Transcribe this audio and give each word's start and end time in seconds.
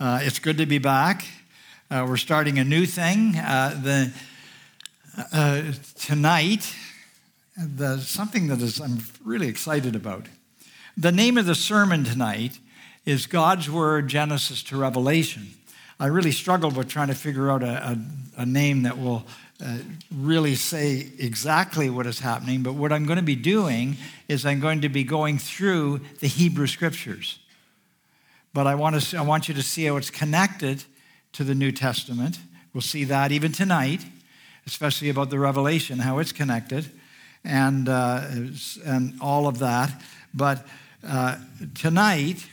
Uh, 0.00 0.18
it's 0.22 0.38
good 0.38 0.56
to 0.56 0.64
be 0.64 0.78
back. 0.78 1.26
Uh, 1.90 2.06
we're 2.08 2.16
starting 2.16 2.58
a 2.58 2.64
new 2.64 2.86
thing. 2.86 3.36
Uh, 3.36 3.78
the, 3.82 4.10
uh, 5.30 5.62
tonight, 5.98 6.74
the, 7.54 7.98
something 7.98 8.46
that 8.46 8.62
is, 8.62 8.80
I'm 8.80 9.00
really 9.22 9.48
excited 9.48 9.94
about. 9.94 10.24
The 10.96 11.12
name 11.12 11.36
of 11.36 11.44
the 11.44 11.54
sermon 11.54 12.04
tonight 12.04 12.58
is 13.04 13.26
God's 13.26 13.68
Word, 13.68 14.08
Genesis 14.08 14.62
to 14.62 14.78
Revelation. 14.78 15.48
I 15.98 16.06
really 16.06 16.32
struggled 16.32 16.78
with 16.78 16.88
trying 16.88 17.08
to 17.08 17.14
figure 17.14 17.50
out 17.50 17.62
a, 17.62 17.90
a, 17.90 17.98
a 18.38 18.46
name 18.46 18.84
that 18.84 18.96
will 18.96 19.26
uh, 19.62 19.80
really 20.10 20.54
say 20.54 21.10
exactly 21.18 21.90
what 21.90 22.06
is 22.06 22.20
happening, 22.20 22.62
but 22.62 22.72
what 22.72 22.90
I'm 22.90 23.04
going 23.04 23.18
to 23.18 23.22
be 23.22 23.36
doing 23.36 23.98
is 24.28 24.46
I'm 24.46 24.60
going 24.60 24.80
to 24.80 24.88
be 24.88 25.04
going 25.04 25.36
through 25.36 26.00
the 26.20 26.26
Hebrew 26.26 26.68
Scriptures. 26.68 27.38
But 28.52 28.66
I 28.66 28.74
want, 28.74 29.00
to, 29.00 29.18
I 29.18 29.22
want 29.22 29.48
you 29.48 29.54
to 29.54 29.62
see 29.62 29.84
how 29.84 29.96
it's 29.96 30.10
connected 30.10 30.84
to 31.32 31.44
the 31.44 31.54
New 31.54 31.72
Testament. 31.72 32.38
We'll 32.74 32.80
see 32.80 33.04
that 33.04 33.32
even 33.32 33.52
tonight, 33.52 34.04
especially 34.66 35.08
about 35.08 35.30
the 35.30 35.38
Revelation, 35.38 36.00
how 36.00 36.18
it's 36.18 36.32
connected, 36.32 36.90
and, 37.44 37.88
uh, 37.88 38.24
and 38.84 39.14
all 39.20 39.46
of 39.46 39.58
that. 39.60 40.02
But 40.34 40.66
uh, 41.06 41.36
tonight, 41.74 42.46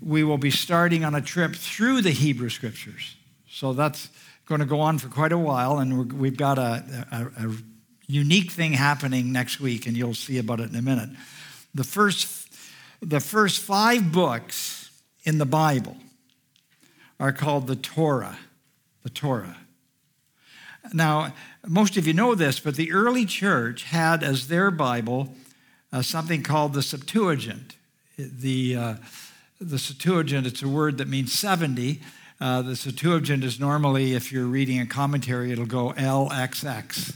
we 0.00 0.24
will 0.24 0.38
be 0.38 0.50
starting 0.50 1.04
on 1.04 1.14
a 1.14 1.20
trip 1.20 1.54
through 1.54 2.02
the 2.02 2.10
Hebrew 2.10 2.48
Scriptures. 2.48 3.16
So 3.50 3.72
that's 3.72 4.08
going 4.46 4.60
to 4.60 4.66
go 4.66 4.80
on 4.80 4.98
for 4.98 5.08
quite 5.08 5.32
a 5.32 5.38
while, 5.38 5.78
and 5.78 6.12
we've 6.12 6.36
got 6.36 6.58
a, 6.58 7.06
a, 7.10 7.48
a 7.48 7.54
unique 8.06 8.50
thing 8.50 8.72
happening 8.72 9.30
next 9.30 9.60
week, 9.60 9.86
and 9.86 9.96
you'll 9.96 10.14
see 10.14 10.38
about 10.38 10.60
it 10.60 10.70
in 10.70 10.76
a 10.76 10.82
minute. 10.82 11.10
The 11.74 11.84
first, 11.84 12.48
the 13.02 13.20
first 13.20 13.60
five 13.60 14.10
books 14.10 14.77
in 15.28 15.36
the 15.36 15.44
Bible 15.44 15.94
are 17.20 17.32
called 17.32 17.66
the 17.66 17.76
Torah. 17.76 18.38
The 19.02 19.10
Torah. 19.10 19.58
Now, 20.94 21.34
most 21.66 21.98
of 21.98 22.06
you 22.06 22.14
know 22.14 22.34
this, 22.34 22.58
but 22.58 22.76
the 22.76 22.92
early 22.92 23.26
church 23.26 23.82
had 23.84 24.22
as 24.22 24.48
their 24.48 24.70
Bible 24.70 25.34
uh, 25.92 26.00
something 26.00 26.42
called 26.42 26.72
the 26.72 26.80
Septuagint. 26.80 27.76
The, 28.16 28.74
uh, 28.74 28.94
the 29.60 29.78
Septuagint, 29.78 30.46
it's 30.46 30.62
a 30.62 30.68
word 30.68 30.96
that 30.96 31.08
means 31.08 31.34
70. 31.34 32.00
Uh, 32.40 32.62
the 32.62 32.74
Septuagint 32.74 33.44
is 33.44 33.60
normally, 33.60 34.14
if 34.14 34.32
you're 34.32 34.46
reading 34.46 34.80
a 34.80 34.86
commentary, 34.86 35.52
it'll 35.52 35.66
go 35.66 35.92
LXX. 35.92 37.14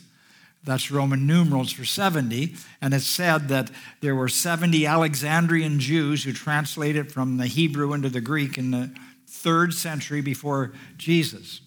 That's 0.65 0.91
Roman 0.91 1.27
numerals 1.27 1.73
for 1.73 1.85
70. 1.85 2.55
And 2.81 2.95
it's 2.95 3.07
said 3.07 3.49
that 3.49 3.71
there 4.01 4.15
were 4.15 4.29
70 4.29 4.87
Alexandrian 4.87 5.81
Jews 5.81 6.25
who 6.25 6.33
translated 6.33 7.11
from 7.11 7.37
the 7.37 7.47
Hebrew 7.47 7.93
into 7.93 8.09
the 8.09 8.21
Greek 8.21 8.59
in 8.59 8.71
the 8.71 8.95
third 9.27 9.75
century 9.75 10.21
before 10.21 10.73
Jesus. 10.97 11.61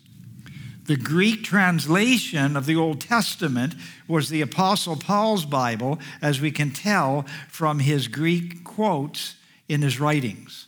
The 0.85 0.95
Greek 0.95 1.43
translation 1.43 2.55
of 2.55 2.67
the 2.67 2.75
Old 2.75 3.01
Testament 3.01 3.73
was 4.07 4.29
the 4.29 4.41
Apostle 4.41 4.95
Paul's 4.95 5.45
Bible, 5.45 5.99
as 6.21 6.39
we 6.39 6.51
can 6.51 6.71
tell 6.71 7.25
from 7.49 7.79
his 7.79 8.07
Greek 8.07 8.63
quotes 8.63 9.35
in 9.67 9.81
his 9.81 9.99
writings. 9.99 10.67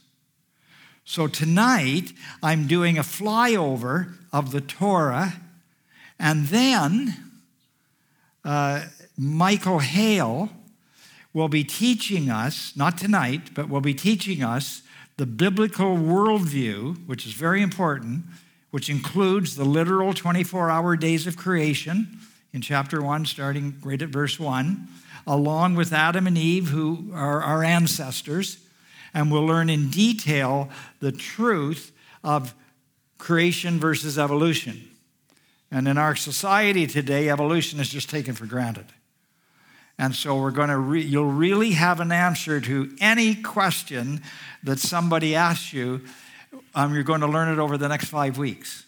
So 1.06 1.28
tonight, 1.28 2.12
I'm 2.42 2.68
doing 2.68 2.98
a 2.98 3.04
flyover 3.04 4.16
of 4.34 4.52
the 4.52 4.60
Torah, 4.60 5.36
and 6.20 6.48
then 6.48 7.27
uh, 8.48 8.86
Michael 9.18 9.80
Hale 9.80 10.50
will 11.34 11.50
be 11.50 11.66
teaching 11.66 12.30
us, 12.30 12.72
not 12.78 12.98
tonight, 12.98 13.54
but 13.54 13.68
will 13.68 13.82
be 13.82 13.94
teaching 13.94 14.42
us 14.42 14.84
the 15.18 15.26
biblical 15.26 15.98
worldview, 15.98 17.06
which 17.08 17.26
is 17.26 17.34
very 17.34 17.62
important, 17.62 18.24
which 18.72 18.90
includes 18.90 19.58
the 19.58 19.66
literal 19.66 20.14
24 20.14 20.72
hour 20.72 20.96
days 20.96 21.28
of 21.28 21.36
creation 21.36 22.20
in 22.54 22.62
chapter 22.62 23.02
1, 23.02 23.26
starting 23.26 23.76
right 23.84 24.02
at 24.02 24.10
verse 24.10 24.40
1, 24.40 24.88
along 25.28 25.76
with 25.76 25.92
Adam 25.92 26.26
and 26.26 26.38
Eve, 26.38 26.70
who 26.70 27.12
are 27.14 27.44
our 27.44 27.66
ancestors. 27.66 28.60
And 29.14 29.30
we'll 29.30 29.46
learn 29.46 29.70
in 29.70 29.90
detail 29.90 30.70
the 31.02 31.12
truth 31.12 31.92
of 32.24 32.56
creation 33.18 33.78
versus 33.78 34.18
evolution. 34.18 34.88
And 35.72 35.88
in 35.88 35.98
our 35.98 36.16
society 36.16 36.88
today, 36.88 37.30
evolution 37.30 37.80
is 37.80 37.90
just 37.90 38.10
taken 38.10 38.36
for 38.36 38.46
granted. 38.46 38.86
And 40.00 40.14
so 40.14 40.40
we're 40.40 40.52
going 40.52 40.70
to 40.70 40.78
re- 40.78 41.02
you'll 41.02 41.32
really 41.32 41.72
have 41.72 42.00
an 42.00 42.12
answer 42.12 42.62
to 42.62 42.96
any 43.00 43.36
question 43.36 44.22
that 44.64 44.80
somebody 44.80 45.36
asks 45.36 45.74
you. 45.74 46.02
Um, 46.76 46.94
you're 46.94 47.04
going 47.04 47.22
to 47.22 47.28
learn 47.28 47.52
it 47.52 47.60
over 47.60 47.78
the 47.78 47.88
next 47.88 48.06
five 48.06 48.38
weeks. 48.38 48.86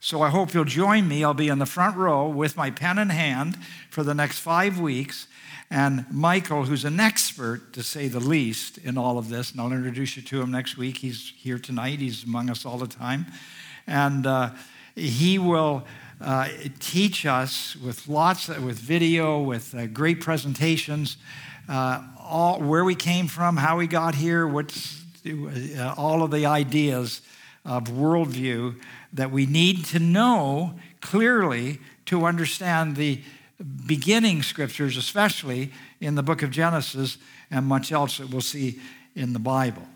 So 0.00 0.22
I 0.22 0.30
hope 0.30 0.54
you'll 0.54 0.64
join 0.64 1.06
me. 1.06 1.22
I'll 1.22 1.34
be 1.34 1.48
in 1.48 1.58
the 1.58 1.66
front 1.66 1.96
row 1.96 2.28
with 2.28 2.56
my 2.56 2.70
pen 2.70 2.98
in 2.98 3.10
hand 3.10 3.56
for 3.90 4.02
the 4.02 4.14
next 4.14 4.38
five 4.38 4.80
weeks. 4.80 5.26
And 5.70 6.04
Michael, 6.10 6.64
who's 6.64 6.84
an 6.84 7.00
expert 7.00 7.72
to 7.72 7.82
say 7.82 8.08
the 8.08 8.20
least 8.20 8.78
in 8.78 8.98
all 8.98 9.16
of 9.16 9.28
this, 9.28 9.52
and 9.52 9.60
I'll 9.60 9.72
introduce 9.72 10.16
you 10.16 10.22
to 10.22 10.40
him 10.40 10.50
next 10.50 10.76
week. 10.76 10.98
He's 10.98 11.32
here 11.36 11.58
tonight, 11.58 11.98
he's 11.98 12.24
among 12.24 12.50
us 12.50 12.66
all 12.66 12.78
the 12.78 12.86
time. 12.86 13.26
And 13.86 14.26
uh, 14.26 14.50
he 14.94 15.38
will 15.38 15.84
uh, 16.20 16.48
teach 16.78 17.26
us 17.26 17.76
with 17.76 18.08
lots 18.08 18.48
with 18.48 18.78
video, 18.78 19.40
with 19.40 19.74
uh, 19.74 19.86
great 19.86 20.20
presentations, 20.20 21.16
uh, 21.68 22.02
all 22.18 22.60
where 22.60 22.84
we 22.84 22.94
came 22.94 23.26
from, 23.28 23.56
how 23.56 23.76
we 23.76 23.86
got 23.86 24.14
here, 24.14 24.46
what's 24.46 25.02
uh, 25.26 25.94
all 25.96 26.22
of 26.22 26.30
the 26.30 26.46
ideas 26.46 27.22
of 27.64 27.84
worldview 27.84 28.80
that 29.12 29.30
we 29.30 29.46
need 29.46 29.84
to 29.84 29.98
know 29.98 30.74
clearly 31.00 31.78
to 32.06 32.24
understand 32.24 32.96
the 32.96 33.20
beginning 33.86 34.42
scriptures, 34.42 34.96
especially 34.96 35.70
in 36.00 36.14
the 36.14 36.22
book 36.22 36.42
of 36.42 36.50
Genesis 36.50 37.18
and 37.50 37.66
much 37.66 37.92
else 37.92 38.18
that 38.18 38.30
we'll 38.30 38.40
see 38.40 38.80
in 39.14 39.32
the 39.32 39.38
Bible. 39.38 39.86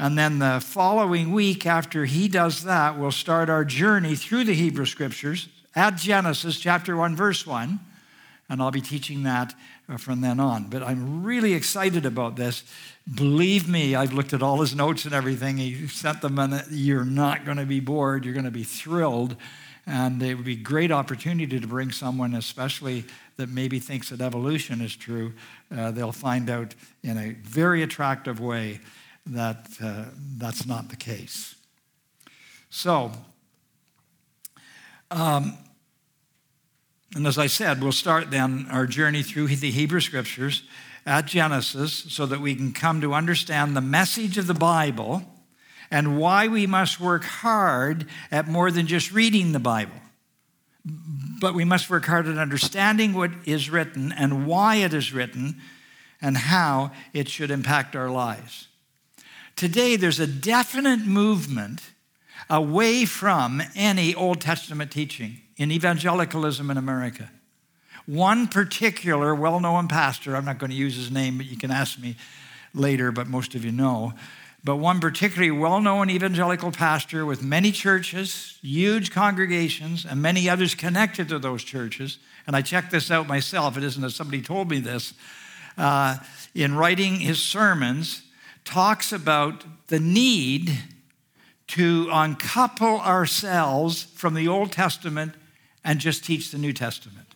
And 0.00 0.16
then 0.16 0.38
the 0.38 0.60
following 0.64 1.32
week, 1.32 1.66
after 1.66 2.04
he 2.04 2.28
does 2.28 2.62
that, 2.62 2.96
we'll 2.96 3.10
start 3.10 3.50
our 3.50 3.64
journey 3.64 4.14
through 4.14 4.44
the 4.44 4.54
Hebrew 4.54 4.86
Scriptures 4.86 5.48
at 5.74 5.96
Genesis 5.96 6.60
chapter 6.60 6.96
1, 6.96 7.16
verse 7.16 7.44
1. 7.44 7.80
And 8.48 8.62
I'll 8.62 8.70
be 8.70 8.80
teaching 8.80 9.24
that 9.24 9.54
uh, 9.88 9.96
from 9.96 10.20
then 10.20 10.38
on. 10.38 10.70
But 10.70 10.84
I'm 10.84 11.24
really 11.24 11.52
excited 11.52 12.06
about 12.06 12.36
this. 12.36 12.62
Believe 13.12 13.68
me, 13.68 13.96
I've 13.96 14.12
looked 14.12 14.32
at 14.32 14.40
all 14.40 14.60
his 14.60 14.72
notes 14.72 15.04
and 15.04 15.12
everything. 15.12 15.56
He 15.56 15.88
sent 15.88 16.20
them, 16.20 16.38
and 16.38 16.64
you're 16.70 17.04
not 17.04 17.44
going 17.44 17.58
to 17.58 17.66
be 17.66 17.80
bored. 17.80 18.24
You're 18.24 18.34
going 18.34 18.44
to 18.44 18.52
be 18.52 18.64
thrilled. 18.64 19.34
And 19.84 20.22
it 20.22 20.36
would 20.36 20.44
be 20.44 20.52
a 20.52 20.56
great 20.56 20.92
opportunity 20.92 21.58
to 21.58 21.66
bring 21.66 21.90
someone, 21.90 22.34
especially 22.34 23.04
that 23.36 23.48
maybe 23.48 23.80
thinks 23.80 24.10
that 24.10 24.20
evolution 24.20 24.80
is 24.80 24.94
true. 24.94 25.32
Uh, 25.76 25.90
they'll 25.90 26.12
find 26.12 26.48
out 26.48 26.76
in 27.02 27.18
a 27.18 27.32
very 27.42 27.82
attractive 27.82 28.38
way 28.38 28.80
that 29.28 29.68
uh, 29.82 30.04
that's 30.36 30.66
not 30.66 30.88
the 30.88 30.96
case. 30.96 31.54
So, 32.70 33.12
um, 35.10 35.56
and 37.14 37.26
as 37.26 37.38
I 37.38 37.46
said, 37.46 37.82
we'll 37.82 37.92
start 37.92 38.30
then 38.30 38.66
our 38.70 38.86
journey 38.86 39.22
through 39.22 39.48
the 39.48 39.70
Hebrew 39.70 40.00
Scriptures 40.00 40.62
at 41.06 41.26
Genesis 41.26 41.92
so 42.08 42.26
that 42.26 42.40
we 42.40 42.54
can 42.54 42.72
come 42.72 43.00
to 43.00 43.14
understand 43.14 43.74
the 43.74 43.80
message 43.80 44.36
of 44.36 44.46
the 44.46 44.54
Bible 44.54 45.22
and 45.90 46.18
why 46.18 46.48
we 46.48 46.66
must 46.66 47.00
work 47.00 47.24
hard 47.24 48.06
at 48.30 48.46
more 48.46 48.70
than 48.70 48.86
just 48.86 49.10
reading 49.10 49.52
the 49.52 49.58
Bible. 49.58 49.96
But 51.40 51.54
we 51.54 51.64
must 51.64 51.88
work 51.88 52.04
hard 52.04 52.26
at 52.26 52.36
understanding 52.36 53.14
what 53.14 53.30
is 53.46 53.70
written 53.70 54.12
and 54.12 54.46
why 54.46 54.76
it 54.76 54.92
is 54.92 55.12
written 55.12 55.60
and 56.20 56.36
how 56.36 56.92
it 57.14 57.28
should 57.28 57.50
impact 57.50 57.96
our 57.96 58.10
lives. 58.10 58.67
Today, 59.58 59.96
there's 59.96 60.20
a 60.20 60.26
definite 60.28 61.00
movement 61.00 61.80
away 62.48 63.04
from 63.04 63.60
any 63.74 64.14
Old 64.14 64.40
Testament 64.40 64.92
teaching 64.92 65.40
in 65.56 65.72
evangelicalism 65.72 66.70
in 66.70 66.76
America. 66.76 67.28
One 68.06 68.46
particular 68.46 69.34
well 69.34 69.58
known 69.58 69.88
pastor, 69.88 70.36
I'm 70.36 70.44
not 70.44 70.58
going 70.58 70.70
to 70.70 70.76
use 70.76 70.94
his 70.94 71.10
name, 71.10 71.38
but 71.38 71.46
you 71.46 71.56
can 71.56 71.72
ask 71.72 71.98
me 71.98 72.14
later, 72.72 73.10
but 73.10 73.26
most 73.26 73.56
of 73.56 73.64
you 73.64 73.72
know. 73.72 74.12
But 74.62 74.76
one 74.76 75.00
particularly 75.00 75.50
well 75.50 75.80
known 75.80 76.08
evangelical 76.08 76.70
pastor 76.70 77.26
with 77.26 77.42
many 77.42 77.72
churches, 77.72 78.60
huge 78.62 79.10
congregations, 79.10 80.04
and 80.04 80.22
many 80.22 80.48
others 80.48 80.76
connected 80.76 81.28
to 81.30 81.40
those 81.40 81.64
churches. 81.64 82.18
And 82.46 82.54
I 82.54 82.62
checked 82.62 82.92
this 82.92 83.10
out 83.10 83.26
myself, 83.26 83.76
it 83.76 83.82
isn't 83.82 84.02
that 84.02 84.10
somebody 84.10 84.40
told 84.40 84.70
me 84.70 84.78
this. 84.78 85.14
Uh, 85.76 86.18
in 86.54 86.76
writing 86.76 87.16
his 87.16 87.42
sermons, 87.42 88.22
talks 88.68 89.12
about 89.12 89.64
the 89.86 89.98
need 89.98 90.78
to 91.68 92.06
uncouple 92.12 93.00
ourselves 93.00 94.02
from 94.02 94.34
the 94.34 94.46
Old 94.46 94.72
Testament 94.72 95.34
and 95.82 95.98
just 95.98 96.22
teach 96.22 96.50
the 96.50 96.58
New 96.58 96.74
Testament. 96.74 97.34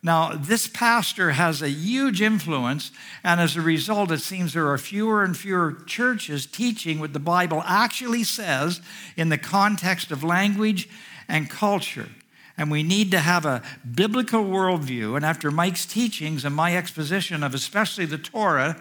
Now, 0.00 0.34
this 0.36 0.68
pastor 0.68 1.32
has 1.32 1.60
a 1.60 1.68
huge 1.68 2.22
influence, 2.22 2.92
and 3.24 3.40
as 3.40 3.56
a 3.56 3.60
result, 3.60 4.12
it 4.12 4.20
seems 4.20 4.52
there 4.52 4.68
are 4.68 4.78
fewer 4.78 5.24
and 5.24 5.36
fewer 5.36 5.72
churches 5.86 6.46
teaching 6.46 7.00
what 7.00 7.12
the 7.12 7.18
Bible 7.18 7.64
actually 7.66 8.22
says 8.22 8.80
in 9.16 9.30
the 9.30 9.38
context 9.38 10.12
of 10.12 10.22
language 10.22 10.88
and 11.28 11.50
culture. 11.50 12.10
And 12.56 12.70
we 12.70 12.84
need 12.84 13.10
to 13.10 13.18
have 13.18 13.44
a 13.44 13.62
biblical 13.92 14.44
worldview. 14.44 15.16
And 15.16 15.24
after 15.24 15.50
Mike's 15.50 15.84
teachings 15.84 16.44
and 16.44 16.54
my 16.54 16.76
exposition 16.76 17.42
of 17.42 17.54
especially 17.54 18.06
the 18.06 18.18
Torah, 18.18 18.80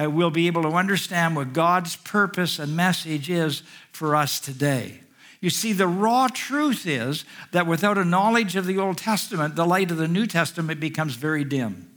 uh, 0.00 0.10
we'll 0.10 0.30
be 0.30 0.46
able 0.46 0.62
to 0.62 0.70
understand 0.70 1.36
what 1.36 1.52
God's 1.52 1.96
purpose 1.96 2.58
and 2.58 2.76
message 2.76 3.30
is 3.30 3.62
for 3.92 4.16
us 4.16 4.40
today. 4.40 5.00
You 5.40 5.50
see, 5.50 5.72
the 5.72 5.86
raw 5.86 6.28
truth 6.28 6.86
is 6.86 7.24
that 7.52 7.66
without 7.66 7.98
a 7.98 8.04
knowledge 8.04 8.56
of 8.56 8.66
the 8.66 8.78
Old 8.78 8.98
Testament, 8.98 9.56
the 9.56 9.66
light 9.66 9.90
of 9.90 9.98
the 9.98 10.08
New 10.08 10.26
Testament 10.26 10.80
becomes 10.80 11.16
very 11.16 11.44
dim. 11.44 11.90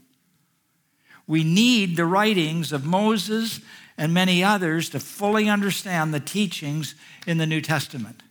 We 1.28 1.44
need 1.44 1.96
the 1.96 2.06
writings 2.06 2.72
of 2.72 2.86
Moses 2.86 3.62
and 3.98 4.14
many 4.14 4.44
others 4.44 4.90
to 4.90 5.00
fully 5.00 5.50
understand 5.50 6.14
the 6.14 6.20
teachings 6.20 6.94
in 7.26 7.38
the 7.38 7.48
New 7.48 7.62
Testament. 7.62 8.22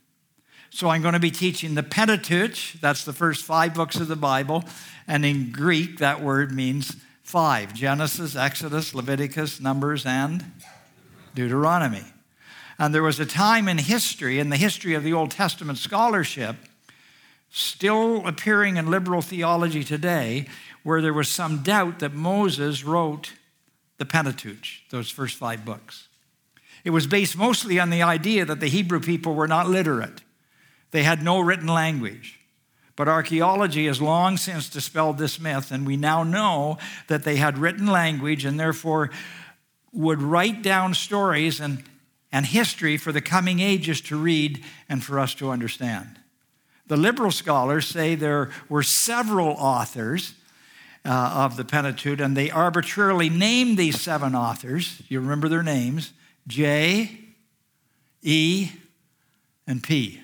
So 0.71 0.91
I'm 0.91 1.01
going 1.01 1.15
to 1.15 1.21
be 1.21 1.31
teaching 1.31 1.75
the 1.75 1.83
Pentateuch, 1.83 2.81
that's 2.81 3.05
the 3.05 3.13
first 3.13 3.45
five 3.45 3.73
books 3.73 3.97
of 3.97 4.09
the 4.09 4.17
Bible, 4.17 4.65
and 5.09 5.25
in 5.25 5.51
Greek, 5.51 5.99
that 5.99 6.21
word 6.21 6.53
means 6.53 6.97
five 7.27 7.75
Genesis, 7.75 8.37
Exodus, 8.37 8.95
Leviticus, 8.95 9.61
Numbers, 9.61 10.07
and 10.07 10.45
Deuteronomy. 11.35 12.05
And 12.79 12.95
there 12.95 13.03
was 13.03 13.19
a 13.19 13.27
time 13.27 13.67
in 13.67 13.79
history, 13.79 14.39
in 14.39 14.49
the 14.49 14.57
history 14.57 14.95
of 14.95 15.03
the 15.03 15.13
Old 15.13 15.33
Testament 15.33 15.79
scholarship, 15.79 16.55
still 17.51 18.25
appearing 18.29 18.77
in 18.77 18.93
liberal 18.93 19.23
theology 19.23 19.83
today, 19.83 20.47
where 20.85 21.03
there 21.03 21.13
was 21.13 21.29
some 21.29 21.65
doubt 21.65 21.99
that 21.99 22.15
Moses 22.15 22.85
wrote 22.85 23.33
the 23.99 24.07
Pentateuch, 24.07 24.67
those 24.91 25.11
first 25.11 25.37
five 25.37 25.65
books. 25.65 26.07
It 26.85 26.91
was 26.91 27.09
based 27.09 27.37
mostly 27.37 27.81
on 27.81 27.91
the 27.91 28.03
idea 28.03 28.45
that 28.45 28.61
the 28.61 28.69
Hebrew 28.69 29.01
people 29.01 29.35
were 29.35 29.49
not 29.49 29.69
literate, 29.69 30.21
they 30.93 31.03
had 31.03 31.25
no 31.25 31.41
written 31.41 31.67
language. 31.67 32.36
But 32.97 33.09
archaeology 33.09 33.87
has 33.87 34.01
long 34.01 34.37
since 34.39 34.69
dispelled 34.69 35.19
this 35.19 35.39
myth, 35.39 35.71
and 35.71 35.87
we 35.87 35.97
now 35.97 36.23
know 36.23 36.79
that 37.09 37.25
they 37.25 37.37
had 37.37 37.59
written 37.59 37.87
language 37.87 38.45
and 38.45 38.59
therefore 38.59 39.11
would 39.93 40.23
write 40.23 40.63
down 40.63 40.95
stories 40.95 41.61
and 41.61 41.85
and 42.33 42.47
history 42.47 42.97
for 42.97 43.13
the 43.13 43.21
coming 43.21 43.61
ages 43.61 44.01
to 44.03 44.17
read 44.17 44.63
and 44.89 45.03
for 45.03 45.19
us 45.19 45.35
to 45.35 45.51
understand. 45.51 46.21
The 46.87 46.97
liberal 46.97 47.31
scholars 47.31 47.87
say 47.87 48.15
there 48.15 48.51
were 48.69 48.83
several 48.83 49.49
authors 49.49 50.35
uh, 51.05 51.45
of 51.47 51.57
the 51.57 51.65
Pentateuch, 51.65 52.21
and 52.21 52.37
they 52.37 52.51
arbitrarily 52.51 53.31
named 53.31 53.79
these 53.79 54.01
seven 54.01 54.35
authors. 54.35 55.01
You 55.09 55.21
remember 55.21 55.49
their 55.49 55.63
names 55.63 56.13
J, 56.47 57.19
E, 58.23 58.71
and 59.67 59.83
P. 59.83 60.21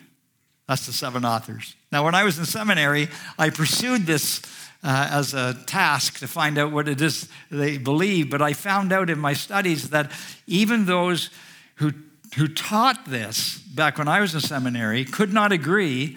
That's 0.69 0.87
the 0.87 0.93
seven 0.93 1.25
authors. 1.25 1.75
Now, 1.93 2.06
when 2.06 2.15
I 2.15 2.25
was 2.25 2.39
in 2.39 2.47
seminary, 2.47 3.09
I 3.39 3.50
pursued 3.50 4.06
this 4.06 4.41
uh, 4.83 5.09
as 5.11 5.35
a 5.35 5.55
task 5.67 6.19
to 6.21 6.27
find 6.27 6.56
out 6.56 6.73
what 6.73 6.89
it 6.89 7.03
is 7.03 7.29
they 7.50 7.77
believe, 7.77 8.31
but 8.31 8.41
I 8.41 8.55
found 8.55 8.93
out 8.93 9.11
in 9.11 9.19
my 9.19 9.35
studies 9.35 9.91
that 9.91 10.11
even 10.47 10.87
those 10.87 11.29
who, 11.77 11.93
who 12.37 12.49
taught 12.49 13.05
this 13.05 13.59
back 13.59 13.99
when 13.99 14.09
I 14.09 14.21
was 14.21 14.35
in 14.35 14.41
seminary 14.41 15.05
could 15.05 15.35
not 15.35 15.53
agree 15.53 16.17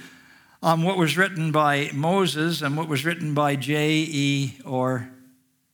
on 0.64 0.82
what 0.82 0.98
was 0.98 1.18
written 1.18 1.52
by 1.52 1.92
Moses 1.94 2.62
and 2.62 2.78
what 2.78 2.88
was 2.88 3.04
written 3.04 3.34
by 3.34 3.58
J, 3.58 3.98
E, 4.10 4.58
or 4.66 5.12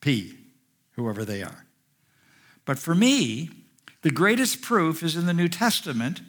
P, 0.01 0.35
whoever 0.95 1.23
they 1.23 1.43
are. 1.43 1.65
But 2.65 2.79
for 2.79 2.95
me, 2.95 3.51
the 4.01 4.11
greatest 4.11 4.61
proof 4.61 5.03
is 5.03 5.15
in 5.15 5.27
the 5.27 5.33
New 5.33 5.47
Testament, 5.47 6.21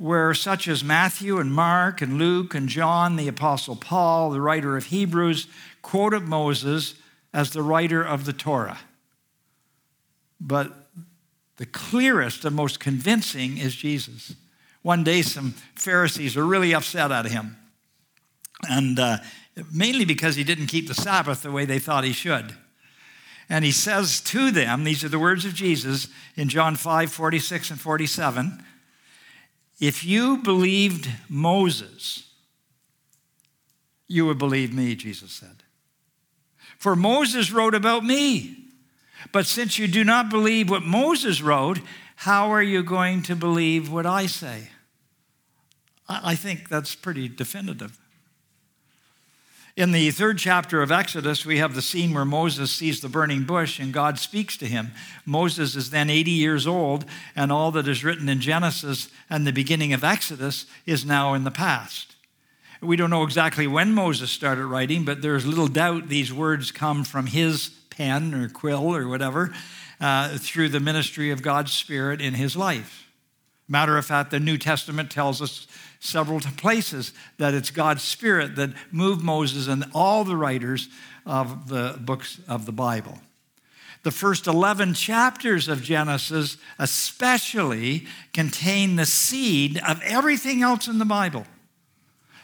where 0.00 0.32
such 0.32 0.66
as 0.66 0.82
Matthew 0.82 1.36
and 1.36 1.52
Mark 1.52 2.00
and 2.00 2.16
Luke 2.16 2.54
and 2.54 2.70
John, 2.70 3.16
the 3.16 3.28
Apostle 3.28 3.76
Paul, 3.76 4.30
the 4.30 4.40
writer 4.40 4.78
of 4.78 4.86
Hebrews, 4.86 5.46
quoted 5.82 6.22
Moses 6.22 6.94
as 7.34 7.50
the 7.50 7.62
writer 7.62 8.02
of 8.02 8.24
the 8.24 8.32
Torah. 8.32 8.78
But 10.40 10.72
the 11.58 11.66
clearest 11.66 12.46
and 12.46 12.56
most 12.56 12.80
convincing 12.80 13.58
is 13.58 13.76
Jesus. 13.76 14.34
One 14.80 15.04
day, 15.04 15.20
some 15.20 15.50
Pharisees 15.74 16.34
are 16.34 16.46
really 16.46 16.74
upset 16.74 17.12
at 17.12 17.26
him, 17.26 17.58
and 18.70 18.98
uh, 18.98 19.18
mainly 19.70 20.06
because 20.06 20.34
he 20.34 20.44
didn't 20.44 20.68
keep 20.68 20.88
the 20.88 20.94
Sabbath 20.94 21.42
the 21.42 21.52
way 21.52 21.66
they 21.66 21.78
thought 21.78 22.04
he 22.04 22.14
should. 22.14 22.54
And 23.50 23.66
he 23.66 23.72
says 23.72 24.22
to 24.22 24.50
them, 24.50 24.84
these 24.84 25.04
are 25.04 25.10
the 25.10 25.18
words 25.18 25.44
of 25.44 25.52
Jesus 25.52 26.08
in 26.36 26.48
John 26.48 26.74
5 26.74 27.12
46 27.12 27.72
and 27.72 27.78
47 27.78 28.64
If 29.80 30.04
you 30.04 30.36
believed 30.36 31.08
Moses, 31.28 32.28
you 34.06 34.26
would 34.26 34.38
believe 34.38 34.74
me, 34.74 34.94
Jesus 34.94 35.32
said. 35.32 35.62
For 36.78 36.94
Moses 36.94 37.52
wrote 37.52 37.74
about 37.74 38.04
me. 38.04 38.56
But 39.32 39.46
since 39.46 39.78
you 39.78 39.86
do 39.86 40.02
not 40.02 40.30
believe 40.30 40.70
what 40.70 40.82
Moses 40.82 41.42
wrote, 41.42 41.80
how 42.16 42.50
are 42.50 42.62
you 42.62 42.82
going 42.82 43.22
to 43.24 43.36
believe 43.36 43.90
what 43.90 44.06
I 44.06 44.26
say? 44.26 44.68
I 46.08 46.34
think 46.34 46.68
that's 46.68 46.94
pretty 46.94 47.28
definitive. 47.28 47.99
In 49.76 49.92
the 49.92 50.10
third 50.10 50.38
chapter 50.38 50.82
of 50.82 50.90
Exodus, 50.90 51.46
we 51.46 51.58
have 51.58 51.74
the 51.74 51.82
scene 51.82 52.12
where 52.12 52.24
Moses 52.24 52.72
sees 52.72 53.00
the 53.00 53.08
burning 53.08 53.44
bush 53.44 53.78
and 53.78 53.92
God 53.92 54.18
speaks 54.18 54.56
to 54.56 54.66
him. 54.66 54.90
Moses 55.24 55.76
is 55.76 55.90
then 55.90 56.10
80 56.10 56.32
years 56.32 56.66
old, 56.66 57.04
and 57.36 57.52
all 57.52 57.70
that 57.72 57.86
is 57.86 58.02
written 58.02 58.28
in 58.28 58.40
Genesis 58.40 59.08
and 59.28 59.46
the 59.46 59.52
beginning 59.52 59.92
of 59.92 60.02
Exodus 60.02 60.66
is 60.86 61.04
now 61.04 61.34
in 61.34 61.44
the 61.44 61.52
past. 61.52 62.16
We 62.82 62.96
don't 62.96 63.10
know 63.10 63.22
exactly 63.22 63.66
when 63.66 63.92
Moses 63.92 64.30
started 64.30 64.64
writing, 64.64 65.04
but 65.04 65.22
there's 65.22 65.46
little 65.46 65.68
doubt 65.68 66.08
these 66.08 66.32
words 66.32 66.72
come 66.72 67.04
from 67.04 67.26
his 67.26 67.68
pen 67.90 68.34
or 68.34 68.48
quill 68.48 68.94
or 68.94 69.06
whatever 69.06 69.54
uh, 70.00 70.36
through 70.38 70.70
the 70.70 70.80
ministry 70.80 71.30
of 71.30 71.42
God's 71.42 71.72
Spirit 71.72 72.20
in 72.20 72.34
his 72.34 72.56
life. 72.56 73.06
Matter 73.68 73.96
of 73.96 74.04
fact, 74.04 74.32
the 74.32 74.40
New 74.40 74.58
Testament 74.58 75.12
tells 75.12 75.40
us 75.40 75.68
several 76.00 76.40
places 76.40 77.12
that 77.36 77.54
it's 77.54 77.70
God's 77.70 78.02
Spirit 78.02 78.56
that 78.56 78.70
moved 78.90 79.22
Moses 79.22 79.68
and 79.68 79.84
all 79.94 80.24
the 80.24 80.36
writers 80.36 80.88
of 81.26 81.68
the 81.68 81.98
books 82.00 82.40
of 82.48 82.66
the 82.66 82.72
Bible. 82.72 83.20
The 84.02 84.10
first 84.10 84.46
11 84.46 84.94
chapters 84.94 85.68
of 85.68 85.82
Genesis, 85.82 86.56
especially, 86.78 88.06
contain 88.32 88.96
the 88.96 89.04
seed 89.04 89.78
of 89.86 90.00
everything 90.02 90.62
else 90.62 90.88
in 90.88 90.98
the 90.98 91.04
Bible. 91.04 91.46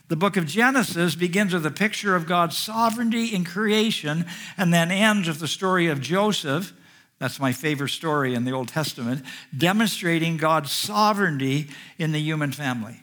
The 0.09 0.17
book 0.17 0.37
of 0.37 0.47
Genesis 0.47 1.15
begins 1.15 1.55
with 1.55 1.65
a 1.67 1.71
picture 1.71 2.15
of 2.15 2.27
God's 2.27 2.57
sovereignty 2.59 3.35
in 3.35 3.45
creation 3.45 4.27
and 4.57 4.73
then 4.73 4.91
ends 4.91 5.29
with 5.29 5.41
the 5.41 5.49
story 5.49 5.89
of 5.89 6.01
Joseph. 6.01 6.75
That's 7.19 7.41
my 7.41 7.53
favorite 7.53 7.89
story 7.89 8.35
in 8.35 8.45
the 8.45 8.53
Old 8.53 8.69
Testament, 8.69 9.25
demonstrating 9.57 10.37
God's 10.37 10.71
sovereignty 10.71 11.71
in 11.99 12.13
the 12.13 12.21
human 12.21 12.53
family. 12.53 13.03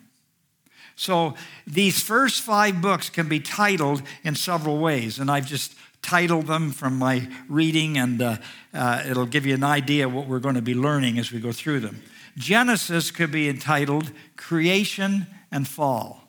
So 0.96 1.36
these 1.66 2.00
first 2.00 2.42
five 2.42 2.82
books 2.82 3.10
can 3.10 3.28
be 3.28 3.40
titled 3.40 4.04
in 4.24 4.36
several 4.36 4.80
ways, 4.80 5.20
and 5.20 5.30
I've 5.30 5.48
just 5.48 5.76
titled 6.02 6.48
them 6.48 6.72
from 6.72 6.98
my 6.98 7.28
reading, 7.48 7.98
and 7.98 8.22
uh, 8.22 8.38
uh, 8.74 9.04
it'll 9.08 9.26
give 9.26 9.46
you 9.46 9.56
an 9.56 9.64
idea 9.64 10.08
what 10.08 10.28
we're 10.28 10.40
going 10.40 10.56
to 10.56 10.62
be 10.62 10.76
learning 10.76 11.18
as 11.18 11.32
we 11.32 11.40
go 11.40 11.52
through 11.52 11.80
them. 11.80 12.02
Genesis 12.38 13.12
could 13.12 13.32
be 13.32 13.48
entitled 13.48 14.12
Creation 14.36 15.28
and 15.52 15.68
Fall. 15.68 16.22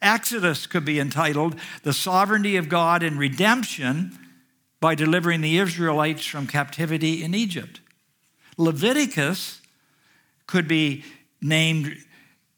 Exodus 0.00 0.66
could 0.66 0.84
be 0.84 1.00
entitled 1.00 1.56
The 1.82 1.92
Sovereignty 1.92 2.56
of 2.56 2.68
God 2.68 3.02
and 3.02 3.18
Redemption 3.18 4.18
by 4.80 4.94
delivering 4.94 5.40
the 5.40 5.58
Israelites 5.58 6.26
from 6.26 6.46
captivity 6.46 7.22
in 7.22 7.34
Egypt. 7.34 7.80
Leviticus 8.56 9.60
could 10.46 10.68
be 10.68 11.04
named 11.40 11.96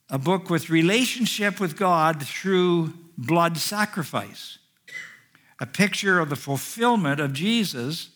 a 0.08 0.18
book 0.18 0.50
with 0.50 0.70
relationship 0.70 1.58
with 1.60 1.76
God 1.76 2.22
through 2.22 2.94
blood 3.18 3.56
sacrifice, 3.56 4.58
a 5.60 5.66
picture 5.66 6.20
of 6.20 6.28
the 6.28 6.36
fulfillment 6.36 7.20
of 7.20 7.32
Jesus 7.32 8.10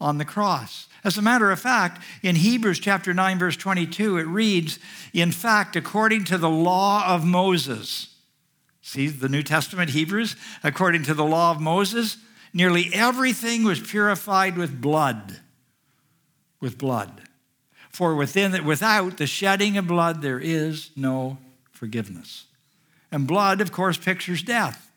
on 0.00 0.18
the 0.18 0.24
cross. 0.24 0.88
As 1.02 1.16
a 1.16 1.22
matter 1.22 1.50
of 1.50 1.60
fact, 1.60 2.02
in 2.22 2.36
Hebrews 2.36 2.78
chapter 2.78 3.14
9 3.14 3.38
verse 3.38 3.56
22 3.56 4.18
it 4.18 4.26
reads, 4.26 4.78
"In 5.12 5.32
fact, 5.32 5.76
according 5.76 6.24
to 6.24 6.38
the 6.38 6.50
law 6.50 7.06
of 7.06 7.24
Moses, 7.24 8.10
See 8.90 9.06
the 9.06 9.28
New 9.28 9.44
Testament, 9.44 9.90
Hebrews, 9.90 10.34
according 10.64 11.04
to 11.04 11.14
the 11.14 11.24
law 11.24 11.52
of 11.52 11.60
Moses, 11.60 12.16
nearly 12.52 12.90
everything 12.92 13.62
was 13.62 13.78
purified 13.78 14.56
with 14.56 14.80
blood. 14.80 15.38
With 16.60 16.76
blood. 16.76 17.22
For 17.90 18.14
within, 18.14 18.64
without 18.64 19.16
the 19.16 19.26
shedding 19.26 19.76
of 19.76 19.86
blood, 19.86 20.22
there 20.22 20.38
is 20.38 20.90
no 20.96 21.38
forgiveness. 21.72 22.44
And 23.12 23.26
blood, 23.26 23.60
of 23.60 23.72
course, 23.72 23.98
pictures 23.98 24.42
death. 24.42 24.90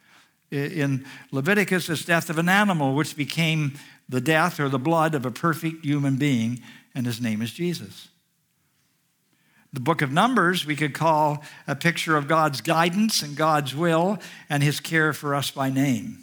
In 0.52 1.06
Leviticus, 1.32 1.90
it's 1.90 2.06
death 2.06 2.30
of 2.30 2.38
an 2.38 2.48
animal, 2.48 2.94
which 2.94 3.18
became 3.18 3.74
the 4.08 4.22
death 4.22 4.60
or 4.60 4.70
the 4.70 4.78
blood 4.78 5.16
of 5.16 5.26
a 5.26 5.32
perfect 5.32 5.84
human 5.84 6.18
being, 6.18 6.62
and 6.94 7.06
his 7.06 7.20
name 7.20 7.42
is 7.42 7.52
Jesus. 7.52 8.10
The 9.72 9.80
book 9.80 10.04
of 10.04 10.12
Numbers 10.12 10.68
we 10.68 10.76
could 10.76 10.94
call 10.94 11.44
a 11.68 11.76
picture 11.76 12.16
of 12.16 12.28
God's 12.28 12.62
guidance 12.62 13.24
and 13.24 13.36
God's 13.36 13.76
will 13.76 14.20
and 14.48 14.62
his 14.62 14.80
care 14.80 15.14
for 15.14 15.34
us 15.34 15.50
by 15.50 15.72
name. 15.72 16.23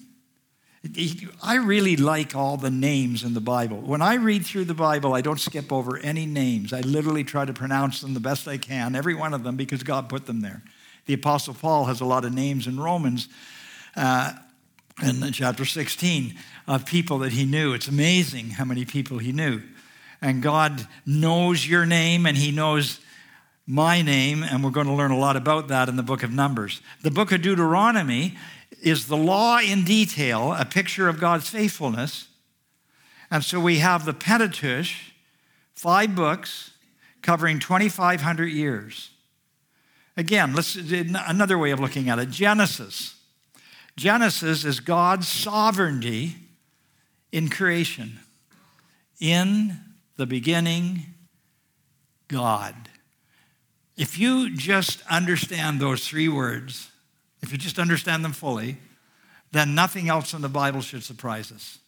I 1.43 1.57
really 1.57 1.97
like 1.97 2.35
all 2.35 2.57
the 2.57 2.71
names 2.71 3.23
in 3.23 3.35
the 3.35 3.41
Bible. 3.41 3.83
When 3.83 4.01
I 4.01 4.15
read 4.15 4.47
through 4.47 4.65
the 4.65 4.75
Bible, 4.75 5.13
I 5.13 5.21
don't 5.21 5.39
skip 5.39 5.71
over 5.73 5.99
any 5.99 6.25
names. 6.25 6.73
I 6.73 6.81
literally 6.81 7.23
try 7.23 7.45
to 7.45 7.53
pronounce 7.53 8.01
them 8.01 8.15
the 8.15 8.21
best 8.21 8.49
I 8.49 8.57
can, 8.57 8.95
every 8.95 9.15
one 9.15 9.35
of 9.35 9.45
them, 9.45 9.57
because 9.57 9.83
God 9.83 10.09
put 10.09 10.25
them 10.25 10.41
there. 10.41 10.63
The 11.05 11.15
Apostle 11.15 11.53
Paul 11.53 11.85
has 11.85 12.01
a 12.01 12.07
lot 12.07 12.25
of 12.25 12.33
names 12.33 12.67
in 12.67 12.81
Romans 12.81 13.29
uh, 13.95 14.33
in 15.03 15.21
chapter 15.33 15.67
16 15.67 16.35
of 16.67 16.87
people 16.87 17.19
that 17.19 17.33
he 17.33 17.45
knew. 17.45 17.75
It's 17.75 17.89
amazing 17.89 18.51
how 18.51 18.65
many 18.65 18.87
people 18.87 19.19
he 19.19 19.33
knew. 19.33 19.61
And 20.23 20.43
God 20.43 20.87
knows 21.05 21.67
your 21.67 21.85
name 21.85 22.25
and 22.25 22.37
he 22.37 22.53
knows 22.53 23.01
my 23.67 24.03
name, 24.03 24.43
and 24.43 24.65
we're 24.65 24.71
going 24.71 24.89
to 24.89 24.93
learn 24.93 25.13
a 25.13 25.19
lot 25.19 25.37
about 25.37 25.69
that 25.69 25.89
in 25.89 25.95
the 25.95 26.03
book 26.03 26.25
of 26.25 26.33
Numbers. 26.33 26.81
The 27.03 27.11
book 27.11 27.31
of 27.31 27.41
Deuteronomy 27.43 28.37
is 28.83 29.07
the 29.07 29.17
law 29.17 29.59
in 29.59 29.85
detail, 29.85 30.53
a 30.53 30.65
picture 30.65 31.09
of 31.09 31.21
God's 31.21 31.49
faithfulness. 31.49 32.29
And 33.31 33.45
so 33.45 33.61
we 33.61 33.79
have 33.79 34.05
the 34.05 34.13
Pentateuch, 34.13 34.89
five 35.75 36.15
books 36.15 36.73
covering 37.23 37.59
2,500 37.59 38.47
years. 38.47 39.11
Again, 40.17 40.55
let's 40.55 40.77
another 40.77 41.59
way 41.59 41.71
of 41.71 41.81
looking 41.81 42.09
at 42.09 42.19
it 42.19 42.31
Genesis. 42.31 43.17
Genesis 43.97 44.65
is 44.65 44.81
God's 44.81 45.29
sovereignty 45.29 46.37
in 47.33 47.49
creation. 47.49 48.21
In 49.21 49.79
the 50.17 50.27
beginning, 50.27 51.03
God. 52.29 52.75
If 53.97 54.19
you 54.19 54.57
just 54.57 55.03
understand 55.11 55.81
those 55.81 56.07
three 56.07 56.29
words, 56.29 56.91
if 57.43 57.53
you 57.53 57.59
just 57.59 57.79
understand 57.79 58.25
them 58.25 58.33
fully, 58.33 58.77
then 59.53 59.75
nothing 59.75 60.09
else 60.09 60.35
in 60.35 60.43
the 60.43 60.49
Bible 60.49 60.81
should 60.81 61.03
surprise 61.03 61.51
us. 61.51 61.79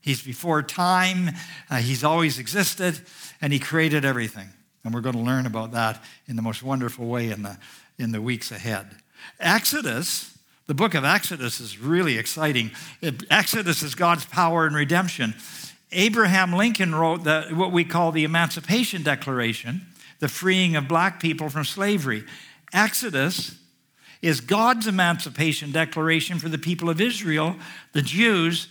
He's 0.00 0.22
before 0.22 0.62
time, 0.62 1.30
uh, 1.70 1.76
He's 1.76 2.04
always 2.04 2.38
existed, 2.38 3.00
and 3.40 3.52
He 3.52 3.58
created 3.58 4.04
everything. 4.04 4.48
And 4.84 4.92
we're 4.92 5.00
going 5.00 5.16
to 5.16 5.22
learn 5.22 5.46
about 5.46 5.72
that 5.72 6.02
in 6.26 6.36
the 6.36 6.42
most 6.42 6.62
wonderful 6.62 7.06
way 7.06 7.30
in 7.30 7.42
the, 7.42 7.58
in 7.98 8.12
the 8.12 8.20
weeks 8.20 8.52
ahead. 8.52 8.86
Exodus, 9.40 10.36
the 10.66 10.74
book 10.74 10.94
of 10.94 11.04
Exodus 11.04 11.58
is 11.58 11.78
really 11.78 12.18
exciting. 12.18 12.70
Exodus 13.30 13.82
is 13.82 13.94
God's 13.94 14.26
power 14.26 14.66
and 14.66 14.76
redemption. 14.76 15.34
Abraham 15.90 16.52
Lincoln 16.52 16.94
wrote 16.94 17.24
the, 17.24 17.48
what 17.52 17.72
we 17.72 17.84
call 17.84 18.12
the 18.12 18.24
Emancipation 18.24 19.02
Declaration 19.02 19.86
the 20.20 20.28
freeing 20.28 20.74
of 20.76 20.88
black 20.88 21.20
people 21.20 21.50
from 21.50 21.64
slavery. 21.64 22.24
Exodus 22.72 23.58
is 24.24 24.40
God's 24.40 24.86
emancipation 24.86 25.72
declaration 25.72 26.38
for 26.38 26.48
the 26.48 26.58
people 26.58 26.88
of 26.88 27.00
Israel, 27.00 27.56
the 27.92 28.02
Jews, 28.02 28.68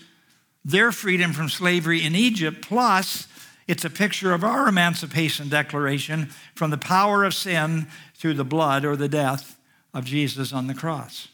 their 0.66 0.92
freedom 0.92 1.34
from 1.34 1.50
slavery 1.50 2.04
in 2.04 2.16
Egypt, 2.16 2.62
plus 2.62 3.28
it's 3.68 3.86
a 3.86 3.90
picture 3.90 4.34
of 4.34 4.44
our 4.44 4.68
emancipation 4.68 5.50
declaration 5.50 6.30
from 6.56 6.72
the 6.72 6.78
power 6.78 7.24
of 7.24 7.34
sin 7.34 7.88
through 8.16 8.34
the 8.34 8.44
blood 8.44 8.84
or 8.84 8.96
the 8.96 9.10
death 9.10 9.58
of 9.94 10.06
Jesus 10.06 10.52
on 10.52 10.68
the 10.68 10.74
cross. 10.74 11.28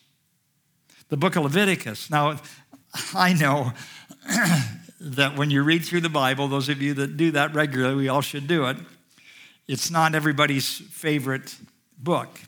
The 1.10 1.18
book 1.18 1.36
of 1.36 1.44
Leviticus. 1.44 2.10
Now, 2.10 2.40
I 3.16 3.34
know 3.34 3.74
that 5.00 5.38
when 5.38 5.50
you 5.50 5.64
read 5.64 5.86
through 5.86 6.02
the 6.02 6.10
Bible, 6.10 6.48
those 6.48 6.70
of 6.70 6.82
you 6.82 6.94
that 6.96 7.18
do 7.18 7.32
that 7.32 7.54
regularly, 7.54 7.96
we 7.96 8.10
all 8.10 8.22
should 8.22 8.48
do 8.48 8.66
it 8.66 8.78
it's 9.70 9.92
not 9.92 10.16
everybody's 10.16 10.68
favorite 10.68 11.56
book. 11.96 12.40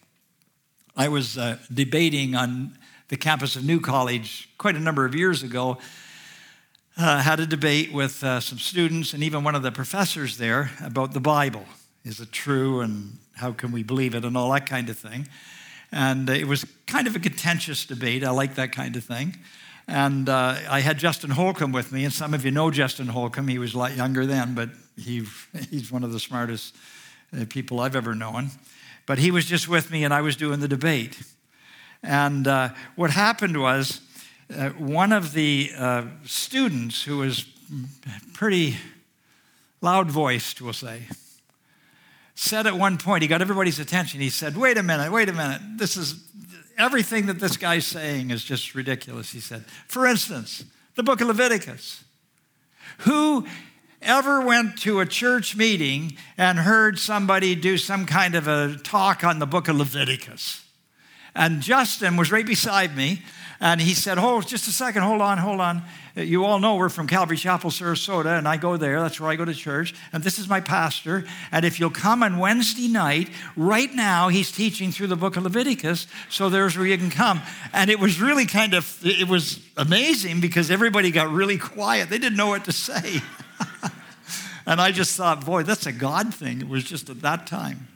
I 0.95 1.07
was 1.07 1.37
uh, 1.37 1.57
debating 1.73 2.35
on 2.35 2.77
the 3.07 3.17
campus 3.17 3.55
of 3.55 3.63
New 3.63 3.79
College 3.79 4.49
quite 4.57 4.75
a 4.75 4.79
number 4.79 5.05
of 5.05 5.15
years 5.15 5.41
ago. 5.41 5.77
Uh, 6.97 7.21
had 7.21 7.39
a 7.39 7.45
debate 7.45 7.93
with 7.93 8.21
uh, 8.23 8.41
some 8.41 8.59
students 8.59 9.13
and 9.13 9.23
even 9.23 9.43
one 9.43 9.55
of 9.55 9.63
the 9.63 9.71
professors 9.71 10.37
there 10.37 10.71
about 10.83 11.13
the 11.13 11.21
Bible. 11.21 11.65
Is 12.03 12.19
it 12.19 12.31
true 12.33 12.81
and 12.81 13.17
how 13.35 13.53
can 13.53 13.71
we 13.71 13.83
believe 13.83 14.15
it 14.15 14.25
and 14.25 14.35
all 14.35 14.51
that 14.51 14.65
kind 14.65 14.89
of 14.89 14.97
thing. 14.97 15.27
And 15.91 16.29
it 16.29 16.47
was 16.47 16.65
kind 16.87 17.07
of 17.07 17.15
a 17.15 17.19
contentious 17.19 17.85
debate. 17.85 18.23
I 18.23 18.31
like 18.31 18.55
that 18.55 18.71
kind 18.71 18.95
of 18.95 19.03
thing. 19.03 19.37
And 19.87 20.27
uh, 20.29 20.57
I 20.69 20.81
had 20.81 20.97
Justin 20.97 21.31
Holcomb 21.31 21.71
with 21.71 21.91
me, 21.91 22.03
and 22.03 22.13
some 22.13 22.33
of 22.33 22.45
you 22.45 22.51
know 22.51 22.69
Justin 22.69 23.07
Holcomb. 23.07 23.47
He 23.47 23.57
was 23.57 23.73
a 23.73 23.77
lot 23.77 23.95
younger 23.95 24.25
then, 24.25 24.53
but 24.53 24.69
he, 24.95 25.25
he's 25.69 25.91
one 25.91 26.03
of 26.03 26.11
the 26.11 26.19
smartest 26.19 26.75
people 27.49 27.79
I've 27.79 27.95
ever 27.95 28.13
known. 28.13 28.51
But 29.05 29.19
he 29.19 29.31
was 29.31 29.45
just 29.45 29.67
with 29.67 29.91
me, 29.91 30.03
and 30.03 30.13
I 30.13 30.21
was 30.21 30.35
doing 30.35 30.59
the 30.59 30.67
debate. 30.67 31.21
And 32.03 32.47
uh, 32.47 32.69
what 32.95 33.11
happened 33.11 33.59
was, 33.59 34.01
uh, 34.55 34.69
one 34.69 35.11
of 35.11 35.33
the 35.33 35.71
uh, 35.77 36.03
students 36.25 37.03
who 37.03 37.17
was 37.17 37.45
pretty 38.33 38.77
loud 39.81 40.09
voiced, 40.09 40.61
we'll 40.61 40.73
say, 40.73 41.03
said 42.35 42.67
at 42.67 42.75
one 42.75 42.97
point, 42.97 43.21
he 43.21 43.27
got 43.27 43.41
everybody's 43.41 43.79
attention. 43.79 44.19
He 44.19 44.29
said, 44.29 44.57
Wait 44.57 44.77
a 44.77 44.83
minute, 44.83 45.11
wait 45.11 45.29
a 45.29 45.33
minute. 45.33 45.61
This 45.77 45.95
is 45.95 46.23
everything 46.77 47.27
that 47.27 47.39
this 47.39 47.57
guy's 47.57 47.85
saying 47.85 48.31
is 48.31 48.43
just 48.43 48.73
ridiculous. 48.73 49.31
He 49.31 49.39
said, 49.39 49.63
For 49.87 50.07
instance, 50.07 50.65
the 50.95 51.03
book 51.03 51.21
of 51.21 51.27
Leviticus. 51.27 52.03
Who 52.99 53.45
ever 54.01 54.41
went 54.41 54.77
to 54.79 54.99
a 54.99 55.05
church 55.05 55.55
meeting 55.55 56.17
and 56.37 56.59
heard 56.59 56.99
somebody 56.99 57.55
do 57.55 57.77
some 57.77 58.05
kind 58.05 58.35
of 58.35 58.47
a 58.47 58.77
talk 58.77 59.23
on 59.23 59.39
the 59.39 59.45
book 59.45 59.67
of 59.67 59.75
Leviticus? 59.75 60.65
And 61.33 61.61
Justin 61.61 62.17
was 62.17 62.31
right 62.31 62.45
beside 62.45 62.95
me, 62.95 63.21
and 63.59 63.79
he 63.79 63.93
said, 63.93 64.17
Oh, 64.17 64.41
just 64.41 64.67
a 64.67 64.71
second, 64.71 65.03
hold 65.03 65.21
on, 65.21 65.37
hold 65.37 65.61
on. 65.61 65.83
You 66.15 66.43
all 66.43 66.59
know 66.59 66.75
we're 66.75 66.89
from 66.89 67.07
Calvary 67.07 67.37
Chapel, 67.37 67.69
Sarasota, 67.69 68.37
and 68.37 68.45
I 68.45 68.57
go 68.57 68.75
there. 68.75 68.99
That's 68.99 69.21
where 69.21 69.29
I 69.29 69.37
go 69.37 69.45
to 69.45 69.53
church. 69.53 69.95
And 70.11 70.21
this 70.23 70.39
is 70.39 70.49
my 70.49 70.59
pastor. 70.59 71.23
And 71.53 71.63
if 71.63 71.79
you'll 71.79 71.89
come 71.89 72.21
on 72.21 72.37
Wednesday 72.37 72.89
night, 72.89 73.29
right 73.55 73.93
now, 73.93 74.27
he's 74.27 74.51
teaching 74.51 74.91
through 74.91 75.07
the 75.07 75.15
book 75.15 75.37
of 75.37 75.43
Leviticus, 75.43 76.07
so 76.29 76.49
there's 76.49 76.77
where 76.77 76.85
you 76.85 76.97
can 76.97 77.11
come. 77.11 77.41
And 77.71 77.89
it 77.89 77.99
was 77.99 78.19
really 78.19 78.45
kind 78.45 78.73
of, 78.73 78.99
it 79.05 79.29
was 79.29 79.61
amazing 79.77 80.41
because 80.41 80.69
everybody 80.69 81.11
got 81.11 81.31
really 81.31 81.57
quiet. 81.57 82.09
They 82.09 82.17
didn't 82.17 82.37
know 82.37 82.47
what 82.47 82.65
to 82.65 82.73
say. 82.73 83.21
and 84.65 84.81
I 84.81 84.91
just 84.91 85.15
thought, 85.15 85.45
boy, 85.45 85.63
that's 85.63 85.85
a 85.85 85.91
God 85.91 86.33
thing. 86.33 86.61
It 86.61 86.69
was 86.69 86.83
just 86.83 87.09
at 87.09 87.21
that 87.21 87.47
time. 87.47 87.87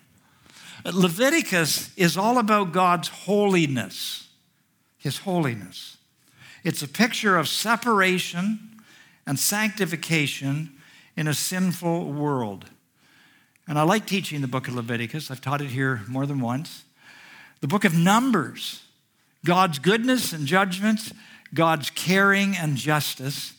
Leviticus 0.85 1.95
is 1.97 2.17
all 2.17 2.37
about 2.37 2.71
God's 2.71 3.07
holiness, 3.07 4.27
His 4.97 5.19
holiness. 5.19 5.97
It's 6.63 6.81
a 6.81 6.87
picture 6.87 7.37
of 7.37 7.47
separation 7.47 8.59
and 9.25 9.39
sanctification 9.39 10.71
in 11.15 11.27
a 11.27 11.33
sinful 11.33 12.11
world. 12.11 12.65
And 13.67 13.79
I 13.79 13.83
like 13.83 14.05
teaching 14.05 14.41
the 14.41 14.47
book 14.47 14.67
of 14.67 14.75
Leviticus. 14.75 15.31
I've 15.31 15.41
taught 15.41 15.61
it 15.61 15.69
here 15.69 16.01
more 16.07 16.25
than 16.25 16.39
once. 16.39 16.83
The 17.61 17.67
book 17.67 17.83
of 17.83 17.95
Numbers, 17.95 18.83
God's 19.43 19.79
goodness 19.79 20.33
and 20.33 20.45
judgments, 20.45 21.13
God's 21.53 21.89
caring 21.89 22.55
and 22.55 22.75
justice. 22.75 23.53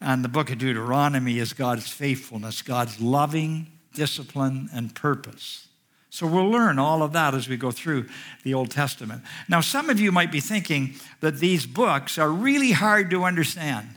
And 0.00 0.24
the 0.24 0.28
book 0.28 0.50
of 0.50 0.58
Deuteronomy 0.58 1.38
is 1.38 1.52
God's 1.52 1.88
faithfulness, 1.88 2.62
God's 2.62 3.00
loving 3.00 3.66
discipline 3.94 4.70
and 4.72 4.94
purpose. 4.94 5.68
So 6.08 6.26
we'll 6.26 6.50
learn 6.50 6.78
all 6.78 7.02
of 7.02 7.12
that 7.12 7.34
as 7.34 7.48
we 7.48 7.56
go 7.56 7.70
through 7.70 8.06
the 8.42 8.54
Old 8.54 8.70
Testament. 8.70 9.22
Now, 9.48 9.60
some 9.60 9.90
of 9.90 10.00
you 10.00 10.10
might 10.10 10.32
be 10.32 10.40
thinking 10.40 10.94
that 11.20 11.38
these 11.38 11.66
books 11.66 12.18
are 12.18 12.30
really 12.30 12.72
hard 12.72 13.10
to 13.10 13.24
understand, 13.24 13.88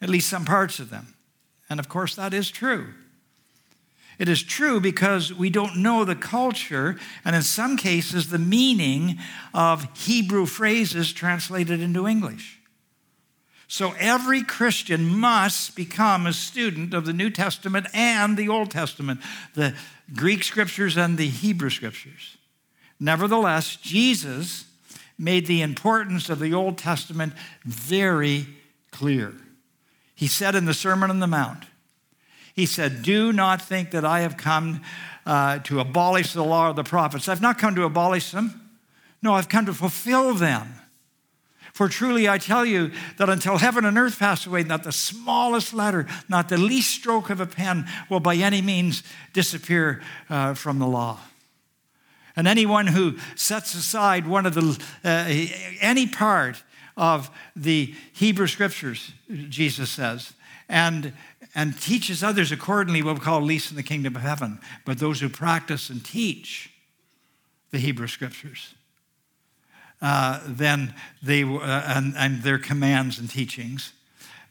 at 0.00 0.08
least 0.08 0.28
some 0.28 0.44
parts 0.44 0.80
of 0.80 0.90
them. 0.90 1.14
And 1.70 1.78
of 1.78 1.88
course, 1.88 2.16
that 2.16 2.34
is 2.34 2.50
true. 2.50 2.94
It 4.18 4.28
is 4.28 4.42
true 4.42 4.80
because 4.80 5.32
we 5.32 5.50
don't 5.50 5.76
know 5.76 6.04
the 6.04 6.16
culture 6.16 6.96
and, 7.24 7.36
in 7.36 7.42
some 7.42 7.76
cases, 7.76 8.30
the 8.30 8.38
meaning 8.38 9.18
of 9.52 9.86
Hebrew 9.98 10.46
phrases 10.46 11.12
translated 11.12 11.80
into 11.80 12.08
English. 12.08 12.58
So 13.68 13.94
every 13.98 14.42
Christian 14.42 15.18
must 15.18 15.74
become 15.74 16.26
a 16.26 16.32
student 16.32 16.94
of 16.94 17.04
the 17.04 17.12
New 17.12 17.30
Testament 17.30 17.86
and 17.92 18.36
the 18.36 18.48
Old 18.48 18.70
Testament, 18.70 19.20
the 19.54 19.74
Greek 20.14 20.44
scriptures 20.44 20.96
and 20.96 21.18
the 21.18 21.28
Hebrew 21.28 21.70
scriptures. 21.70 22.36
Nevertheless, 23.00 23.76
Jesus 23.76 24.66
made 25.18 25.46
the 25.46 25.62
importance 25.62 26.30
of 26.30 26.38
the 26.38 26.54
Old 26.54 26.78
Testament 26.78 27.32
very 27.64 28.46
clear. 28.90 29.34
He 30.14 30.28
said 30.28 30.54
in 30.54 30.64
the 30.64 30.74
Sermon 30.74 31.10
on 31.10 31.20
the 31.20 31.26
Mount, 31.26 31.64
He 32.54 32.66
said, 32.66 33.02
Do 33.02 33.32
not 33.32 33.60
think 33.60 33.90
that 33.90 34.04
I 34.04 34.20
have 34.20 34.36
come 34.36 34.82
uh, 35.26 35.58
to 35.60 35.80
abolish 35.80 36.32
the 36.32 36.44
law 36.44 36.70
of 36.70 36.76
the 36.76 36.84
prophets. 36.84 37.28
I've 37.28 37.42
not 37.42 37.58
come 37.58 37.74
to 37.74 37.84
abolish 37.84 38.30
them. 38.30 38.60
No, 39.22 39.34
I've 39.34 39.48
come 39.48 39.66
to 39.66 39.74
fulfill 39.74 40.34
them. 40.34 40.72
For 41.76 41.90
truly 41.90 42.26
I 42.26 42.38
tell 42.38 42.64
you 42.64 42.90
that 43.18 43.28
until 43.28 43.58
heaven 43.58 43.84
and 43.84 43.98
earth 43.98 44.18
pass 44.18 44.46
away, 44.46 44.62
not 44.62 44.82
the 44.82 44.92
smallest 44.92 45.74
letter, 45.74 46.06
not 46.26 46.48
the 46.48 46.56
least 46.56 46.90
stroke 46.90 47.28
of 47.28 47.38
a 47.38 47.44
pen 47.44 47.86
will 48.08 48.18
by 48.18 48.34
any 48.36 48.62
means 48.62 49.02
disappear 49.34 50.00
uh, 50.30 50.54
from 50.54 50.78
the 50.78 50.86
law. 50.86 51.18
And 52.34 52.48
anyone 52.48 52.86
who 52.86 53.18
sets 53.34 53.74
aside 53.74 54.26
one 54.26 54.46
of 54.46 54.54
the, 54.54 54.82
uh, 55.04 55.26
any 55.82 56.06
part 56.06 56.62
of 56.96 57.30
the 57.54 57.94
Hebrew 58.14 58.46
scriptures, 58.46 59.12
Jesus 59.50 59.90
says, 59.90 60.32
and, 60.70 61.12
and 61.54 61.78
teaches 61.78 62.22
others 62.22 62.52
accordingly 62.52 63.02
will 63.02 63.16
be 63.16 63.20
called 63.20 63.44
least 63.44 63.70
in 63.70 63.76
the 63.76 63.82
kingdom 63.82 64.16
of 64.16 64.22
heaven. 64.22 64.60
But 64.86 64.98
those 64.98 65.20
who 65.20 65.28
practice 65.28 65.90
and 65.90 66.02
teach 66.02 66.70
the 67.70 67.78
Hebrew 67.78 68.06
scriptures, 68.06 68.75
uh, 70.02 70.40
then 70.46 70.94
they 71.22 71.42
uh, 71.42 71.58
and, 71.86 72.14
and, 72.16 72.42
their 72.42 72.58
commands 72.58 73.18
and 73.18 73.30
teachings, 73.30 73.92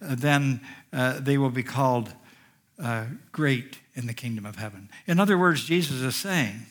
uh, 0.01 0.15
then 0.15 0.59
uh, 0.91 1.19
they 1.19 1.37
will 1.37 1.51
be 1.51 1.63
called 1.63 2.13
uh, 2.81 3.05
great 3.31 3.79
in 3.93 4.07
the 4.07 4.13
kingdom 4.13 4.45
of 4.45 4.55
heaven. 4.55 4.89
In 5.07 5.19
other 5.19 5.37
words, 5.37 5.63
Jesus 5.63 6.01
is 6.01 6.15
saying 6.15 6.65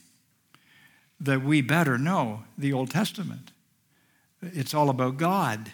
that 1.21 1.43
we 1.43 1.63
better 1.63 1.97
know 1.97 2.45
the 2.59 2.73
Old 2.73 2.91
Testament. 2.91 3.53
It's 4.43 4.75
all 4.75 4.91
about 4.91 5.17
God, 5.17 5.73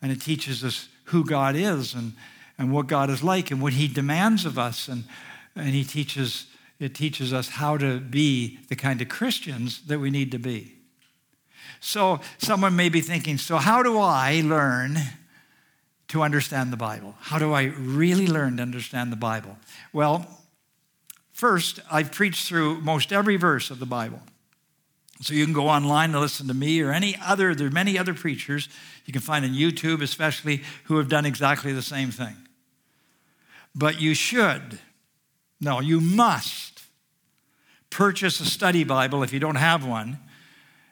and 0.00 0.12
it 0.12 0.20
teaches 0.20 0.64
us 0.64 0.88
who 1.04 1.24
God 1.24 1.56
is 1.56 1.94
and, 1.94 2.12
and 2.58 2.72
what 2.72 2.86
God 2.86 3.10
is 3.10 3.22
like 3.22 3.50
and 3.50 3.60
what 3.60 3.74
He 3.74 3.88
demands 3.88 4.44
of 4.46 4.58
us, 4.58 4.88
and, 4.88 5.04
and 5.54 5.70
He 5.70 5.84
teaches 5.84 6.46
it 6.78 6.94
teaches 6.94 7.32
us 7.32 7.48
how 7.48 7.78
to 7.78 7.98
be 7.98 8.58
the 8.68 8.76
kind 8.76 9.00
of 9.00 9.08
Christians 9.08 9.86
that 9.86 9.98
we 9.98 10.10
need 10.10 10.30
to 10.32 10.38
be. 10.38 10.75
So, 11.80 12.20
someone 12.38 12.76
may 12.76 12.88
be 12.88 13.00
thinking, 13.00 13.38
so 13.38 13.56
how 13.56 13.82
do 13.82 13.98
I 13.98 14.42
learn 14.44 14.98
to 16.08 16.22
understand 16.22 16.72
the 16.72 16.76
Bible? 16.76 17.14
How 17.20 17.38
do 17.38 17.52
I 17.52 17.64
really 17.64 18.26
learn 18.26 18.56
to 18.58 18.62
understand 18.62 19.12
the 19.12 19.16
Bible? 19.16 19.58
Well, 19.92 20.26
first, 21.32 21.80
I've 21.90 22.12
preached 22.12 22.46
through 22.46 22.80
most 22.80 23.12
every 23.12 23.36
verse 23.36 23.70
of 23.70 23.78
the 23.78 23.86
Bible. 23.86 24.20
So 25.20 25.32
you 25.32 25.44
can 25.44 25.54
go 25.54 25.68
online 25.68 26.10
and 26.10 26.20
listen 26.20 26.46
to 26.48 26.54
me 26.54 26.80
or 26.82 26.92
any 26.92 27.16
other, 27.24 27.54
there 27.54 27.68
are 27.68 27.70
many 27.70 27.98
other 27.98 28.14
preachers 28.14 28.68
you 29.06 29.12
can 29.12 29.22
find 29.22 29.44
on 29.44 29.52
YouTube, 29.52 30.02
especially, 30.02 30.62
who 30.84 30.98
have 30.98 31.08
done 31.08 31.24
exactly 31.24 31.72
the 31.72 31.82
same 31.82 32.10
thing. 32.10 32.36
But 33.74 34.00
you 34.00 34.14
should, 34.14 34.78
no, 35.60 35.80
you 35.80 36.00
must 36.00 36.82
purchase 37.88 38.40
a 38.40 38.44
study 38.44 38.84
Bible 38.84 39.22
if 39.22 39.32
you 39.32 39.40
don't 39.40 39.56
have 39.56 39.86
one 39.86 40.18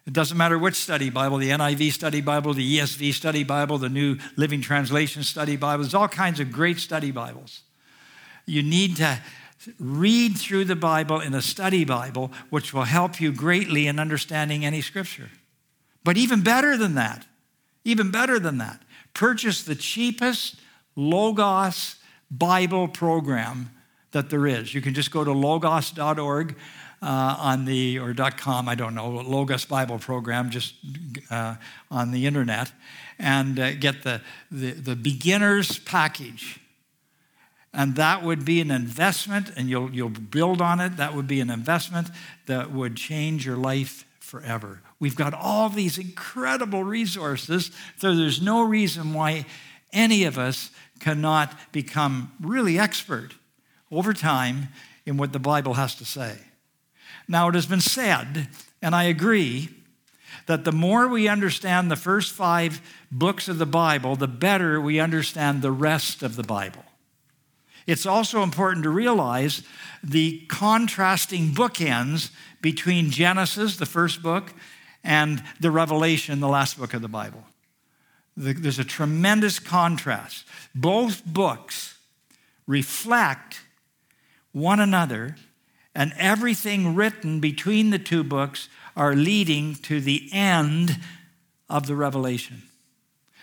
it 0.07 0.13
doesn't 0.13 0.37
matter 0.37 0.59
which 0.59 0.75
study 0.75 1.09
Bible, 1.09 1.39
the 1.39 1.51
NIV 1.51 1.93
study 1.93 2.21
Bible, 2.21 2.53
the 2.53 2.79
ESV 2.79 3.15
study 3.15 3.43
Bible, 3.43 3.79
the 3.79 3.89
New 3.89 4.19
Living 4.37 4.61
Translation 4.61 5.23
study 5.23 5.57
Bible. 5.57 5.83
There's 5.83 5.95
all 5.95 6.09
kinds 6.09 6.41
of 6.41 6.53
great 6.53 6.79
study 6.79 7.11
Bibles. 7.11 7.63
You 8.45 8.63
need 8.63 8.97
to 8.97 9.19
read 9.79 10.37
through 10.37 10.67
the 10.67 10.77
Bible 10.77 11.21
in 11.21 11.33
a 11.33 11.41
study 11.41 11.87
Bible, 11.87 12.31
which 12.51 12.75
will 12.75 12.85
help 12.85 13.19
you 13.19 13.33
greatly 13.33 13.87
in 13.87 13.99
understanding 13.99 14.65
any 14.65 14.83
scripture. 14.83 15.31
But 16.05 16.19
even 16.19 16.43
better 16.43 16.77
than 16.77 16.95
that, 16.97 17.25
even 17.85 18.11
better 18.11 18.39
than 18.39 18.59
that, 18.59 18.83
purchase 19.15 19.63
the 19.63 19.75
cheapest 19.75 20.57
Logos 20.97 21.97
Bible 22.31 22.89
program 22.89 23.71
that 24.13 24.29
there 24.29 24.47
is. 24.47 24.75
You 24.75 24.81
can 24.81 24.93
just 24.93 25.11
go 25.11 25.25
to 25.25 25.33
logos.org 25.33 26.57
uh, 27.05 27.37
on 27.39 27.67
the, 27.67 27.99
or 27.99 28.15
.com, 28.15 28.67
I 28.67 28.75
don't 28.75 28.95
know, 28.95 29.11
Logos 29.11 29.67
Bible 29.67 29.99
program, 29.99 30.49
just 30.49 30.75
uh, 31.31 31.57
on 31.91 32.13
the 32.13 32.27
internet, 32.27 32.73
and 33.19 33.61
uh, 33.61 33.75
get 33.75 34.03
the, 34.03 34.23
the, 34.51 34.71
the 34.71 34.97
beginner's 34.97 35.79
package. 35.81 36.59
And 37.75 37.97
that 37.97 38.23
would 38.23 38.47
be 38.47 38.63
an 38.63 38.71
investment, 38.71 39.51
and 39.55 39.69
you'll, 39.69 39.91
you'll 39.91 40.09
build 40.09 40.63
on 40.63 40.81
it. 40.81 40.97
That 40.97 41.15
would 41.15 41.27
be 41.27 41.41
an 41.41 41.51
investment 41.51 42.09
that 42.47 42.73
would 42.73 42.97
change 42.97 43.45
your 43.45 43.57
life 43.57 44.07
forever. 44.19 44.81
We've 44.99 45.17
got 45.17 45.35
all 45.35 45.69
these 45.69 45.99
incredible 45.99 46.85
resources, 46.85 47.71
so 47.99 48.15
there's 48.15 48.41
no 48.41 48.63
reason 48.63 49.12
why 49.12 49.45
any 49.93 50.25
of 50.25 50.38
us 50.38 50.71
cannot 51.01 51.55
become 51.71 52.33
really 52.40 52.79
expert 52.79 53.35
over 53.90 54.14
time 54.14 54.69
in 55.05 55.19
what 55.19 55.35
the 55.35 55.38
Bible 55.38 55.75
has 55.75 55.95
to 55.97 56.07
say. 56.07 56.38
Now, 57.27 57.49
it 57.49 57.55
has 57.55 57.67
been 57.67 57.81
said, 57.81 58.49
and 58.83 58.95
I 58.95 59.05
agree, 59.05 59.71
that 60.47 60.65
the 60.65 60.73
more 60.73 61.09
we 61.09 61.29
understand 61.29 61.91
the 61.91 61.97
first 61.97 62.33
five 62.33 62.81
books 63.11 63.49
of 63.49 63.59
the 63.59 63.67
Bible, 63.67 64.17
the 64.17 64.29
better 64.29 64.81
we 64.81 65.01
understand 65.01 65.63
the 65.63 65.73
rest 65.73 66.23
of 66.23 66.37
the 66.37 66.43
Bible. 66.43 66.85
It's 67.87 68.07
also 68.07 68.43
important 68.43 68.83
to 68.85 68.91
realize 68.91 69.63
the 70.03 70.41
contrasting 70.49 71.53
bookends 71.53 72.31
between 72.61 73.11
Genesis, 73.11 73.77
the 73.77 73.87
first 73.87 74.23
book, 74.23 74.53
and 75.03 75.43
the 75.61 75.71
Revelation, 75.71 76.41
the 76.41 76.49
last 76.49 76.79
book 76.79 76.95
of 76.95 77.03
the 77.03 77.09
Bible. 77.09 77.45
There's 78.37 78.79
a 78.79 78.85
tremendous 78.85 79.59
contrast. 79.59 80.47
Both 80.75 81.25
books 81.25 81.99
reflect 82.67 83.61
one 84.53 84.81
another 84.81 85.37
and 85.94 86.12
everything 86.18 86.94
written 86.94 87.40
between 87.40 87.90
the 87.90 87.98
two 87.98 88.24
books 88.24 88.68
are 88.96 89.14
leading 89.14 89.74
to 89.76 90.00
the 90.00 90.28
end 90.33 90.98
of 91.68 91.87
the 91.87 91.96
revelation. 91.96 92.62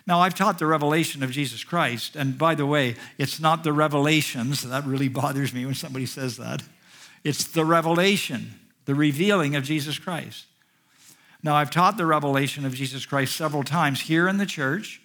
Now, 0.07 0.19
I've 0.19 0.35
taught 0.35 0.59
the 0.59 0.65
revelation 0.65 1.23
of 1.23 1.31
Jesus 1.31 1.63
Christ, 1.63 2.15
and 2.15 2.37
by 2.37 2.55
the 2.55 2.65
way, 2.65 2.95
it's 3.17 3.39
not 3.39 3.63
the 3.63 3.73
revelations. 3.73 4.63
That 4.71 4.85
really 4.85 5.07
bothers 5.07 5.53
me 5.53 5.65
when 5.65 5.75
somebody 5.75 6.05
says 6.05 6.37
that. 6.37 6.63
It's 7.23 7.43
the 7.43 7.65
revelation, 7.65 8.59
the 8.85 8.95
revealing 8.95 9.55
of 9.55 9.63
Jesus 9.63 9.99
Christ. 9.99 10.45
Now, 11.43 11.55
I've 11.55 11.71
taught 11.71 11.97
the 11.97 12.05
revelation 12.05 12.65
of 12.65 12.73
Jesus 12.73 13.05
Christ 13.05 13.35
several 13.35 13.63
times 13.63 14.01
here 14.01 14.27
in 14.27 14.37
the 14.37 14.45
church 14.45 15.01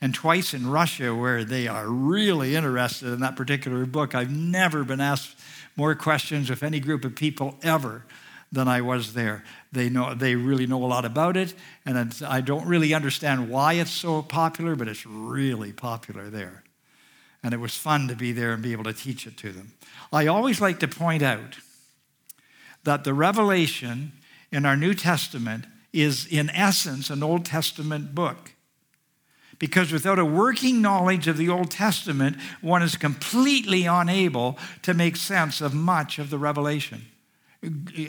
and 0.00 0.14
twice 0.14 0.54
in 0.54 0.70
Russia, 0.70 1.14
where 1.14 1.44
they 1.44 1.66
are 1.66 1.88
really 1.88 2.54
interested 2.54 3.12
in 3.12 3.20
that 3.20 3.36
particular 3.36 3.84
book. 3.86 4.14
I've 4.14 4.30
never 4.30 4.84
been 4.84 5.00
asked 5.00 5.36
more 5.78 5.94
questions 5.94 6.50
with 6.50 6.62
any 6.62 6.80
group 6.80 7.04
of 7.04 7.14
people 7.14 7.56
ever 7.62 8.04
than 8.50 8.66
I 8.66 8.80
was 8.80 9.14
there. 9.14 9.44
They 9.72 9.88
know 9.88 10.12
they 10.12 10.34
really 10.34 10.66
know 10.66 10.84
a 10.84 10.86
lot 10.86 11.04
about 11.04 11.36
it, 11.36 11.54
and 11.86 12.14
I 12.26 12.40
don't 12.40 12.66
really 12.66 12.92
understand 12.92 13.48
why 13.48 13.74
it's 13.74 13.90
so 13.90 14.22
popular, 14.22 14.74
but 14.74 14.88
it's 14.88 15.06
really 15.06 15.72
popular 15.72 16.28
there. 16.28 16.64
And 17.42 17.54
it 17.54 17.60
was 17.60 17.76
fun 17.76 18.08
to 18.08 18.16
be 18.16 18.32
there 18.32 18.52
and 18.52 18.62
be 18.62 18.72
able 18.72 18.84
to 18.84 18.92
teach 18.92 19.26
it 19.26 19.36
to 19.38 19.52
them. 19.52 19.72
I 20.12 20.26
always 20.26 20.60
like 20.60 20.80
to 20.80 20.88
point 20.88 21.22
out 21.22 21.58
that 22.82 23.04
the 23.04 23.14
revelation 23.14 24.12
in 24.50 24.66
our 24.66 24.76
New 24.76 24.94
Testament 24.94 25.66
is, 25.92 26.26
in 26.26 26.50
essence, 26.50 27.10
an 27.10 27.22
Old 27.22 27.44
Testament 27.44 28.14
book. 28.14 28.52
Because 29.58 29.92
without 29.92 30.18
a 30.18 30.24
working 30.24 30.80
knowledge 30.80 31.26
of 31.26 31.36
the 31.36 31.48
Old 31.48 31.70
Testament, 31.70 32.36
one 32.60 32.82
is 32.82 32.96
completely 32.96 33.86
unable 33.86 34.56
to 34.82 34.94
make 34.94 35.16
sense 35.16 35.60
of 35.60 35.74
much 35.74 36.18
of 36.18 36.30
the 36.30 36.38
revelation. 36.38 37.06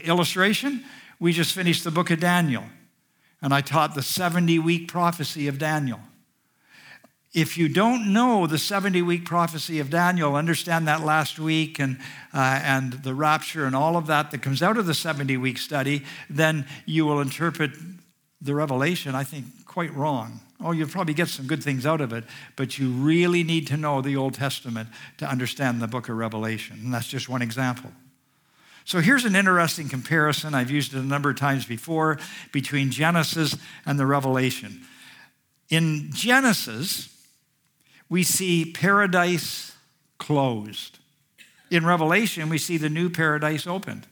Illustration 0.03 0.83
we 1.19 1.33
just 1.33 1.53
finished 1.53 1.83
the 1.83 1.91
book 1.91 2.09
of 2.12 2.19
Daniel, 2.21 2.63
and 3.41 3.53
I 3.53 3.62
taught 3.62 3.93
the 3.93 4.01
70 4.01 4.57
week 4.59 4.88
prophecy 4.88 5.47
of 5.47 5.59
Daniel. 5.59 5.99
If 7.33 7.57
you 7.57 7.69
don't 7.69 8.12
know 8.12 8.47
the 8.47 8.57
70 8.57 9.01
week 9.01 9.25
prophecy 9.25 9.79
of 9.79 9.89
Daniel, 9.89 10.35
understand 10.35 10.88
that 10.88 11.01
last 11.01 11.38
week 11.38 11.77
and, 11.77 11.99
uh, 12.33 12.59
and 12.63 12.93
the 12.93 13.13
rapture 13.13 13.65
and 13.65 13.75
all 13.75 13.97
of 13.97 14.07
that 14.07 14.31
that 14.31 14.41
comes 14.41 14.63
out 14.63 14.77
of 14.77 14.88
the 14.88 14.93
70 14.93 15.38
week 15.38 15.57
study, 15.57 16.03
then 16.29 16.65
you 16.85 17.05
will 17.05 17.19
interpret 17.19 17.71
the 18.41 18.55
revelation, 18.55 19.13
I 19.13 19.25
think, 19.25 19.45
quite 19.69 19.93
wrong. 19.93 20.41
Oh, 20.60 20.71
you'll 20.71 20.89
probably 20.89 21.13
get 21.13 21.29
some 21.29 21.45
good 21.45 21.63
things 21.63 21.86
out 21.86 22.01
of 22.01 22.12
it, 22.12 22.25
but 22.55 22.79
you 22.79 22.89
really 22.89 23.43
need 23.43 23.67
to 23.67 23.77
know 23.77 24.01
the 24.01 24.17
Old 24.17 24.34
Testament 24.34 24.89
to 25.19 25.29
understand 25.29 25.79
the 25.79 25.88
book 25.88 26.10
of 26.10 26.17
Revelation. 26.17 26.79
And 26.84 26.93
that's 26.93 27.08
just 27.08 27.29
one 27.29 27.43
example. 27.43 27.91
So 28.84 28.99
here's 28.99 29.25
an 29.25 29.36
interesting 29.36 29.88
comparison. 29.88 30.55
I've 30.55 30.71
used 30.71 30.95
it 30.95 30.97
a 30.97 31.03
number 31.03 31.29
of 31.29 31.38
times 31.38 31.67
before 31.67 32.17
between 32.51 32.89
Genesis 32.89 33.55
and 33.86 33.99
the 33.99 34.08
Revelation. 34.08 34.82
In 35.69 36.10
Genesis, 36.12 37.15
we 38.10 38.23
see 38.23 38.71
paradise 38.71 39.73
closed. 40.17 40.97
In 41.69 41.86
Revelation, 41.86 42.49
we 42.49 42.58
see 42.58 42.77
the 42.77 42.89
new 42.89 43.12
paradise 43.12 43.67
opened. 43.67 44.08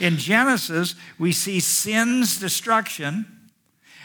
In 0.00 0.16
Genesis, 0.16 0.96
we 1.20 1.30
see 1.30 1.60
sin's 1.60 2.40
destruction. 2.40 3.41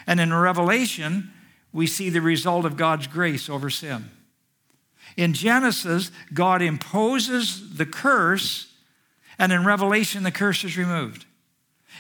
And 0.07 0.21
in 0.21 0.33
Revelation, 0.33 1.33
we 1.73 1.85
see 1.85 2.09
the 2.09 2.21
result 2.21 2.65
of 2.65 2.77
God's 2.77 3.07
grace 3.07 3.49
over 3.49 3.69
sin. 3.69 4.09
In 5.17 5.33
Genesis, 5.33 6.11
God 6.33 6.61
imposes 6.61 7.75
the 7.75 7.85
curse, 7.85 8.73
and 9.37 9.51
in 9.51 9.65
Revelation, 9.65 10.23
the 10.23 10.31
curse 10.31 10.63
is 10.63 10.77
removed. 10.77 11.25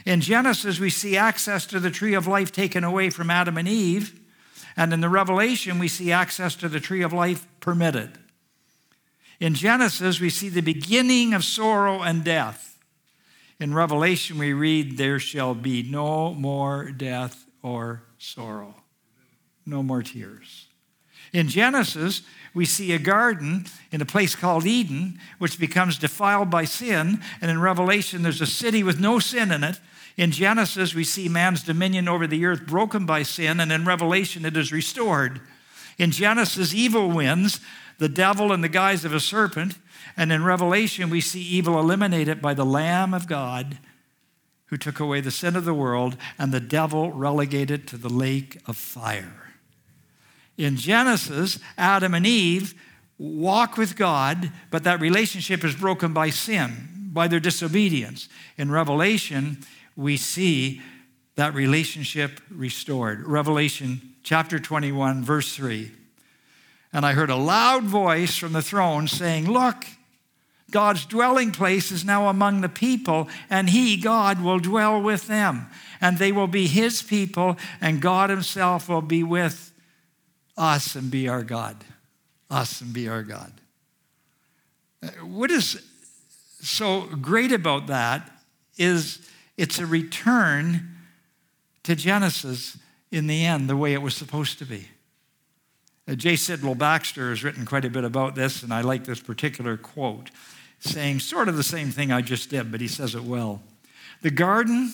In 0.05 0.21
Genesis, 0.21 0.79
we 0.79 0.89
see 0.89 1.17
access 1.17 1.65
to 1.67 1.79
the 1.79 1.91
tree 1.91 2.13
of 2.13 2.27
life 2.27 2.51
taken 2.51 2.83
away 2.83 3.09
from 3.09 3.29
Adam 3.29 3.57
and 3.57 3.67
Eve, 3.67 4.19
And 4.79 4.93
in 4.93 5.01
the 5.01 5.09
Revelation, 5.09 5.79
we 5.79 5.87
see 5.87 6.11
access 6.11 6.55
to 6.57 6.69
the 6.69 6.79
tree 6.79 7.01
of 7.01 7.11
life 7.11 7.47
permitted. 7.59 8.19
In 9.39 9.55
Genesis, 9.55 10.19
we 10.19 10.29
see 10.29 10.49
the 10.49 10.61
beginning 10.61 11.33
of 11.33 11.43
sorrow 11.43 12.03
and 12.03 12.23
death. 12.23 12.77
In 13.59 13.73
Revelation, 13.73 14.37
we 14.37 14.53
read, 14.53 14.97
There 14.97 15.17
shall 15.17 15.55
be 15.55 15.81
no 15.81 16.35
more 16.35 16.91
death 16.91 17.46
or 17.67 18.03
sorrow, 18.17 18.75
no 19.65 19.83
more 19.83 20.01
tears. 20.01 20.67
In 21.33 21.49
Genesis, 21.49 22.21
we 22.53 22.65
see 22.65 22.93
a 22.93 22.99
garden 22.99 23.65
in 23.91 24.01
a 24.01 24.05
place 24.05 24.35
called 24.35 24.65
Eden, 24.65 25.19
which 25.39 25.59
becomes 25.59 25.97
defiled 25.97 26.49
by 26.49 26.63
sin. 26.63 27.21
And 27.41 27.51
in 27.51 27.59
Revelation, 27.59 28.23
there's 28.23 28.41
a 28.41 28.47
city 28.47 28.81
with 28.81 28.99
no 28.99 29.19
sin 29.19 29.51
in 29.51 29.63
it. 29.63 29.79
In 30.15 30.31
Genesis, 30.31 30.95
we 30.95 31.03
see 31.03 31.27
man's 31.27 31.63
dominion 31.63 32.07
over 32.07 32.25
the 32.25 32.45
earth 32.45 32.65
broken 32.65 33.05
by 33.05 33.23
sin. 33.23 33.59
And 33.59 33.71
in 33.71 33.83
Revelation, 33.83 34.45
it 34.45 34.55
is 34.55 34.71
restored. 34.71 35.41
In 35.97 36.11
Genesis, 36.11 36.73
evil 36.73 37.11
wins, 37.11 37.59
the 37.97 38.09
devil 38.09 38.53
in 38.53 38.61
the 38.61 38.69
guise 38.69 39.03
of 39.03 39.13
a 39.13 39.19
serpent. 39.19 39.77
And 40.15 40.31
in 40.31 40.45
Revelation, 40.45 41.09
we 41.09 41.21
see 41.21 41.41
evil 41.41 41.77
eliminated 41.77 42.41
by 42.41 42.53
the 42.53 42.65
Lamb 42.65 43.13
of 43.13 43.27
God 43.27 43.77
who 44.67 44.77
took 44.77 44.99
away 44.99 45.21
the 45.21 45.31
sin 45.31 45.55
of 45.55 45.65
the 45.65 45.73
world, 45.73 46.17
and 46.37 46.51
the 46.51 46.59
devil 46.59 47.11
relegated 47.11 47.87
to 47.87 47.97
the 47.97 48.09
lake 48.09 48.59
of 48.67 48.77
fire. 48.77 49.53
In 50.57 50.75
Genesis, 50.75 51.59
Adam 51.77 52.13
and 52.13 52.25
Eve 52.25 52.73
walk 53.17 53.77
with 53.77 53.95
God, 53.95 54.51
but 54.69 54.83
that 54.83 54.99
relationship 54.99 55.63
is 55.63 55.75
broken 55.75 56.13
by 56.13 56.29
sin, 56.29 57.09
by 57.13 57.27
their 57.27 57.39
disobedience. 57.39 58.27
In 58.57 58.71
Revelation, 58.71 59.59
we 59.95 60.17
see 60.17 60.81
that 61.35 61.53
relationship 61.53 62.41
restored. 62.49 63.25
Revelation 63.25 64.15
chapter 64.23 64.59
21, 64.59 65.23
verse 65.23 65.55
3. 65.55 65.91
And 66.91 67.05
I 67.05 67.13
heard 67.13 67.29
a 67.29 67.35
loud 67.35 67.83
voice 67.83 68.35
from 68.35 68.53
the 68.53 68.61
throne 68.61 69.07
saying, 69.07 69.49
Look, 69.49 69.85
God's 70.69 71.05
dwelling 71.05 71.51
place 71.51 71.91
is 71.91 72.03
now 72.03 72.27
among 72.27 72.61
the 72.61 72.69
people, 72.69 73.29
and 73.49 73.69
He, 73.69 73.95
God, 73.97 74.41
will 74.41 74.59
dwell 74.59 75.01
with 75.01 75.27
them. 75.27 75.67
And 76.01 76.17
they 76.17 76.31
will 76.31 76.47
be 76.47 76.67
His 76.67 77.01
people, 77.01 77.57
and 77.79 78.01
God 78.01 78.29
Himself 78.29 78.89
will 78.89 79.01
be 79.01 79.23
with 79.23 79.71
us 80.57 80.95
and 80.95 81.09
be 81.09 81.27
our 81.29 81.43
God. 81.43 81.77
Us 82.49 82.81
and 82.81 82.93
be 82.93 83.07
our 83.07 83.23
God. 83.23 83.53
What 85.21 85.51
is 85.51 85.83
so 86.61 87.01
great 87.01 87.51
about 87.51 87.87
that 87.87 88.29
is 88.77 89.19
it's 89.57 89.79
a 89.79 89.85
return 89.85 90.95
to 91.83 91.95
Genesis 91.95 92.77
in 93.11 93.27
the 93.27 93.45
end, 93.45 93.69
the 93.69 93.77
way 93.77 93.93
it 93.93 94.01
was 94.01 94.15
supposed 94.15 94.59
to 94.59 94.65
be. 94.65 94.87
Uh, 96.07 96.15
J. 96.15 96.33
Sidlow 96.33 96.77
Baxter 96.77 97.29
has 97.29 97.43
written 97.43 97.65
quite 97.65 97.85
a 97.85 97.89
bit 97.89 98.03
about 98.03 98.35
this, 98.35 98.63
and 98.63 98.73
I 98.73 98.81
like 98.81 99.05
this 99.05 99.19
particular 99.19 99.77
quote, 99.77 100.29
saying 100.79 101.19
sort 101.19 101.47
of 101.47 101.57
the 101.57 101.63
same 101.63 101.89
thing 101.91 102.11
I 102.11 102.21
just 102.21 102.49
did, 102.49 102.71
but 102.71 102.81
he 102.81 102.87
says 102.87 103.15
it 103.15 103.23
well. 103.23 103.61
The 104.21 104.31
garden 104.31 104.93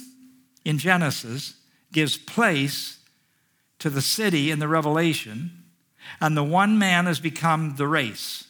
in 0.66 0.78
Genesis 0.78 1.56
gives 1.92 2.18
place 2.18 3.00
to 3.80 3.90
the 3.90 4.02
city 4.02 4.50
in 4.52 4.60
the 4.60 4.68
Revelation, 4.68 5.64
and 6.22 6.36
the 6.36 6.44
one 6.44 6.78
man 6.78 7.06
has 7.06 7.20
become 7.20 7.76
the 7.76 7.88
race. 7.88 8.46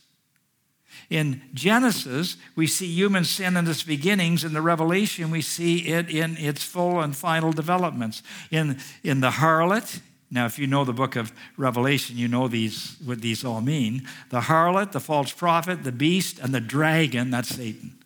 In 1.10 1.42
Genesis, 1.54 2.38
we 2.56 2.66
see 2.66 2.88
human 2.88 3.24
sin 3.24 3.58
in 3.58 3.68
its 3.68 3.84
beginnings. 3.84 4.44
In 4.44 4.54
the 4.54 4.62
Revelation, 4.62 5.30
we 5.30 5.42
see 5.42 5.88
it 5.88 6.10
in 6.10 6.38
its 6.38 6.64
full 6.64 7.02
and 7.02 7.16
final 7.16 7.52
developments. 7.52 8.24
In, 8.50 8.80
in 9.04 9.20
the 9.20 9.32
harlot, 9.32 10.00
now, 10.34 10.48
if 10.48 10.58
you 10.58 10.66
know 10.66 10.84
the 10.84 10.94
book 10.94 11.16
of 11.16 11.32
Revelation, 11.58 12.18
you 12.18 12.28
know 12.28 12.48
these, 12.48 12.98
what 13.06 13.22
these 13.22 13.46
all 13.46 13.62
mean. 13.62 14.08
The 14.32 14.42
harlot, 14.42 14.92
the 14.92 15.00
false 15.00 15.32
prophet, 15.32 15.84
the 15.84 15.92
beast, 15.92 16.40
and 16.40 16.52
the 16.52 16.60
dragon, 16.60 17.30
that's 17.30 17.50
Satan. 17.50 18.00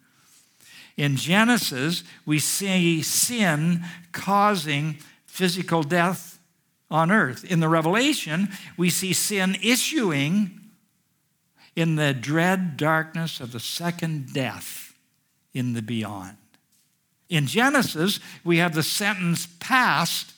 In 0.98 1.16
Genesis, 1.16 2.04
we 2.26 2.40
see 2.40 3.02
sin 3.02 3.86
causing 4.12 4.98
physical 5.26 5.84
death 5.84 6.38
on 6.92 7.12
earth. 7.12 7.46
In 7.46 7.62
the 7.62 7.70
Revelation, 7.70 8.50
we 8.76 8.90
see 8.90 9.14
sin 9.14 9.56
issuing 9.64 10.60
in 11.78 11.96
the 11.96 12.14
dread 12.14 12.76
darkness 12.76 13.40
of 13.40 13.54
the 13.54 13.60
second 13.62 14.34
death 14.34 14.94
in 15.54 15.72
the 15.72 15.82
beyond. 15.82 16.36
In 17.30 17.48
Genesis, 17.48 18.20
we 18.44 18.58
have 18.58 18.76
the 18.76 18.84
sentence 18.84 19.48
passed 19.62 20.34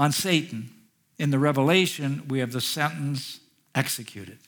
on 0.00 0.12
Satan. 0.12 0.70
In 1.18 1.30
the 1.30 1.38
Revelation, 1.38 2.24
we 2.26 2.38
have 2.38 2.52
the 2.52 2.60
sentence 2.62 3.40
executed. 3.74 4.38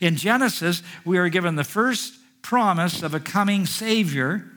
In 0.00 0.16
Genesis, 0.16 0.82
we 1.04 1.18
are 1.18 1.28
given 1.28 1.56
the 1.56 1.64
first 1.64 2.14
promise 2.40 3.02
of 3.02 3.12
a 3.12 3.20
coming 3.20 3.66
Savior 3.66 4.50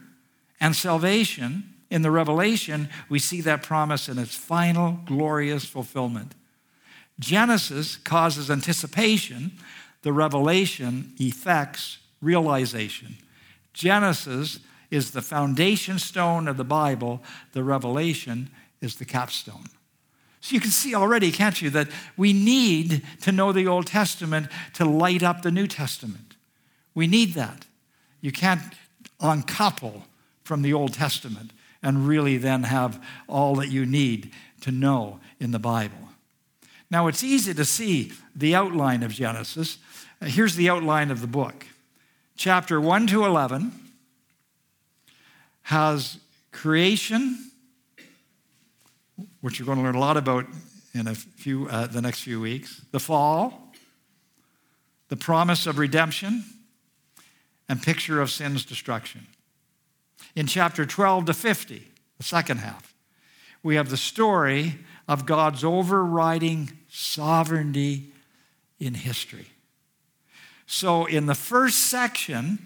and 0.58 0.74
salvation 0.74 1.74
in 1.90 2.00
the 2.00 2.10
Revelation, 2.10 2.88
we 3.10 3.18
see 3.18 3.42
that 3.42 3.62
promise 3.62 4.08
in 4.08 4.18
its 4.18 4.34
final 4.34 4.98
glorious 5.04 5.66
fulfillment. 5.66 6.32
Genesis 7.20 7.96
causes 7.96 8.50
anticipation, 8.50 9.52
the 10.02 10.12
Revelation 10.14 11.12
effects 11.18 11.98
realization. 12.22 13.18
Genesis 13.74 14.58
is 14.90 15.10
the 15.10 15.22
foundation 15.22 15.98
stone 15.98 16.48
of 16.48 16.56
the 16.56 16.64
Bible, 16.64 17.22
the 17.52 17.62
Revelation 17.62 18.48
is 18.80 18.96
the 18.96 19.04
capstone. 19.04 19.66
So 20.40 20.54
you 20.54 20.60
can 20.60 20.70
see 20.70 20.94
already, 20.94 21.32
can't 21.32 21.60
you, 21.60 21.70
that 21.70 21.88
we 22.16 22.32
need 22.32 23.02
to 23.22 23.32
know 23.32 23.52
the 23.52 23.66
Old 23.66 23.86
Testament 23.86 24.48
to 24.74 24.84
light 24.84 25.22
up 25.22 25.42
the 25.42 25.50
New 25.50 25.66
Testament. 25.66 26.36
We 26.94 27.06
need 27.06 27.34
that. 27.34 27.66
You 28.20 28.32
can't 28.32 28.62
uncouple 29.20 30.04
from 30.44 30.62
the 30.62 30.72
Old 30.72 30.94
Testament 30.94 31.52
and 31.82 32.06
really 32.06 32.36
then 32.36 32.64
have 32.64 33.02
all 33.28 33.54
that 33.56 33.68
you 33.68 33.86
need 33.86 34.32
to 34.60 34.70
know 34.70 35.20
in 35.38 35.50
the 35.50 35.58
Bible. 35.58 36.08
Now, 36.90 37.08
it's 37.08 37.24
easy 37.24 37.52
to 37.54 37.64
see 37.64 38.12
the 38.34 38.54
outline 38.54 39.02
of 39.02 39.12
Genesis. 39.12 39.78
Uh, 40.20 40.26
here's 40.26 40.56
the 40.56 40.70
outline 40.70 41.10
of 41.10 41.20
the 41.20 41.26
book. 41.26 41.66
Chapter 42.36 42.80
1 42.80 43.08
to 43.08 43.24
11 43.24 43.72
has 45.62 46.18
creation, 46.52 47.50
which 49.40 49.58
you're 49.58 49.66
going 49.66 49.78
to 49.78 49.84
learn 49.84 49.94
a 49.94 50.00
lot 50.00 50.16
about 50.16 50.46
in 50.94 51.06
a 51.06 51.14
few, 51.14 51.68
uh, 51.68 51.86
the 51.86 52.00
next 52.00 52.20
few 52.20 52.40
weeks, 52.40 52.82
the 52.90 53.00
fall, 53.00 53.72
the 55.08 55.16
promise 55.16 55.66
of 55.66 55.78
redemption, 55.78 56.44
and 57.68 57.82
picture 57.82 58.20
of 58.20 58.30
sin's 58.30 58.64
destruction 58.64 59.26
in 60.34 60.46
chapter 60.46 60.86
12 60.86 61.26
to 61.26 61.34
50, 61.34 61.82
the 62.18 62.22
second 62.22 62.58
half. 62.58 62.94
We 63.62 63.74
have 63.76 63.90
the 63.90 63.96
story 63.96 64.78
of 65.08 65.26
God's 65.26 65.64
overriding 65.64 66.72
sovereignty 66.88 68.12
in 68.78 68.94
history. 68.94 69.46
So, 70.66 71.06
in 71.06 71.26
the 71.26 71.34
first 71.34 71.88
section, 71.88 72.58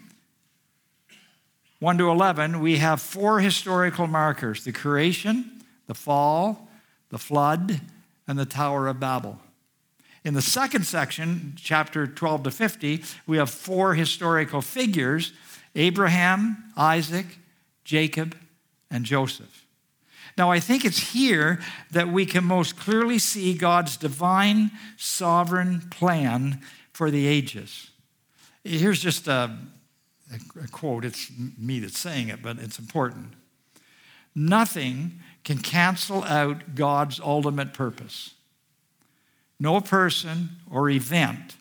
1 1.79 1.97
to 1.97 2.09
11, 2.09 2.59
we 2.59 2.77
have 2.77 3.01
four 3.01 3.39
historical 3.39 4.07
markers 4.07 4.63
the 4.63 4.71
creation, 4.71 5.60
the 5.91 5.95
fall, 5.95 6.69
the 7.09 7.17
flood, 7.17 7.81
and 8.25 8.39
the 8.39 8.45
Tower 8.45 8.87
of 8.87 8.97
Babel. 8.97 9.37
In 10.23 10.33
the 10.33 10.41
second 10.41 10.85
section, 10.85 11.51
chapter 11.57 12.07
12 12.07 12.43
to 12.43 12.51
50, 12.51 13.03
we 13.27 13.35
have 13.35 13.49
four 13.49 13.93
historical 13.93 14.61
figures 14.61 15.33
Abraham, 15.75 16.63
Isaac, 16.77 17.25
Jacob, 17.83 18.37
and 18.89 19.03
Joseph. 19.03 19.65
Now, 20.37 20.49
I 20.49 20.61
think 20.61 20.85
it's 20.85 21.11
here 21.11 21.59
that 21.91 22.07
we 22.07 22.25
can 22.25 22.45
most 22.45 22.77
clearly 22.77 23.19
see 23.19 23.53
God's 23.53 23.97
divine 23.97 24.71
sovereign 24.95 25.81
plan 25.91 26.61
for 26.93 27.11
the 27.11 27.27
ages. 27.27 27.91
Here's 28.63 29.01
just 29.01 29.27
a, 29.27 29.57
a, 30.33 30.67
quote. 30.69 31.03
It's 31.03 31.29
me 31.57 31.81
that's 31.81 31.99
saying 31.99 32.29
it, 32.29 32.41
but 32.41 32.59
it's 32.59 32.79
important. 32.79 33.33
Nothing 34.33 35.19
can 35.43 35.57
cancel 35.57 36.23
out 36.23 36.75
God's 36.75 37.19
ultimate 37.19 37.73
purpose. 37.73 38.33
No 39.59 39.81
person 39.81 40.49
or 40.69 40.89
event 40.89 41.55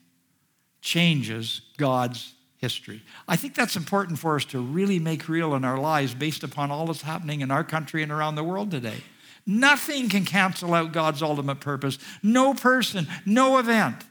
changes 0.80 1.62
God's 1.76 2.34
history. 2.58 3.02
I 3.26 3.36
think 3.36 3.54
that's 3.54 3.76
important 3.76 4.18
for 4.18 4.36
us 4.36 4.44
to 4.46 4.60
really 4.60 4.98
make 4.98 5.28
real 5.28 5.54
in 5.54 5.64
our 5.64 5.78
lives 5.78 6.14
based 6.14 6.42
upon 6.42 6.70
all 6.70 6.86
that's 6.86 7.02
happening 7.02 7.40
in 7.40 7.50
our 7.50 7.64
country 7.64 8.02
and 8.02 8.12
around 8.12 8.34
the 8.34 8.44
world 8.44 8.70
today. 8.70 8.98
Nothing 9.46 10.08
can 10.08 10.24
cancel 10.24 10.74
out 10.74 10.92
God's 10.92 11.22
ultimate 11.22 11.60
purpose. 11.60 11.98
No 12.22 12.54
person, 12.54 13.06
no 13.24 13.58
event 13.58 14.04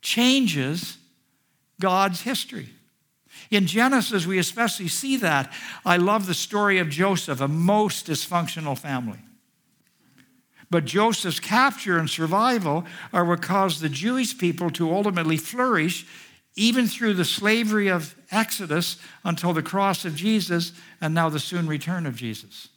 changes 0.00 0.96
God's 1.80 2.22
history. 2.22 2.70
In 3.52 3.66
Genesis, 3.66 4.26
we 4.26 4.38
especially 4.38 4.88
see 4.88 5.18
that. 5.18 5.52
I 5.84 5.98
love 5.98 6.26
the 6.26 6.32
story 6.32 6.78
of 6.78 6.88
Joseph, 6.88 7.42
a 7.42 7.46
most 7.46 8.06
dysfunctional 8.06 8.78
family. 8.78 9.18
But 10.70 10.86
Joseph's 10.86 11.38
capture 11.38 11.98
and 11.98 12.08
survival 12.08 12.86
are 13.12 13.26
what 13.26 13.42
caused 13.42 13.82
the 13.82 13.90
Jewish 13.90 14.38
people 14.38 14.70
to 14.70 14.90
ultimately 14.90 15.36
flourish, 15.36 16.06
even 16.56 16.86
through 16.86 17.12
the 17.12 17.26
slavery 17.26 17.88
of 17.88 18.14
Exodus 18.30 18.96
until 19.22 19.52
the 19.52 19.62
cross 19.62 20.06
of 20.06 20.16
Jesus 20.16 20.72
and 20.98 21.12
now 21.12 21.28
the 21.28 21.38
soon 21.38 21.66
return 21.66 22.06
of 22.06 22.16
Jesus. 22.16 22.68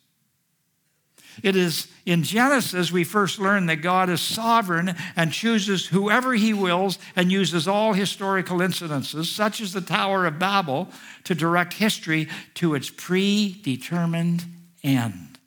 It 1.43 1.55
is 1.55 1.87
in 2.05 2.23
Genesis 2.23 2.91
we 2.91 3.03
first 3.03 3.39
learn 3.39 3.65
that 3.65 3.77
God 3.77 4.09
is 4.09 4.21
sovereign 4.21 4.95
and 5.15 5.31
chooses 5.31 5.87
whoever 5.87 6.33
he 6.33 6.53
wills 6.53 6.99
and 7.15 7.31
uses 7.31 7.67
all 7.67 7.93
historical 7.93 8.59
incidences, 8.59 9.25
such 9.25 9.61
as 9.61 9.73
the 9.73 9.81
Tower 9.81 10.25
of 10.25 10.39
Babel, 10.39 10.89
to 11.25 11.35
direct 11.35 11.73
history 11.73 12.27
to 12.55 12.75
its 12.75 12.89
predetermined 12.89 14.45
end. 14.83 15.39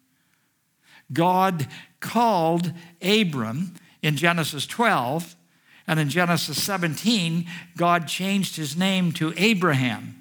God 1.12 1.66
called 2.00 2.72
Abram 3.02 3.74
in 4.02 4.16
Genesis 4.16 4.66
12, 4.66 5.36
and 5.86 5.98
in 5.98 6.10
Genesis 6.10 6.62
17, 6.62 7.46
God 7.76 8.08
changed 8.08 8.56
his 8.56 8.76
name 8.76 9.12
to 9.12 9.32
Abraham. 9.36 10.14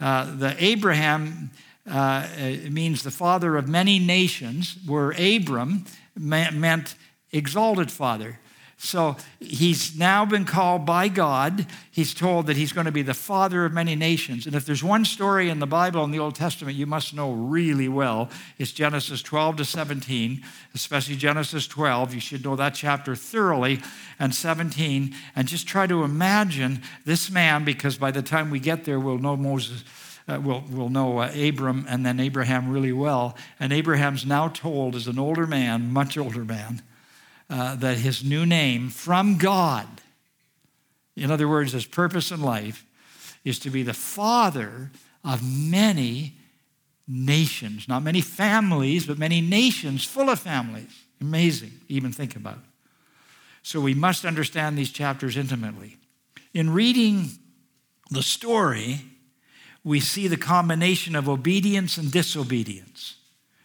Uh, 0.00 0.34
the 0.34 0.56
Abraham 0.58 1.50
uh, 1.88 2.26
means 2.70 3.02
the 3.02 3.10
father 3.10 3.56
of 3.56 3.68
many 3.68 3.98
nations, 3.98 4.76
where 4.86 5.12
Abram 5.12 5.84
meant 6.16 6.94
exalted 7.32 7.90
father. 7.90 8.38
So 8.82 9.16
he's 9.40 9.94
now 9.94 10.24
been 10.24 10.46
called 10.46 10.86
by 10.86 11.08
God. 11.08 11.66
He's 11.90 12.14
told 12.14 12.46
that 12.46 12.56
he's 12.56 12.72
going 12.72 12.86
to 12.86 12.92
be 12.92 13.02
the 13.02 13.12
father 13.12 13.66
of 13.66 13.74
many 13.74 13.94
nations. 13.94 14.46
And 14.46 14.54
if 14.56 14.64
there's 14.64 14.82
one 14.82 15.04
story 15.04 15.50
in 15.50 15.58
the 15.58 15.66
Bible 15.66 16.02
in 16.02 16.12
the 16.12 16.18
Old 16.18 16.34
Testament 16.34 16.78
you 16.78 16.86
must 16.86 17.12
know 17.12 17.30
really 17.30 17.88
well, 17.88 18.30
it's 18.56 18.72
Genesis 18.72 19.20
12 19.20 19.56
to 19.56 19.64
17, 19.66 20.42
especially 20.74 21.16
Genesis 21.16 21.66
12. 21.66 22.14
You 22.14 22.20
should 22.20 22.42
know 22.42 22.56
that 22.56 22.74
chapter 22.74 23.14
thoroughly, 23.14 23.82
and 24.18 24.34
17. 24.34 25.14
And 25.36 25.46
just 25.46 25.68
try 25.68 25.86
to 25.86 26.02
imagine 26.02 26.80
this 27.04 27.30
man, 27.30 27.64
because 27.64 27.98
by 27.98 28.10
the 28.10 28.22
time 28.22 28.50
we 28.50 28.60
get 28.60 28.86
there, 28.86 28.98
we'll 28.98 29.18
know 29.18 29.36
Moses. 29.36 29.84
Uh, 30.28 30.40
we'll, 30.40 30.64
we'll 30.70 30.88
know 30.88 31.18
uh, 31.18 31.32
Abram 31.34 31.86
and 31.88 32.04
then 32.04 32.20
Abraham 32.20 32.70
really 32.70 32.92
well. 32.92 33.36
And 33.58 33.72
Abraham's 33.72 34.24
now 34.24 34.48
told, 34.48 34.94
as 34.94 35.06
an 35.06 35.18
older 35.18 35.46
man, 35.46 35.92
much 35.92 36.16
older 36.16 36.44
man, 36.44 36.82
uh, 37.48 37.74
that 37.76 37.98
his 37.98 38.22
new 38.22 38.46
name 38.46 38.90
from 38.90 39.38
God, 39.38 39.86
in 41.16 41.30
other 41.30 41.48
words, 41.48 41.72
his 41.72 41.86
purpose 41.86 42.30
in 42.30 42.40
life, 42.40 42.86
is 43.44 43.58
to 43.60 43.70
be 43.70 43.82
the 43.82 43.94
father 43.94 44.90
of 45.24 45.42
many 45.42 46.36
nations. 47.08 47.88
Not 47.88 48.02
many 48.02 48.20
families, 48.20 49.06
but 49.06 49.18
many 49.18 49.40
nations 49.40 50.04
full 50.04 50.30
of 50.30 50.38
families. 50.38 50.92
Amazing, 51.20 51.72
even 51.88 52.12
think 52.12 52.36
about 52.36 52.54
it. 52.54 52.64
So 53.62 53.80
we 53.80 53.94
must 53.94 54.24
understand 54.24 54.78
these 54.78 54.90
chapters 54.90 55.36
intimately. 55.36 55.96
In 56.54 56.70
reading 56.70 57.30
the 58.10 58.22
story, 58.22 59.02
we 59.82 60.00
see 60.00 60.28
the 60.28 60.36
combination 60.36 61.14
of 61.16 61.28
obedience 61.28 61.96
and 61.96 62.10
disobedience. 62.10 63.16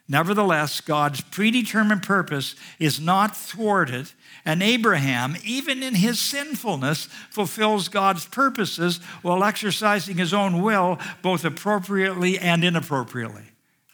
Nevertheless, 0.07 0.81
God's 0.81 1.21
predetermined 1.21 2.03
purpose 2.03 2.55
is 2.77 2.99
not 2.99 3.35
thwarted, 3.35 4.11
and 4.45 4.61
Abraham, 4.61 5.35
even 5.43 5.81
in 5.81 5.95
his 5.95 6.19
sinfulness, 6.19 7.05
fulfills 7.31 7.87
God's 7.87 8.25
purposes 8.25 8.97
while 9.23 9.43
exercising 9.43 10.17
his 10.17 10.33
own 10.33 10.61
will 10.61 10.99
both 11.23 11.43
appropriately 11.43 12.37
and 12.37 12.63
inappropriately. 12.63 13.45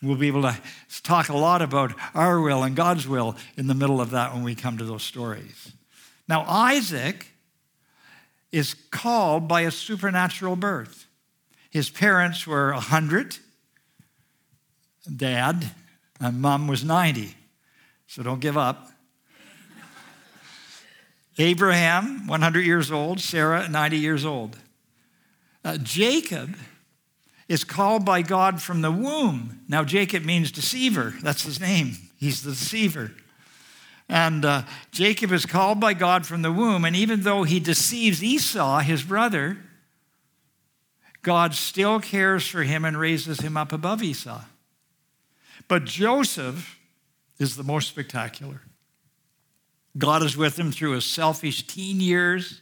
We'll 0.01 0.17
be 0.17 0.27
able 0.27 0.41
to 0.41 0.57
talk 1.03 1.29
a 1.29 1.37
lot 1.37 1.61
about 1.61 1.93
our 2.13 2.41
will 2.41 2.63
and 2.63 2.75
God's 2.75 3.07
will 3.07 3.37
in 3.55 3.67
the 3.67 3.75
middle 3.75 4.01
of 4.01 4.09
that 4.11 4.33
when 4.33 4.43
we 4.43 4.55
come 4.55 4.77
to 4.79 4.85
those 4.85 5.03
stories. 5.03 5.71
Now, 6.27 6.43
Isaac 6.47 7.27
is 8.51 8.73
called 8.73 9.47
by 9.47 9.61
a 9.61 9.71
supernatural 9.71 10.57
birth. 10.57 11.00
His 11.71 11.89
parents 11.89 12.45
were 12.45 12.73
100, 12.73 13.37
dad 15.15 15.71
and 16.19 16.39
mom 16.39 16.67
was 16.67 16.83
90, 16.83 17.33
so 18.05 18.21
don't 18.21 18.39
give 18.39 18.57
up. 18.57 18.91
Abraham, 21.39 22.27
100 22.27 22.59
years 22.59 22.91
old, 22.91 23.19
Sarah, 23.19 23.67
90 23.67 23.97
years 23.97 24.25
old. 24.25 24.57
Uh, 25.63 25.77
Jacob 25.77 26.55
is 27.47 27.63
called 27.63 28.05
by 28.05 28.21
God 28.21 28.61
from 28.61 28.81
the 28.81 28.91
womb. 28.91 29.61
Now, 29.67 29.83
Jacob 29.83 30.23
means 30.23 30.51
deceiver. 30.51 31.15
That's 31.23 31.43
his 31.43 31.59
name. 31.59 31.93
He's 32.17 32.43
the 32.43 32.51
deceiver. 32.51 33.13
And 34.07 34.43
uh, 34.45 34.63
Jacob 34.91 35.31
is 35.31 35.45
called 35.45 35.79
by 35.79 35.93
God 35.93 36.25
from 36.25 36.41
the 36.41 36.51
womb. 36.51 36.85
And 36.85 36.95
even 36.95 37.21
though 37.21 37.43
he 37.43 37.59
deceives 37.59 38.23
Esau, 38.23 38.79
his 38.79 39.03
brother, 39.03 39.57
God 41.21 41.53
still 41.53 41.99
cares 41.99 42.47
for 42.47 42.63
him 42.63 42.83
and 42.83 42.97
raises 42.97 43.41
him 43.41 43.55
up 43.55 43.71
above 43.71 44.01
Esau. 44.01 44.41
But 45.67 45.85
Joseph 45.85 46.79
is 47.37 47.55
the 47.55 47.63
most 47.63 47.87
spectacular. 47.87 48.61
God 49.97 50.23
is 50.23 50.37
with 50.37 50.57
him 50.57 50.71
through 50.71 50.91
his 50.91 51.05
selfish 51.05 51.67
teen 51.67 51.99
years 51.99 52.61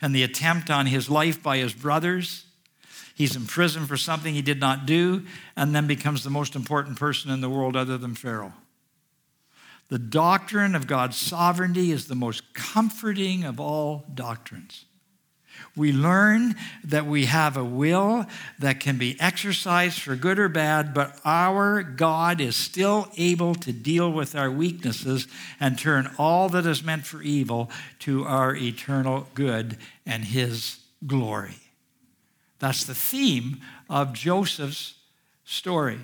and 0.00 0.14
the 0.14 0.22
attempt 0.22 0.70
on 0.70 0.86
his 0.86 1.10
life 1.10 1.42
by 1.42 1.58
his 1.58 1.72
brothers. 1.72 2.44
He's 3.14 3.36
in 3.36 3.46
prison 3.46 3.86
for 3.86 3.96
something 3.96 4.34
he 4.34 4.42
did 4.42 4.60
not 4.60 4.86
do 4.86 5.24
and 5.56 5.74
then 5.74 5.86
becomes 5.86 6.22
the 6.22 6.30
most 6.30 6.54
important 6.54 6.98
person 6.98 7.30
in 7.30 7.40
the 7.40 7.50
world 7.50 7.76
other 7.76 7.98
than 7.98 8.14
Pharaoh. 8.14 8.54
The 9.88 9.98
doctrine 9.98 10.74
of 10.74 10.86
God's 10.86 11.16
sovereignty 11.16 11.90
is 11.90 12.06
the 12.06 12.14
most 12.14 12.54
comforting 12.54 13.44
of 13.44 13.58
all 13.58 14.04
doctrines. 14.14 14.84
We 15.76 15.92
learn 15.92 16.56
that 16.84 17.06
we 17.06 17.26
have 17.26 17.56
a 17.56 17.64
will 17.64 18.26
that 18.58 18.80
can 18.80 18.98
be 18.98 19.16
exercised 19.20 20.00
for 20.00 20.16
good 20.16 20.38
or 20.38 20.48
bad, 20.48 20.92
but 20.92 21.18
our 21.24 21.82
God 21.82 22.40
is 22.40 22.56
still 22.56 23.08
able 23.16 23.54
to 23.56 23.72
deal 23.72 24.10
with 24.10 24.34
our 24.34 24.50
weaknesses 24.50 25.28
and 25.60 25.78
turn 25.78 26.10
all 26.18 26.48
that 26.50 26.66
is 26.66 26.82
meant 26.82 27.06
for 27.06 27.22
evil 27.22 27.70
to 28.00 28.24
our 28.24 28.54
eternal 28.56 29.28
good 29.34 29.76
and 30.04 30.24
His 30.24 30.80
glory. 31.06 31.56
That's 32.58 32.84
the 32.84 32.94
theme 32.94 33.60
of 33.88 34.12
Joseph's 34.12 34.94
story. 35.44 35.98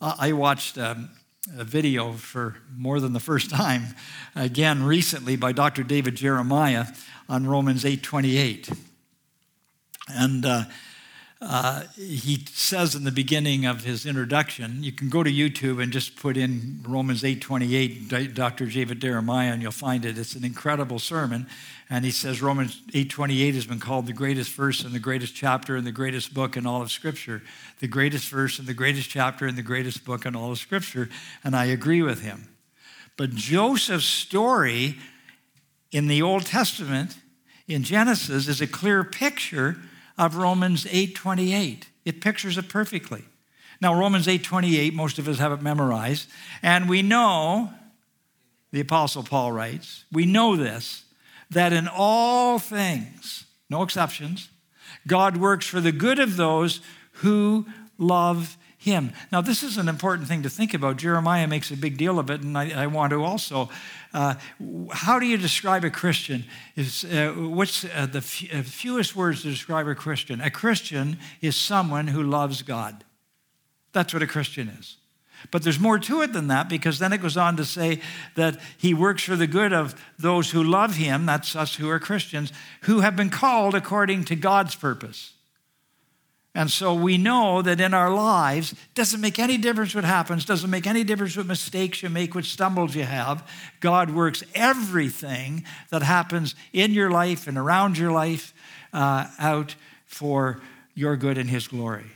I 0.00 0.32
watched 0.32 0.78
um, 0.78 1.10
a 1.56 1.64
video 1.64 2.12
for 2.12 2.56
more 2.74 3.00
than 3.00 3.12
the 3.12 3.20
first 3.20 3.50
time, 3.50 3.94
again 4.34 4.82
recently 4.82 5.36
by 5.36 5.52
Dr. 5.52 5.82
David 5.82 6.14
Jeremiah 6.14 6.86
on 7.30 7.46
Romans 7.46 7.84
8:28. 7.84 8.76
And 10.08 10.44
uh, 10.44 10.64
uh, 11.40 11.84
he 11.94 12.44
says 12.52 12.96
in 12.96 13.04
the 13.04 13.12
beginning 13.12 13.64
of 13.64 13.84
his 13.84 14.04
introduction, 14.04 14.82
you 14.82 14.90
can 14.90 15.08
go 15.08 15.22
to 15.22 15.30
YouTube 15.30 15.80
and 15.80 15.92
just 15.92 16.16
put 16.16 16.36
in 16.36 16.80
Romans 16.86 17.22
8:28, 17.22 18.34
Dr. 18.34 18.66
David 18.66 19.00
Jeremiah, 19.00 19.52
and 19.52 19.62
you'll 19.62 19.70
find 19.70 20.04
it. 20.04 20.18
It's 20.18 20.34
an 20.34 20.44
incredible 20.44 20.98
sermon. 20.98 21.46
And 21.88 22.04
he 22.04 22.10
says 22.10 22.42
Romans 22.42 22.82
8:28 22.92 23.54
has 23.54 23.64
been 23.64 23.78
called 23.78 24.06
the 24.06 24.12
greatest 24.12 24.52
verse 24.52 24.82
and 24.82 24.92
the 24.92 24.98
greatest 24.98 25.36
chapter 25.36 25.76
and 25.76 25.86
the 25.86 25.92
greatest 25.92 26.34
book 26.34 26.56
in 26.56 26.66
all 26.66 26.82
of 26.82 26.90
Scripture. 26.90 27.42
The 27.78 27.88
greatest 27.88 28.28
verse 28.28 28.58
and 28.58 28.66
the 28.66 28.74
greatest 28.74 29.08
chapter 29.08 29.46
and 29.46 29.56
the 29.56 29.62
greatest 29.62 30.04
book 30.04 30.26
in 30.26 30.34
all 30.34 30.50
of 30.50 30.58
Scripture. 30.58 31.08
And 31.44 31.54
I 31.54 31.66
agree 31.66 32.02
with 32.02 32.22
him. 32.22 32.48
But 33.16 33.30
Joseph's 33.30 34.04
story 34.04 34.98
in 35.90 36.06
the 36.06 36.22
Old 36.22 36.46
Testament, 36.46 37.16
in 37.66 37.82
Genesis, 37.82 38.48
is 38.48 38.60
a 38.60 38.66
clear 38.66 39.04
picture 39.04 39.76
of 40.18 40.36
Romans 40.36 40.86
8:28. 40.90 41.88
It 42.04 42.20
pictures 42.20 42.58
it 42.58 42.68
perfectly. 42.68 43.24
Now 43.80 43.94
Romans 43.94 44.28
8:28, 44.28 44.94
most 44.94 45.18
of 45.18 45.28
us 45.28 45.38
have 45.38 45.52
it 45.52 45.62
memorized, 45.62 46.28
and 46.62 46.88
we 46.88 47.02
know 47.02 47.72
the 48.72 48.80
apostle 48.80 49.22
Paul 49.22 49.52
writes, 49.52 50.04
we 50.12 50.26
know 50.26 50.56
this 50.56 51.04
that 51.50 51.72
in 51.72 51.88
all 51.88 52.60
things, 52.60 53.44
no 53.68 53.82
exceptions, 53.82 54.50
God 55.06 55.36
works 55.36 55.66
for 55.66 55.80
the 55.80 55.90
good 55.90 56.20
of 56.20 56.36
those 56.36 56.80
who 57.14 57.66
love 57.98 58.56
him. 58.80 59.12
Now, 59.30 59.42
this 59.42 59.62
is 59.62 59.76
an 59.76 59.88
important 59.90 60.26
thing 60.26 60.42
to 60.42 60.48
think 60.48 60.72
about. 60.72 60.96
Jeremiah 60.96 61.46
makes 61.46 61.70
a 61.70 61.76
big 61.76 61.98
deal 61.98 62.18
of 62.18 62.30
it, 62.30 62.40
and 62.40 62.56
I, 62.56 62.84
I 62.84 62.86
want 62.86 63.10
to 63.10 63.22
also. 63.22 63.68
Uh, 64.14 64.36
how 64.90 65.18
do 65.18 65.26
you 65.26 65.36
describe 65.36 65.84
a 65.84 65.90
Christian? 65.90 66.44
Is 66.76 67.04
uh, 67.04 67.34
what's 67.36 67.84
uh, 67.84 68.06
the 68.10 68.18
f- 68.18 68.44
uh, 68.50 68.62
fewest 68.62 69.14
words 69.14 69.42
to 69.42 69.50
describe 69.50 69.86
a 69.86 69.94
Christian? 69.94 70.40
A 70.40 70.50
Christian 70.50 71.18
is 71.42 71.56
someone 71.56 72.08
who 72.08 72.22
loves 72.22 72.62
God. 72.62 73.04
That's 73.92 74.14
what 74.14 74.22
a 74.22 74.26
Christian 74.26 74.68
is. 74.68 74.96
But 75.50 75.62
there's 75.62 75.78
more 75.78 75.98
to 75.98 76.22
it 76.22 76.32
than 76.32 76.48
that 76.48 76.70
because 76.70 76.98
then 76.98 77.12
it 77.12 77.20
goes 77.20 77.36
on 77.36 77.58
to 77.58 77.66
say 77.66 78.00
that 78.34 78.58
he 78.78 78.94
works 78.94 79.24
for 79.24 79.36
the 79.36 79.46
good 79.46 79.74
of 79.74 79.94
those 80.18 80.52
who 80.52 80.64
love 80.64 80.96
him, 80.96 81.26
that's 81.26 81.54
us 81.54 81.74
who 81.74 81.88
are 81.90 81.98
Christians, 81.98 82.50
who 82.82 83.00
have 83.00 83.14
been 83.14 83.30
called 83.30 83.74
according 83.74 84.24
to 84.24 84.36
God's 84.36 84.74
purpose. 84.74 85.34
And 86.54 86.68
so 86.68 86.94
we 86.94 87.16
know 87.16 87.62
that 87.62 87.80
in 87.80 87.94
our 87.94 88.12
lives, 88.12 88.74
doesn't 88.94 89.20
make 89.20 89.38
any 89.38 89.56
difference 89.56 89.94
what 89.94 90.02
happens, 90.04 90.44
doesn't 90.44 90.70
make 90.70 90.86
any 90.86 91.04
difference 91.04 91.36
what 91.36 91.46
mistakes 91.46 92.02
you 92.02 92.10
make, 92.10 92.34
what 92.34 92.44
stumbles 92.44 92.96
you 92.96 93.04
have. 93.04 93.48
God 93.78 94.10
works 94.10 94.42
everything 94.54 95.64
that 95.90 96.02
happens 96.02 96.56
in 96.72 96.90
your 96.90 97.10
life 97.10 97.46
and 97.46 97.56
around 97.56 97.98
your 97.98 98.10
life 98.10 98.52
uh, 98.92 99.28
out 99.38 99.76
for 100.06 100.60
your 100.94 101.16
good 101.16 101.38
and 101.38 101.48
His 101.48 101.68
glory. 101.68 102.10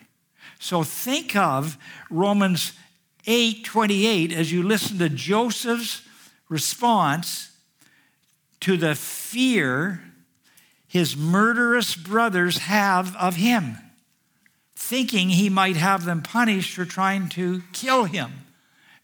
So 0.58 0.82
think 0.82 1.36
of 1.36 1.78
Romans 2.10 2.72
8 3.26 3.64
28 3.64 4.32
as 4.32 4.50
you 4.50 4.62
listen 4.62 4.98
to 4.98 5.08
Joseph's 5.08 6.02
response 6.48 7.50
to 8.60 8.76
the 8.76 8.94
fear 8.94 10.02
his 10.86 11.16
murderous 11.16 11.96
brothers 11.96 12.58
have 12.58 13.16
of 13.16 13.36
him 13.36 13.76
thinking 14.76 15.30
he 15.30 15.48
might 15.48 15.76
have 15.76 16.04
them 16.04 16.22
punished 16.22 16.74
for 16.74 16.84
trying 16.84 17.28
to 17.30 17.62
kill 17.72 18.04
him. 18.04 18.32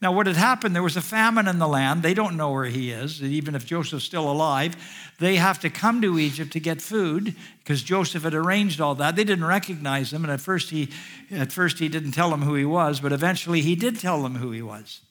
Now, 0.01 0.11
what 0.11 0.25
had 0.25 0.35
happened, 0.35 0.75
there 0.75 0.81
was 0.81 0.97
a 0.97 1.01
famine 1.01 1.47
in 1.47 1.59
the 1.59 1.67
land. 1.67 2.01
They 2.01 2.15
don't 2.15 2.35
know 2.35 2.51
where 2.51 2.65
he 2.65 2.89
is. 2.89 3.21
Even 3.21 3.53
if 3.53 3.67
Joseph's 3.67 4.03
still 4.03 4.31
alive, 4.31 4.75
they 5.19 5.35
have 5.35 5.59
to 5.59 5.69
come 5.69 6.01
to 6.01 6.17
Egypt 6.17 6.51
to 6.53 6.59
get 6.59 6.81
food 6.81 7.35
because 7.59 7.83
Joseph 7.83 8.23
had 8.23 8.33
arranged 8.33 8.81
all 8.81 8.95
that. 8.95 9.15
They 9.15 9.23
didn't 9.23 9.45
recognize 9.45 10.11
him, 10.11 10.23
and 10.23 10.33
at 10.33 10.41
first 10.41 10.71
he, 10.71 10.89
at 11.29 11.51
first 11.51 11.77
he 11.77 11.87
didn't 11.87 12.13
tell 12.13 12.31
them 12.31 12.41
who 12.41 12.55
he 12.55 12.65
was, 12.65 12.99
but 12.99 13.13
eventually 13.13 13.61
he 13.61 13.75
did 13.75 13.99
tell 13.99 14.23
them 14.23 14.35
who 14.35 14.49
he 14.49 14.63
was. 14.63 15.01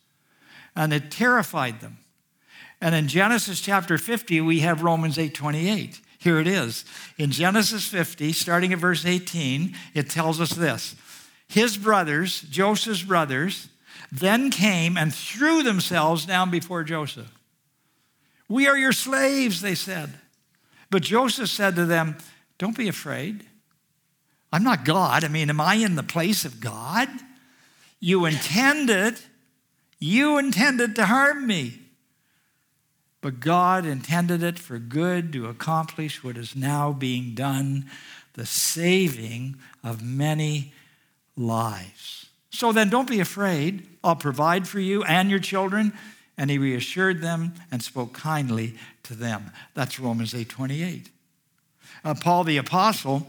And 0.74 0.92
it 0.92 1.12
terrified 1.12 1.80
them. 1.80 1.98
And 2.80 2.92
in 2.92 3.06
Genesis 3.06 3.60
chapter 3.60 3.96
50, 3.96 4.40
we 4.40 4.60
have 4.60 4.82
Romans 4.82 5.18
8:28. 5.18 6.00
Here 6.20 6.38
it 6.38 6.46
is. 6.46 6.84
In 7.16 7.30
Genesis 7.30 7.86
50, 7.86 8.32
starting 8.34 8.74
at 8.74 8.78
verse 8.78 9.06
18, 9.06 9.74
it 9.94 10.10
tells 10.10 10.38
us 10.38 10.50
this 10.50 10.94
His 11.48 11.76
brothers, 11.78 12.42
Joseph's 12.42 13.02
brothers, 13.02 13.68
then 14.12 14.50
came 14.50 14.98
and 14.98 15.14
threw 15.14 15.62
themselves 15.62 16.26
down 16.26 16.50
before 16.50 16.84
Joseph. 16.84 17.32
We 18.48 18.68
are 18.68 18.76
your 18.76 18.92
slaves, 18.92 19.62
they 19.62 19.74
said. 19.74 20.12
But 20.90 21.02
Joseph 21.02 21.48
said 21.48 21.74
to 21.76 21.86
them, 21.86 22.18
Don't 22.58 22.76
be 22.76 22.88
afraid. 22.88 23.46
I'm 24.52 24.64
not 24.64 24.84
God. 24.84 25.24
I 25.24 25.28
mean, 25.28 25.48
am 25.48 25.60
I 25.60 25.76
in 25.76 25.94
the 25.94 26.02
place 26.02 26.44
of 26.44 26.60
God? 26.60 27.08
You 27.98 28.26
intended, 28.26 29.20
you 29.98 30.36
intended 30.36 30.96
to 30.96 31.06
harm 31.06 31.46
me 31.46 31.79
but 33.20 33.40
God 33.40 33.84
intended 33.84 34.42
it 34.42 34.58
for 34.58 34.78
good 34.78 35.32
to 35.32 35.46
accomplish 35.46 36.24
what 36.24 36.36
is 36.36 36.56
now 36.56 36.92
being 36.92 37.34
done 37.34 37.86
the 38.34 38.46
saving 38.46 39.56
of 39.82 40.02
many 40.02 40.72
lives. 41.36 42.26
So 42.50 42.72
then, 42.72 42.88
don't 42.88 43.08
be 43.08 43.20
afraid. 43.20 43.86
I'll 44.02 44.16
provide 44.16 44.66
for 44.66 44.80
you 44.80 45.02
and 45.04 45.30
your 45.30 45.38
children. 45.38 45.92
And 46.36 46.50
he 46.50 46.58
reassured 46.58 47.20
them 47.20 47.54
and 47.70 47.82
spoke 47.82 48.14
kindly 48.14 48.74
to 49.04 49.14
them. 49.14 49.50
That's 49.74 50.00
Romans 50.00 50.34
8 50.34 50.48
28. 50.48 51.10
Uh, 52.02 52.14
Paul 52.14 52.44
the 52.44 52.56
Apostle 52.56 53.26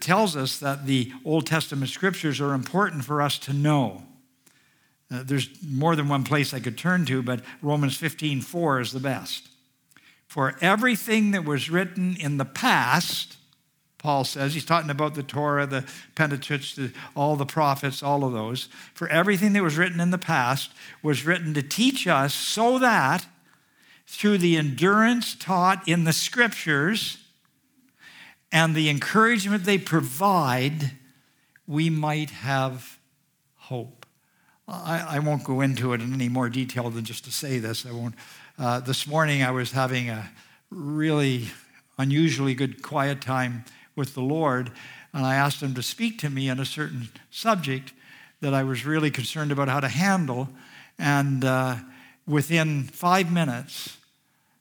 tells 0.00 0.36
us 0.36 0.58
that 0.58 0.86
the 0.86 1.12
Old 1.24 1.46
Testament 1.46 1.90
scriptures 1.90 2.40
are 2.40 2.52
important 2.52 3.04
for 3.04 3.22
us 3.22 3.38
to 3.40 3.52
know. 3.54 4.02
Uh, 5.10 5.22
there's 5.24 5.48
more 5.66 5.96
than 5.96 6.08
one 6.08 6.24
place 6.24 6.52
I 6.52 6.60
could 6.60 6.76
turn 6.76 7.06
to, 7.06 7.22
but 7.22 7.40
Romans 7.62 7.96
15 7.96 8.40
4 8.42 8.80
is 8.80 8.92
the 8.92 9.00
best. 9.00 9.48
For 10.26 10.56
everything 10.60 11.30
that 11.30 11.44
was 11.44 11.70
written 11.70 12.16
in 12.16 12.36
the 12.36 12.44
past, 12.44 13.38
Paul 13.96 14.24
says, 14.24 14.54
he's 14.54 14.64
talking 14.64 14.90
about 14.90 15.14
the 15.14 15.22
Torah, 15.22 15.66
the 15.66 15.84
Pentateuch, 16.14 16.74
the, 16.76 16.92
all 17.16 17.34
the 17.34 17.46
prophets, 17.46 18.02
all 18.02 18.24
of 18.24 18.32
those. 18.32 18.68
For 18.94 19.08
everything 19.08 19.54
that 19.54 19.62
was 19.62 19.76
written 19.76 20.00
in 20.00 20.10
the 20.10 20.18
past 20.18 20.70
was 21.02 21.26
written 21.26 21.52
to 21.54 21.62
teach 21.62 22.06
us 22.06 22.32
so 22.32 22.78
that 22.78 23.26
through 24.06 24.38
the 24.38 24.56
endurance 24.56 25.34
taught 25.34 25.86
in 25.88 26.04
the 26.04 26.12
scriptures 26.12 27.18
and 28.52 28.74
the 28.74 28.88
encouragement 28.88 29.64
they 29.64 29.78
provide, 29.78 30.92
we 31.66 31.90
might 31.90 32.30
have 32.30 32.98
hope. 33.56 33.97
I, 34.68 35.16
I, 35.16 35.18
won't 35.20 35.44
go 35.44 35.62
into 35.62 35.94
it 35.94 36.02
in 36.02 36.12
any 36.12 36.28
more 36.28 36.50
detail 36.50 36.90
than 36.90 37.02
just 37.02 37.24
to 37.24 37.32
say 37.32 37.58
this. 37.58 37.86
I 37.86 37.92
won't. 37.92 38.14
Uh, 38.58 38.80
this 38.80 39.06
morning 39.06 39.42
I 39.42 39.50
was 39.50 39.72
having 39.72 40.10
a 40.10 40.30
really 40.70 41.46
unusually 41.96 42.54
good 42.54 42.82
quiet 42.82 43.22
time 43.22 43.64
with 43.96 44.12
the 44.12 44.20
Lord, 44.20 44.70
and 45.14 45.24
I 45.24 45.36
asked 45.36 45.62
Him 45.62 45.72
to 45.72 45.82
speak 45.82 46.18
to 46.18 46.28
me 46.28 46.50
on 46.50 46.60
a 46.60 46.66
certain 46.66 47.08
subject 47.30 47.94
that 48.42 48.52
I 48.52 48.62
was 48.62 48.84
really 48.84 49.10
concerned 49.10 49.52
about 49.52 49.68
how 49.68 49.80
to 49.80 49.88
handle. 49.88 50.50
And 50.98 51.46
uh, 51.46 51.76
within 52.26 52.82
five 52.84 53.32
minutes, 53.32 53.96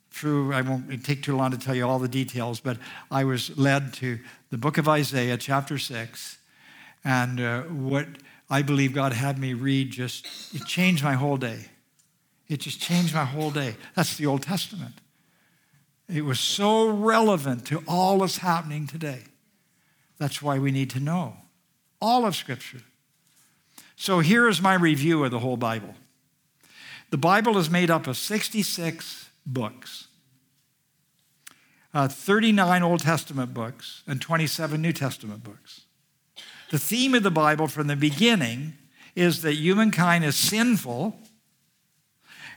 through, 0.10 0.54
I 0.54 0.62
won't 0.62 1.04
take 1.04 1.22
too 1.22 1.36
long 1.36 1.52
to 1.52 1.58
tell 1.58 1.76
you 1.76 1.86
all 1.86 2.00
the 2.00 2.08
details, 2.08 2.62
but 2.62 2.78
I 3.12 3.26
was 3.26 3.56
led 3.58 3.94
to 3.96 4.20
the 4.52 4.58
book 4.58 4.78
of 4.78 4.88
Isaiah, 4.88 5.38
chapter 5.38 5.78
6, 5.78 6.38
and 7.04 7.40
uh, 7.40 7.62
what 7.64 8.08
I 8.50 8.62
believe 8.62 8.94
God 8.94 9.14
had 9.14 9.38
me 9.38 9.54
read 9.54 9.92
just, 9.92 10.26
it 10.54 10.66
changed 10.66 11.04
my 11.04 11.14
whole 11.14 11.38
day. 11.38 11.66
It 12.48 12.62
just 12.62 12.80
changed 12.82 13.14
my 13.14 13.26
whole 13.26 13.52
day. 13.52 13.76
That's 13.96 14.16
the 14.16 14.26
Old 14.26 14.44
Testament. 14.44 14.96
It 16.08 16.24
was 16.24 16.40
so 16.40 16.88
relevant 16.88 17.66
to 17.68 17.84
all 17.88 18.20
that's 18.20 18.38
happening 18.38 18.88
today. 18.88 19.24
That's 20.18 20.42
why 20.42 20.58
we 20.58 20.72
need 20.72 20.90
to 20.92 21.00
know 21.00 21.36
all 22.02 22.26
of 22.26 22.36
Scripture. 22.36 22.82
So 23.96 24.20
here 24.20 24.48
is 24.48 24.62
my 24.62 24.76
review 24.76 25.24
of 25.26 25.32
the 25.32 25.40
whole 25.40 25.58
Bible. 25.58 25.96
The 27.10 27.18
Bible 27.18 27.58
is 27.58 27.70
made 27.70 27.90
up 27.90 28.08
of 28.08 28.18
66 28.18 29.30
books, 29.46 30.08
uh, 31.94 32.08
39 32.08 32.84
Old 32.84 33.00
Testament 33.00 33.54
books, 33.54 34.04
and 34.06 34.22
27 34.22 34.82
New 34.82 34.94
Testament 34.94 35.44
books. 35.44 35.87
The 36.70 36.80
theme 36.80 37.14
of 37.14 37.24
the 37.24 37.32
Bible 37.32 37.68
from 37.68 37.88
the 37.88 37.96
beginning 37.96 38.74
is 39.16 39.42
that 39.42 39.54
humankind 39.54 40.26
is 40.26 40.36
sinful 40.36 41.18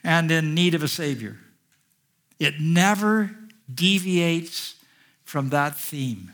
and 0.03 0.31
in 0.31 0.55
need 0.55 0.75
of 0.75 0.83
a 0.83 0.89
Savior. 0.89 1.39
It 2.39 2.61
never 2.61 3.31
deviates 3.73 4.75
from 5.25 5.51
that 5.51 5.77
theme. 5.77 6.33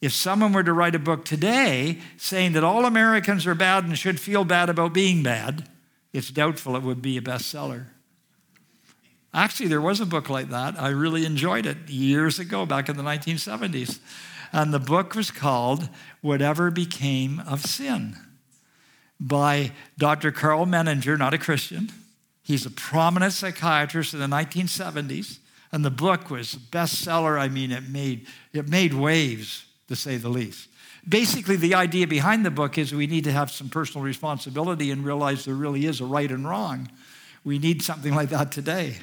If 0.00 0.12
someone 0.12 0.52
were 0.52 0.62
to 0.62 0.72
write 0.72 0.94
a 0.94 0.98
book 0.98 1.24
today 1.26 1.98
saying 2.16 2.52
that 2.52 2.64
all 2.64 2.86
Americans 2.86 3.46
are 3.46 3.54
bad 3.54 3.84
and 3.84 3.98
should 3.98 4.18
feel 4.18 4.44
bad 4.44 4.70
about 4.70 4.94
being 4.94 5.22
bad, 5.22 5.68
it's 6.12 6.30
doubtful 6.30 6.74
it 6.74 6.82
would 6.82 7.02
be 7.02 7.18
a 7.18 7.22
bestseller. 7.22 7.86
Actually, 9.32 9.68
there 9.68 9.80
was 9.80 10.00
a 10.00 10.06
book 10.06 10.28
like 10.28 10.48
that. 10.48 10.80
I 10.80 10.88
really 10.88 11.24
enjoyed 11.24 11.66
it 11.66 11.88
years 11.88 12.38
ago, 12.38 12.66
back 12.66 12.88
in 12.88 12.96
the 12.96 13.02
1970s. 13.02 14.00
And 14.52 14.74
the 14.74 14.80
book 14.80 15.14
was 15.14 15.30
called 15.30 15.88
Whatever 16.20 16.70
Became 16.70 17.40
of 17.40 17.64
Sin 17.64 18.16
by 19.20 19.72
Dr. 19.98 20.32
Karl 20.32 20.66
Menninger, 20.66 21.18
not 21.18 21.34
a 21.34 21.38
Christian. 21.38 21.90
He's 22.42 22.66
a 22.66 22.70
prominent 22.70 23.32
psychiatrist 23.32 24.14
in 24.14 24.20
the 24.20 24.26
1970s. 24.26 25.38
And 25.72 25.84
the 25.84 25.90
book 25.90 26.30
was 26.30 26.54
a 26.54 26.56
bestseller. 26.56 27.38
I 27.38 27.48
mean, 27.48 27.70
it 27.70 27.88
made, 27.88 28.26
it 28.52 28.68
made 28.68 28.92
waves, 28.92 29.66
to 29.88 29.94
say 29.94 30.16
the 30.16 30.28
least. 30.28 30.68
Basically, 31.08 31.56
the 31.56 31.74
idea 31.74 32.06
behind 32.06 32.44
the 32.44 32.50
book 32.50 32.76
is 32.76 32.92
we 32.92 33.06
need 33.06 33.24
to 33.24 33.32
have 33.32 33.50
some 33.50 33.68
personal 33.68 34.04
responsibility 34.04 34.90
and 34.90 35.04
realize 35.04 35.44
there 35.44 35.54
really 35.54 35.86
is 35.86 36.00
a 36.00 36.04
right 36.04 36.30
and 36.30 36.46
wrong. 36.46 36.90
We 37.44 37.58
need 37.58 37.82
something 37.82 38.14
like 38.14 38.30
that 38.30 38.52
today. 38.52 38.96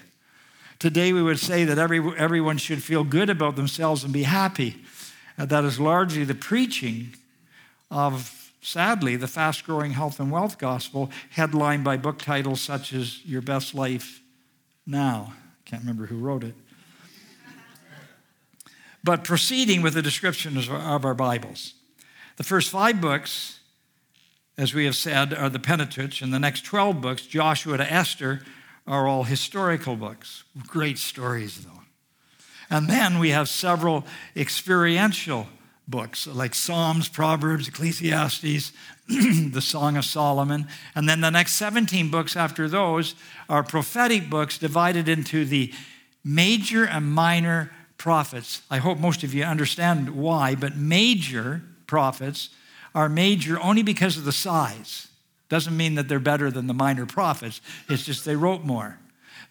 Today, 0.79 1.11
we 1.11 1.23
would 1.23 1.39
say 1.39 1.63
that 1.63 1.79
every, 1.79 1.99
everyone 2.17 2.57
should 2.57 2.83
feel 2.83 3.03
good 3.03 3.29
about 3.29 3.55
themselves 3.55 4.03
and 4.03 4.13
be 4.13 4.23
happy. 4.23 4.75
Uh, 5.37 5.45
that 5.45 5.63
is 5.63 5.79
largely 5.79 6.23
the 6.23 6.35
preaching 6.35 7.13
of, 7.91 8.51
sadly, 8.61 9.15
the 9.15 9.27
fast 9.27 9.63
growing 9.63 9.91
health 9.91 10.19
and 10.19 10.31
wealth 10.31 10.57
gospel, 10.57 11.11
headlined 11.31 11.83
by 11.83 11.95
book 11.97 12.19
titles 12.19 12.61
such 12.61 12.93
as 12.93 13.23
Your 13.25 13.41
Best 13.41 13.75
Life 13.75 14.21
Now. 14.85 15.33
Can't 15.65 15.81
remember 15.81 16.07
who 16.07 16.17
wrote 16.17 16.43
it. 16.43 16.55
But 19.03 19.23
proceeding 19.23 19.81
with 19.81 19.93
the 19.93 20.01
description 20.01 20.57
of 20.57 21.05
our 21.05 21.13
Bibles. 21.13 21.75
The 22.37 22.43
first 22.43 22.69
five 22.69 22.99
books, 22.99 23.59
as 24.57 24.73
we 24.73 24.85
have 24.85 24.95
said, 24.95 25.33
are 25.33 25.49
the 25.49 25.59
Pentateuch, 25.59 26.21
and 26.21 26.33
the 26.33 26.39
next 26.39 26.65
12 26.65 26.99
books, 26.99 27.25
Joshua 27.25 27.77
to 27.77 27.91
Esther, 27.91 28.41
are 28.85 29.07
all 29.07 29.23
historical 29.23 29.95
books. 29.95 30.43
Great 30.67 30.97
stories, 30.97 31.63
though. 31.63 31.81
And 32.69 32.89
then 32.89 33.19
we 33.19 33.29
have 33.29 33.49
several 33.49 34.05
experiential 34.35 35.47
books 35.87 36.27
like 36.27 36.53
Psalms, 36.53 37.07
Proverbs, 37.07 37.67
Ecclesiastes, 37.67 38.73
the 39.07 39.61
Song 39.61 39.95
of 39.95 40.03
Solomon. 40.03 40.67
And 40.95 41.07
then 41.07 41.21
the 41.21 41.29
next 41.29 41.53
17 41.53 42.11
books 42.11 42.35
after 42.35 42.67
those 42.67 43.15
are 43.47 43.63
prophetic 43.63 44.29
books 44.29 44.57
divided 44.57 45.07
into 45.07 45.45
the 45.45 45.73
major 46.23 46.85
and 46.85 47.11
minor 47.11 47.71
prophets. 47.97 48.61
I 48.69 48.77
hope 48.77 48.99
most 48.99 49.23
of 49.23 49.33
you 49.33 49.43
understand 49.43 50.09
why, 50.09 50.55
but 50.55 50.75
major 50.75 51.61
prophets 51.87 52.49
are 52.93 53.07
major 53.07 53.59
only 53.61 53.83
because 53.83 54.17
of 54.17 54.25
the 54.25 54.31
size. 54.31 55.07
Doesn't 55.49 55.77
mean 55.77 55.95
that 55.95 56.09
they're 56.09 56.19
better 56.19 56.51
than 56.51 56.67
the 56.67 56.73
minor 56.73 57.05
prophets, 57.05 57.61
it's 57.89 58.03
just 58.03 58.25
they 58.25 58.35
wrote 58.35 58.63
more. 58.63 58.99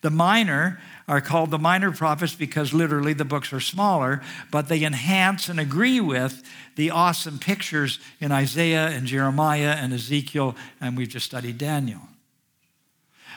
The 0.02 0.10
minor 0.10 0.80
are 1.08 1.20
called 1.20 1.50
the 1.50 1.58
minor 1.58 1.92
prophets 1.92 2.34
because 2.34 2.74
literally 2.74 3.12
the 3.12 3.24
books 3.24 3.52
are 3.52 3.60
smaller, 3.60 4.22
but 4.50 4.68
they 4.68 4.82
enhance 4.84 5.48
and 5.48 5.60
agree 5.60 6.00
with 6.00 6.42
the 6.74 6.90
awesome 6.90 7.38
pictures 7.38 7.98
in 8.20 8.32
Isaiah 8.32 8.88
and 8.88 9.06
Jeremiah 9.06 9.76
and 9.78 9.92
Ezekiel, 9.92 10.56
and 10.80 10.96
we've 10.96 11.08
just 11.08 11.26
studied 11.26 11.58
Daniel. 11.58 12.02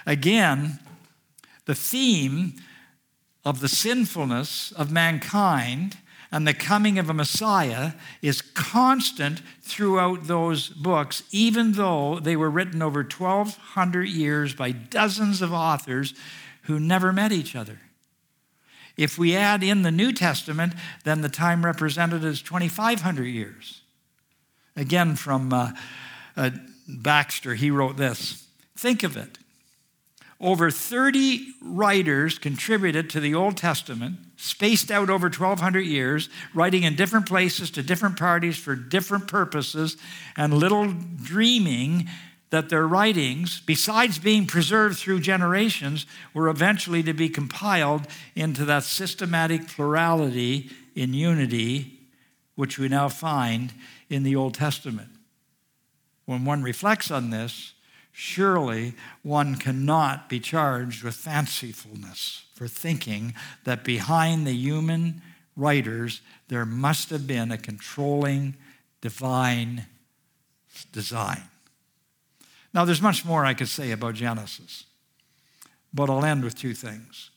Again, 0.06 0.80
the 1.66 1.76
theme 1.76 2.56
of 3.46 3.60
the 3.60 3.70
sinfulness 3.70 4.72
of 4.72 4.92
mankind 4.92 5.98
and 6.32 6.48
the 6.48 6.54
coming 6.54 7.00
of 7.00 7.10
a 7.10 7.14
Messiah 7.14 7.94
is 8.22 8.42
constant 8.42 9.42
throughout 9.62 10.28
those 10.28 10.70
books, 10.70 11.24
even 11.32 11.74
though 11.74 12.20
they 12.20 12.36
were 12.36 12.50
written 12.50 12.82
over 12.82 13.02
1,200 13.02 14.04
years 14.08 14.54
by 14.54 14.72
dozens 14.72 15.42
of 15.42 15.54
authors 15.54 16.14
who 16.70 16.80
never 16.80 17.12
met 17.12 17.32
each 17.32 17.56
other. 17.56 17.80
If 18.96 19.18
we 19.18 19.36
add 19.36 19.64
in 19.64 19.82
the 19.82 19.92
New 19.92 20.14
Testament, 20.14 20.74
then 21.04 21.22
the 21.22 21.30
time 21.30 21.66
represented 21.66 22.24
is 22.24 22.44
2,500 22.44 23.24
years. 23.24 23.82
Again, 24.76 25.16
from 25.16 25.52
uh, 25.52 25.72
uh, 26.38 26.52
Baxter, 26.88 27.56
he 27.56 27.72
wrote 27.72 27.98
this 27.98 28.46
Think 28.78 29.02
of 29.04 29.18
it. 29.18 29.40
Over 30.40 30.70
30 30.70 31.48
writers 31.62 32.38
contributed 32.38 33.10
to 33.10 33.20
the 33.20 33.34
Old 33.34 33.58
Testament, 33.58 34.20
spaced 34.38 34.92
out 34.92 35.10
over 35.10 35.26
1,200 35.26 35.82
years, 35.82 36.30
writing 36.54 36.84
in 36.84 36.96
different 36.96 37.26
places 37.26 37.72
to 37.72 37.84
different 37.84 38.18
parties 38.18 38.58
for 38.58 38.76
different 38.76 39.28
purposes, 39.28 39.98
and 40.38 40.54
little 40.54 40.94
dreaming 41.22 42.08
that 42.50 42.70
their 42.70 42.88
writings, 42.88 43.62
besides 43.66 44.18
being 44.18 44.48
preserved 44.48 44.98
through 44.98 45.20
generations, 45.20 46.06
were 46.34 46.50
eventually 46.50 47.04
to 47.04 47.14
be 47.14 47.30
compiled 47.30 48.08
into 48.36 48.66
that 48.66 48.84
systematic 48.84 49.68
plurality 49.68 50.70
in 50.96 51.14
unity 51.14 52.00
which 52.56 52.78
we 52.78 52.90
now 52.90 53.08
find 53.08 53.74
in 54.10 54.24
the 54.24 54.36
Old 54.36 54.54
Testament. 54.54 55.10
When 56.26 56.44
one 56.44 56.64
reflects 56.64 57.10
on 57.10 57.30
this, 57.30 57.74
Surely 58.22 58.96
one 59.24 59.56
cannot 59.56 60.28
be 60.28 60.42
charged 60.42 61.04
with 61.04 61.16
fancifulness 61.16 62.42
for 62.54 62.68
thinking 62.68 63.34
that 63.64 63.86
behind 63.86 64.46
the 64.46 64.52
human 64.52 65.22
writers 65.56 66.20
there 66.50 66.66
must 66.66 67.12
have 67.12 67.26
been 67.26 67.50
a 67.50 67.58
controlling 67.58 68.58
divine 69.00 69.86
design. 70.92 71.44
Now, 72.74 72.86
there's 72.86 73.02
much 73.02 73.26
more 73.26 73.46
I 73.46 73.54
could 73.54 73.68
say 73.68 73.92
about 73.92 74.16
Genesis, 74.16 74.86
but 75.94 76.10
I'll 76.10 76.26
end 76.26 76.44
with 76.44 76.56
two 76.56 76.74
things 76.74 77.32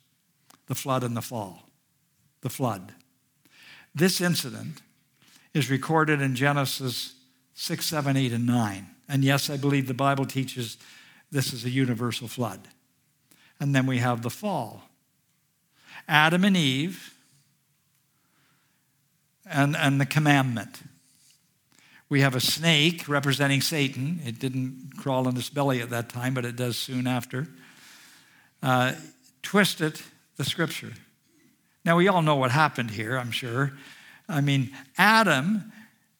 the 0.66 0.74
flood 0.74 1.04
and 1.04 1.16
the 1.16 1.22
fall. 1.22 1.68
The 2.42 2.50
flood. 2.50 2.92
This 3.94 4.20
incident 4.20 4.82
is 5.54 5.70
recorded 5.70 6.20
in 6.20 6.34
Genesis 6.34 7.14
6, 7.54 7.84
7, 7.84 8.16
8, 8.16 8.32
and 8.32 8.46
9. 8.46 8.86
And 9.08 9.24
yes, 9.24 9.50
I 9.50 9.56
believe 9.56 9.86
the 9.86 9.94
Bible 9.94 10.24
teaches 10.24 10.78
this 11.30 11.52
is 11.52 11.64
a 11.64 11.70
universal 11.70 12.28
flood. 12.28 12.68
And 13.60 13.74
then 13.74 13.86
we 13.86 13.98
have 13.98 14.22
the 14.22 14.30
fall. 14.30 14.82
Adam 16.08 16.44
and 16.44 16.56
Eve 16.56 17.14
and, 19.46 19.76
and 19.76 20.00
the 20.00 20.06
commandment. 20.06 20.82
We 22.12 22.20
have 22.20 22.34
a 22.34 22.40
snake 22.40 23.08
representing 23.08 23.62
Satan. 23.62 24.20
It 24.26 24.38
didn't 24.38 24.98
crawl 24.98 25.26
in 25.28 25.36
its 25.38 25.48
belly 25.48 25.80
at 25.80 25.88
that 25.88 26.10
time, 26.10 26.34
but 26.34 26.44
it 26.44 26.56
does 26.56 26.76
soon 26.76 27.06
after. 27.06 27.48
Uh, 28.62 28.92
twisted 29.42 29.98
the 30.36 30.44
scripture. 30.44 30.92
Now, 31.86 31.96
we 31.96 32.08
all 32.08 32.20
know 32.20 32.36
what 32.36 32.50
happened 32.50 32.90
here, 32.90 33.16
I'm 33.16 33.30
sure. 33.30 33.72
I 34.28 34.42
mean, 34.42 34.76
Adam 34.98 35.72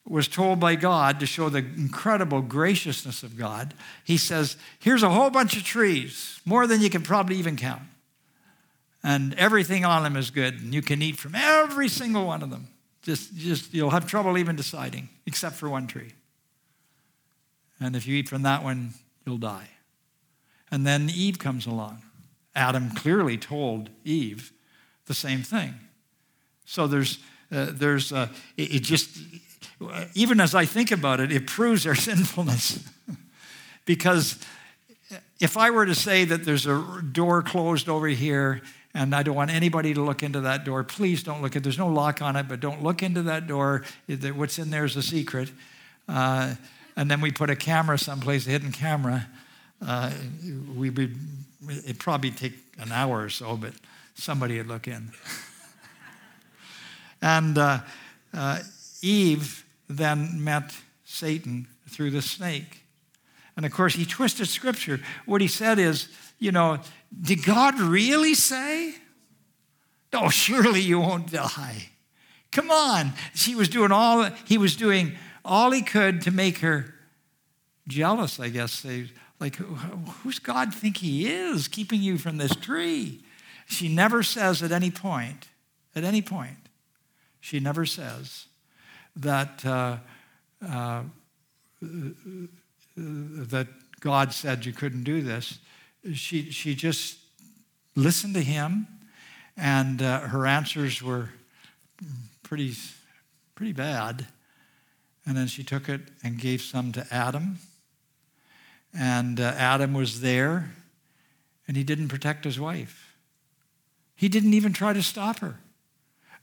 was 0.03 0.27
told 0.27 0.59
by 0.59 0.73
God 0.73 1.19
to 1.19 1.27
show 1.27 1.49
the 1.49 1.59
incredible 1.59 2.41
graciousness 2.41 3.21
of 3.21 3.37
God. 3.37 3.75
He 4.03 4.17
says, 4.17 4.57
Here's 4.79 5.03
a 5.03 5.11
whole 5.11 5.29
bunch 5.29 5.55
of 5.55 5.63
trees, 5.63 6.39
more 6.43 6.65
than 6.65 6.81
you 6.81 6.89
can 6.89 7.03
probably 7.03 7.35
even 7.35 7.55
count. 7.55 7.83
And 9.03 9.35
everything 9.35 9.85
on 9.85 10.01
them 10.01 10.15
is 10.15 10.31
good, 10.31 10.55
and 10.59 10.73
you 10.73 10.81
can 10.81 11.03
eat 11.03 11.17
from 11.17 11.35
every 11.35 11.87
single 11.87 12.25
one 12.25 12.41
of 12.41 12.49
them. 12.49 12.69
Just, 13.03 13.35
just 13.35 13.73
you'll 13.73 13.89
have 13.89 14.07
trouble 14.07 14.37
even 14.37 14.55
deciding, 14.55 15.09
except 15.25 15.55
for 15.55 15.69
one 15.69 15.87
tree. 15.87 16.13
And 17.79 17.95
if 17.95 18.07
you 18.07 18.15
eat 18.15 18.29
from 18.29 18.43
that 18.43 18.63
one, 18.63 18.93
you'll 19.25 19.37
die. 19.37 19.69
And 20.71 20.87
then 20.87 21.09
Eve 21.13 21.37
comes 21.37 21.67
along. 21.67 22.01
Adam 22.55 22.91
clearly 22.91 23.37
told 23.37 23.89
Eve 24.05 24.51
the 25.05 25.13
same 25.13 25.43
thing. 25.43 25.73
So 26.65 26.87
there's, 26.87 27.19
uh, 27.51 27.67
there's, 27.71 28.13
uh, 28.13 28.29
it, 28.55 28.75
it 28.75 28.83
just, 28.83 29.17
even 30.13 30.39
as 30.39 30.55
I 30.55 30.65
think 30.65 30.91
about 30.91 31.19
it, 31.19 31.31
it 31.31 31.45
proves 31.45 31.83
their 31.83 31.95
sinfulness. 32.09 32.87
because 33.85 34.39
if 35.41 35.57
I 35.57 35.71
were 35.71 35.85
to 35.85 35.95
say 35.95 36.23
that 36.25 36.45
there's 36.45 36.65
a 36.65 37.01
door 37.11 37.43
closed 37.43 37.89
over 37.89 38.07
here 38.07 38.61
and 38.93 39.15
I 39.15 39.23
don't 39.23 39.35
want 39.35 39.51
anybody 39.51 39.93
to 39.93 40.01
look 40.01 40.21
into 40.21 40.41
that 40.41 40.65
door, 40.65 40.83
please 40.83 41.23
don't 41.23 41.41
look 41.41 41.55
at 41.55 41.63
There's 41.63 41.79
no 41.79 41.87
lock 41.87 42.21
on 42.21 42.35
it, 42.35 42.47
but 42.47 42.59
don't 42.59 42.83
look 42.83 43.01
into 43.01 43.23
that 43.23 43.47
door. 43.47 43.83
What's 44.07 44.59
in 44.59 44.69
there 44.69 44.85
is 44.85 44.95
a 44.95 45.01
secret. 45.01 45.51
Uh, 46.07 46.55
and 46.95 47.09
then 47.09 47.19
we 47.21 47.31
put 47.31 47.49
a 47.49 47.55
camera 47.55 47.97
someplace, 47.97 48.45
a 48.45 48.51
hidden 48.51 48.71
camera. 48.71 49.27
Uh, 49.85 50.11
we 50.75 50.91
would, 50.91 51.15
it'd 51.69 51.99
probably 51.99 52.29
take 52.29 52.53
an 52.77 52.91
hour 52.91 53.23
or 53.23 53.29
so, 53.29 53.57
but 53.57 53.73
somebody 54.13 54.57
would 54.57 54.67
look 54.67 54.87
in. 54.87 55.11
and 57.21 57.57
uh, 57.57 57.79
uh 58.33 58.59
Eve 59.01 59.65
then 59.89 60.43
met 60.43 60.71
Satan 61.03 61.67
through 61.89 62.11
the 62.11 62.21
snake. 62.21 62.83
And 63.55 63.65
of 63.65 63.71
course, 63.71 63.95
he 63.95 64.05
twisted 64.05 64.47
scripture. 64.47 64.99
What 65.25 65.41
he 65.41 65.47
said 65.47 65.77
is, 65.77 66.07
you 66.43 66.51
know, 66.51 66.79
did 67.21 67.45
God 67.45 67.79
really 67.79 68.33
say? 68.33 68.95
Oh, 70.11 70.29
surely 70.29 70.81
you 70.81 70.99
won't 70.99 71.31
die. 71.31 71.89
Come 72.51 72.69
on. 72.69 73.13
She 73.33 73.55
was 73.55 73.69
doing 73.69 73.93
all, 73.93 74.29
he 74.45 74.57
was 74.57 74.75
doing 74.75 75.13
all 75.45 75.71
he 75.71 75.81
could 75.81 76.21
to 76.23 76.31
make 76.31 76.57
her 76.59 76.93
jealous, 77.87 78.41
I 78.41 78.49
guess. 78.49 78.85
Like, 79.39 79.55
who's 79.55 80.39
God 80.39 80.73
think 80.73 80.97
he 80.97 81.27
is 81.27 81.69
keeping 81.69 82.01
you 82.01 82.17
from 82.17 82.37
this 82.37 82.55
tree? 82.55 83.23
She 83.65 83.87
never 83.87 84.21
says 84.21 84.61
at 84.61 84.73
any 84.73 84.91
point, 84.91 85.47
at 85.95 86.03
any 86.03 86.21
point, 86.21 86.57
she 87.39 87.61
never 87.61 87.85
says, 87.85 88.47
that, 89.15 89.65
uh, 89.65 89.97
uh, 90.67 91.03
that 91.81 93.67
God 94.01 94.33
said 94.33 94.65
you 94.65 94.73
couldn't 94.73 95.03
do 95.03 95.21
this. 95.21 95.59
She, 96.11 96.51
she 96.51 96.75
just 96.75 97.17
listened 97.95 98.33
to 98.33 98.41
him, 98.41 98.87
and 99.55 100.01
uh, 100.01 100.19
her 100.21 100.45
answers 100.45 101.01
were 101.01 101.29
pretty, 102.41 102.73
pretty 103.55 103.71
bad. 103.71 104.27
And 105.25 105.37
then 105.37 105.47
she 105.47 105.63
took 105.63 105.87
it 105.87 106.01
and 106.21 106.37
gave 106.37 106.61
some 106.61 106.91
to 106.91 107.07
Adam. 107.09 107.59
And 108.93 109.39
uh, 109.39 109.53
Adam 109.55 109.93
was 109.93 110.19
there, 110.19 110.73
and 111.67 111.77
he 111.77 111.83
didn't 111.83 112.09
protect 112.09 112.43
his 112.43 112.59
wife. 112.59 113.15
He 114.15 114.27
didn't 114.27 114.53
even 114.53 114.73
try 114.73 114.93
to 114.93 115.01
stop 115.01 115.39
her. 115.39 115.59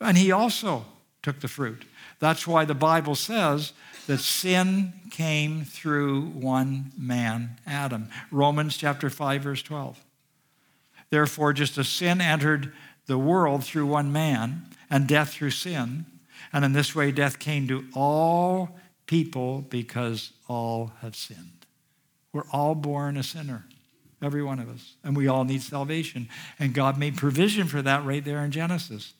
And 0.00 0.16
he 0.16 0.32
also 0.32 0.86
took 1.22 1.40
the 1.40 1.48
fruit. 1.48 1.84
That's 2.20 2.46
why 2.46 2.64
the 2.64 2.74
Bible 2.74 3.14
says 3.14 3.72
that 4.06 4.18
sin 4.18 4.92
came 5.10 5.64
through 5.64 6.26
one 6.26 6.92
man, 6.96 7.58
Adam. 7.66 8.08
Romans 8.30 8.76
chapter 8.76 9.10
5 9.10 9.42
verse 9.42 9.62
12. 9.62 10.04
Therefore 11.10 11.52
just 11.52 11.76
as 11.78 11.88
sin 11.88 12.20
entered 12.20 12.72
the 13.06 13.18
world 13.18 13.64
through 13.64 13.86
one 13.86 14.12
man 14.12 14.66
and 14.88 15.08
death 15.08 15.32
through 15.32 15.50
sin, 15.50 16.06
and 16.52 16.64
in 16.64 16.72
this 16.72 16.94
way 16.94 17.10
death 17.10 17.38
came 17.38 17.66
to 17.68 17.84
all 17.94 18.78
people 19.06 19.62
because 19.62 20.32
all 20.48 20.92
have 21.00 21.16
sinned. 21.16 21.66
We're 22.32 22.48
all 22.52 22.74
born 22.74 23.16
a 23.16 23.22
sinner. 23.22 23.64
Every 24.22 24.42
one 24.42 24.58
of 24.58 24.68
us. 24.68 24.94
And 25.02 25.16
we 25.16 25.28
all 25.28 25.44
need 25.44 25.62
salvation. 25.62 26.28
And 26.58 26.74
God 26.74 26.98
made 26.98 27.16
provision 27.16 27.66
for 27.66 27.80
that 27.82 28.04
right 28.04 28.24
there 28.24 28.44
in 28.44 28.50
Genesis. 28.50 29.14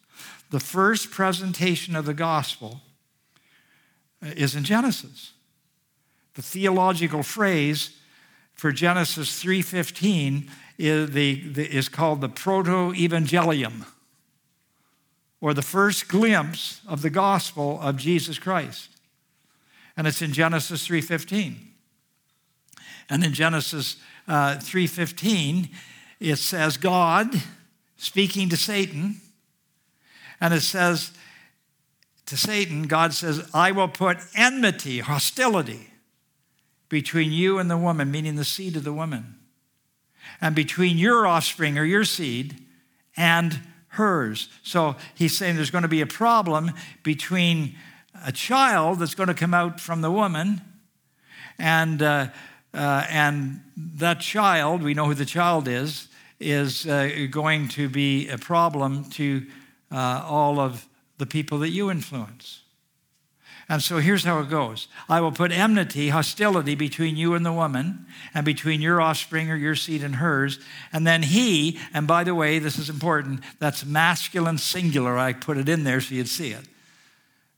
The 0.51 0.61
first 0.61 1.11
presentation 1.11 1.97
of 1.97 2.05
the 2.05 2.15
gospel 2.15 2.83
is 4.23 4.55
in 4.55 4.65
Genesis. 4.65 5.33
The 6.35 6.43
theological 6.43 7.23
phrase 7.23 7.97
for 8.55 8.73
Genesis 8.73 9.43
3:15 9.43 10.51
is, 10.79 11.11
the, 11.11 11.49
the, 11.49 11.67
is 11.67 11.89
called 11.89 12.21
the 12.21 12.29
proto-evangelium 12.29 13.87
or 15.41 15.55
the 15.55 15.63
first 15.63 16.09
glimpse 16.09 16.81
of 16.87 17.03
the 17.03 17.11
gospel 17.11 17.81
of 17.81 17.97
Jesus 17.97 18.39
Christ. 18.39 18.91
And 19.97 20.07
it's 20.07 20.23
in 20.23 20.33
Genesis 20.33 20.87
3:15. 20.87 21.57
And 23.09 23.25
in 23.25 23.33
Genesis 23.33 23.97
uh, 24.29 24.57
3:15, 24.57 25.71
it 26.21 26.37
says 26.37 26.77
God 26.77 27.43
speaking 27.97 28.49
to 28.51 28.57
Satan, 28.57 29.21
and 30.41 30.55
it 30.55 30.61
says 30.61 31.13
to 32.31 32.37
Satan, 32.37 32.85
God 32.85 33.13
says, 33.13 33.49
"I 33.53 33.71
will 33.73 33.89
put 33.89 34.19
enmity, 34.35 35.01
hostility 35.01 35.91
between 36.89 37.33
you 37.33 37.59
and 37.59 37.71
the 37.71 37.77
woman, 37.77 38.11
meaning 38.11 38.37
the 38.37 38.45
seed 38.45 38.77
of 38.77 38.85
the 38.85 38.93
woman, 38.93 39.37
and 40.41 40.55
between 40.55 40.99
your 40.99 41.27
offspring 41.27 41.77
or 41.77 41.85
your 41.85 42.05
seed 42.05 42.65
and 43.17 43.61
hers." 43.89 44.49
So 44.63 44.97
he's 45.15 45.37
saying 45.37 45.57
there's 45.57 45.71
going 45.71 45.83
to 45.83 45.89
be 45.89 46.01
a 46.01 46.07
problem 46.07 46.73
between 47.03 47.77
a 48.25 48.33
child 48.33 48.99
that's 48.99 49.15
going 49.15 49.29
to 49.29 49.35
come 49.35 49.55
out 49.55 49.81
from 49.81 50.01
the 50.01 50.11
woman 50.11 50.61
and 51.59 52.03
uh, 52.03 52.29
uh, 52.73 53.05
and 53.09 53.61
that 53.77 54.21
child, 54.21 54.83
we 54.83 54.95
know 54.95 55.07
who 55.07 55.15
the 55.15 55.25
child 55.25 55.67
is, 55.67 56.09
is 56.39 56.87
uh, 56.87 57.27
going 57.31 57.69
to 57.69 57.89
be 57.89 58.29
a 58.29 58.39
problem 58.39 59.05
to 59.11 59.45
uh, 59.91 60.25
all 60.25 60.61
of 60.61 60.87
the 61.21 61.27
people 61.27 61.61
that 61.61 61.69
you 61.69 61.91
influence. 61.91 62.63
And 63.69 63.81
so 63.81 63.99
here's 63.99 64.25
how 64.25 64.41
it 64.41 64.51
goes 64.51 64.89
I 65.09 65.21
will 65.21 65.31
put 65.31 65.53
enmity, 65.53 66.09
hostility 66.09 66.75
between 66.75 67.17
you 67.17 67.35
and 67.35 67.47
the 67.47 67.53
woman, 67.53 68.07
and 68.35 68.45
between 68.45 68.81
your 68.81 69.01
offspring 69.01 69.49
or 69.49 69.55
your 69.55 69.77
seed 69.77 70.03
and 70.03 70.17
hers. 70.17 70.59
And 70.93 71.07
then 71.07 71.23
he, 71.23 71.79
and 71.95 72.09
by 72.09 72.25
the 72.25 72.35
way, 72.35 72.59
this 72.59 72.79
is 72.79 72.91
important, 72.91 73.43
that's 73.61 73.87
masculine 73.87 74.59
singular. 74.59 75.17
I 75.17 75.33
put 75.33 75.57
it 75.57 75.69
in 75.69 75.85
there 75.85 76.01
so 76.01 76.17
you'd 76.17 76.29
see 76.29 76.51
it. 76.51 76.65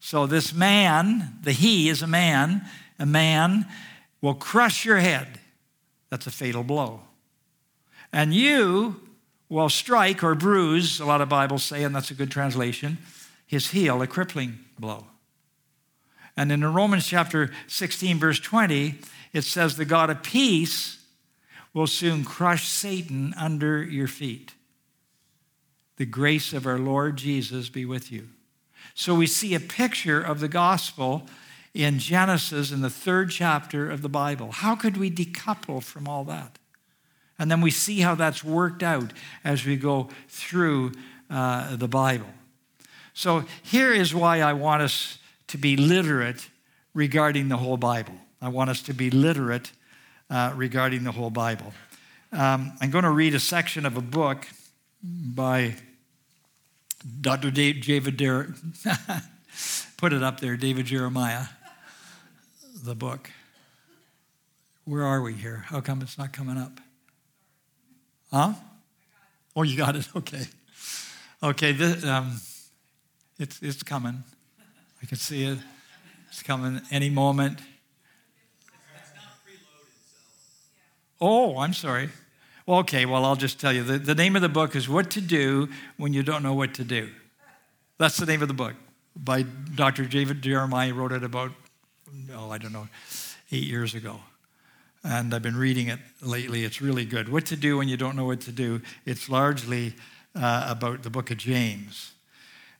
So 0.00 0.26
this 0.26 0.52
man, 0.52 1.38
the 1.42 1.52
he 1.52 1.88
is 1.88 2.02
a 2.02 2.06
man, 2.06 2.62
a 2.98 3.06
man 3.06 3.66
will 4.20 4.34
crush 4.34 4.84
your 4.84 4.98
head. 4.98 5.40
That's 6.10 6.26
a 6.26 6.30
fatal 6.30 6.62
blow. 6.62 7.00
And 8.12 8.34
you 8.34 9.00
will 9.48 9.70
strike 9.70 10.22
or 10.22 10.34
bruise, 10.34 11.00
a 11.00 11.06
lot 11.06 11.22
of 11.22 11.30
Bibles 11.30 11.62
say, 11.62 11.84
and 11.84 11.94
that's 11.94 12.10
a 12.10 12.14
good 12.14 12.30
translation, 12.30 12.98
his 13.52 13.72
heel, 13.72 14.00
a 14.00 14.06
crippling 14.06 14.58
blow. 14.78 15.04
And 16.38 16.50
in 16.50 16.64
Romans 16.64 17.06
chapter 17.06 17.50
16, 17.66 18.18
verse 18.18 18.40
20, 18.40 18.94
it 19.34 19.42
says, 19.42 19.76
The 19.76 19.84
God 19.84 20.08
of 20.08 20.22
peace 20.22 21.04
will 21.74 21.86
soon 21.86 22.24
crush 22.24 22.66
Satan 22.66 23.34
under 23.36 23.82
your 23.82 24.08
feet. 24.08 24.54
The 25.98 26.06
grace 26.06 26.54
of 26.54 26.66
our 26.66 26.78
Lord 26.78 27.16
Jesus 27.16 27.68
be 27.68 27.84
with 27.84 28.10
you. 28.10 28.30
So 28.94 29.14
we 29.14 29.26
see 29.26 29.54
a 29.54 29.60
picture 29.60 30.22
of 30.22 30.40
the 30.40 30.48
gospel 30.48 31.26
in 31.74 31.98
Genesis 31.98 32.72
in 32.72 32.80
the 32.80 32.88
third 32.88 33.30
chapter 33.30 33.90
of 33.90 34.00
the 34.00 34.08
Bible. 34.08 34.50
How 34.50 34.74
could 34.74 34.96
we 34.96 35.10
decouple 35.10 35.82
from 35.82 36.08
all 36.08 36.24
that? 36.24 36.58
And 37.38 37.50
then 37.50 37.60
we 37.60 37.70
see 37.70 38.00
how 38.00 38.14
that's 38.14 38.42
worked 38.42 38.82
out 38.82 39.12
as 39.44 39.66
we 39.66 39.76
go 39.76 40.08
through 40.26 40.92
uh, 41.28 41.76
the 41.76 41.88
Bible. 41.88 42.30
So 43.14 43.44
here 43.62 43.92
is 43.92 44.14
why 44.14 44.40
I 44.40 44.52
want 44.52 44.82
us 44.82 45.18
to 45.48 45.58
be 45.58 45.76
literate 45.76 46.48
regarding 46.94 47.48
the 47.48 47.56
whole 47.56 47.76
Bible. 47.76 48.14
I 48.40 48.48
want 48.48 48.70
us 48.70 48.82
to 48.82 48.94
be 48.94 49.10
literate 49.10 49.72
uh, 50.30 50.52
regarding 50.56 51.04
the 51.04 51.12
whole 51.12 51.30
Bible. 51.30 51.72
Um, 52.32 52.72
I'm 52.80 52.90
going 52.90 53.04
to 53.04 53.10
read 53.10 53.34
a 53.34 53.40
section 53.40 53.84
of 53.84 53.96
a 53.96 54.00
book 54.00 54.46
by 55.02 55.76
Dr. 57.20 57.50
David 57.50 58.16
Derek. 58.16 58.50
Put 59.96 60.12
it 60.12 60.22
up 60.22 60.40
there, 60.40 60.56
David 60.56 60.86
Jeremiah 60.86 61.46
the 62.82 62.94
book. 62.94 63.30
Where 64.84 65.04
are 65.04 65.22
we 65.22 65.34
here? 65.34 65.64
How 65.68 65.80
come 65.80 66.02
it's 66.02 66.18
not 66.18 66.32
coming 66.32 66.58
up? 66.58 66.80
Huh? 68.32 68.54
Oh, 69.54 69.62
you 69.62 69.76
got 69.76 69.96
it? 69.96 70.08
Okay. 70.16 70.44
Okay, 71.44 71.72
this, 71.72 72.04
um, 72.04 72.40
it's, 73.42 73.60
it's 73.60 73.82
coming. 73.82 74.22
I 75.02 75.06
can 75.06 75.18
see 75.18 75.44
it. 75.44 75.58
It's 76.28 76.42
coming 76.42 76.80
any 76.90 77.10
moment. 77.10 77.58
Oh, 81.20 81.58
I'm 81.58 81.74
sorry. 81.74 82.08
Well, 82.66 82.78
okay, 82.80 83.04
well, 83.04 83.24
I'll 83.24 83.36
just 83.36 83.60
tell 83.60 83.72
you. 83.72 83.82
The, 83.82 83.98
the 83.98 84.14
name 84.14 84.36
of 84.36 84.42
the 84.42 84.48
book 84.48 84.76
is 84.76 84.88
What 84.88 85.10
to 85.10 85.20
Do 85.20 85.68
When 85.96 86.12
You 86.12 86.22
Don't 86.22 86.42
Know 86.42 86.54
What 86.54 86.74
to 86.74 86.84
Do. 86.84 87.10
That's 87.98 88.16
the 88.16 88.26
name 88.26 88.42
of 88.42 88.48
the 88.48 88.54
book 88.54 88.74
by 89.16 89.42
Dr. 89.42 90.04
David 90.04 90.40
Jeremiah. 90.40 90.86
He 90.86 90.92
wrote 90.92 91.12
it 91.12 91.24
about 91.24 91.50
oh, 92.34 92.50
I 92.50 92.58
don't 92.58 92.72
know, 92.72 92.88
eight 93.50 93.64
years 93.64 93.94
ago. 93.94 94.20
And 95.04 95.34
I've 95.34 95.42
been 95.42 95.56
reading 95.56 95.88
it 95.88 95.98
lately. 96.20 96.64
It's 96.64 96.80
really 96.80 97.04
good. 97.04 97.28
What 97.28 97.46
to 97.46 97.56
do 97.56 97.78
when 97.78 97.88
you 97.88 97.96
don't 97.96 98.14
know 98.14 98.24
what 98.24 98.40
to 98.42 98.52
do. 98.52 98.82
It's 99.04 99.28
largely 99.28 99.94
uh, 100.36 100.66
about 100.68 101.02
the 101.02 101.10
book 101.10 101.32
of 101.32 101.38
James. 101.38 102.12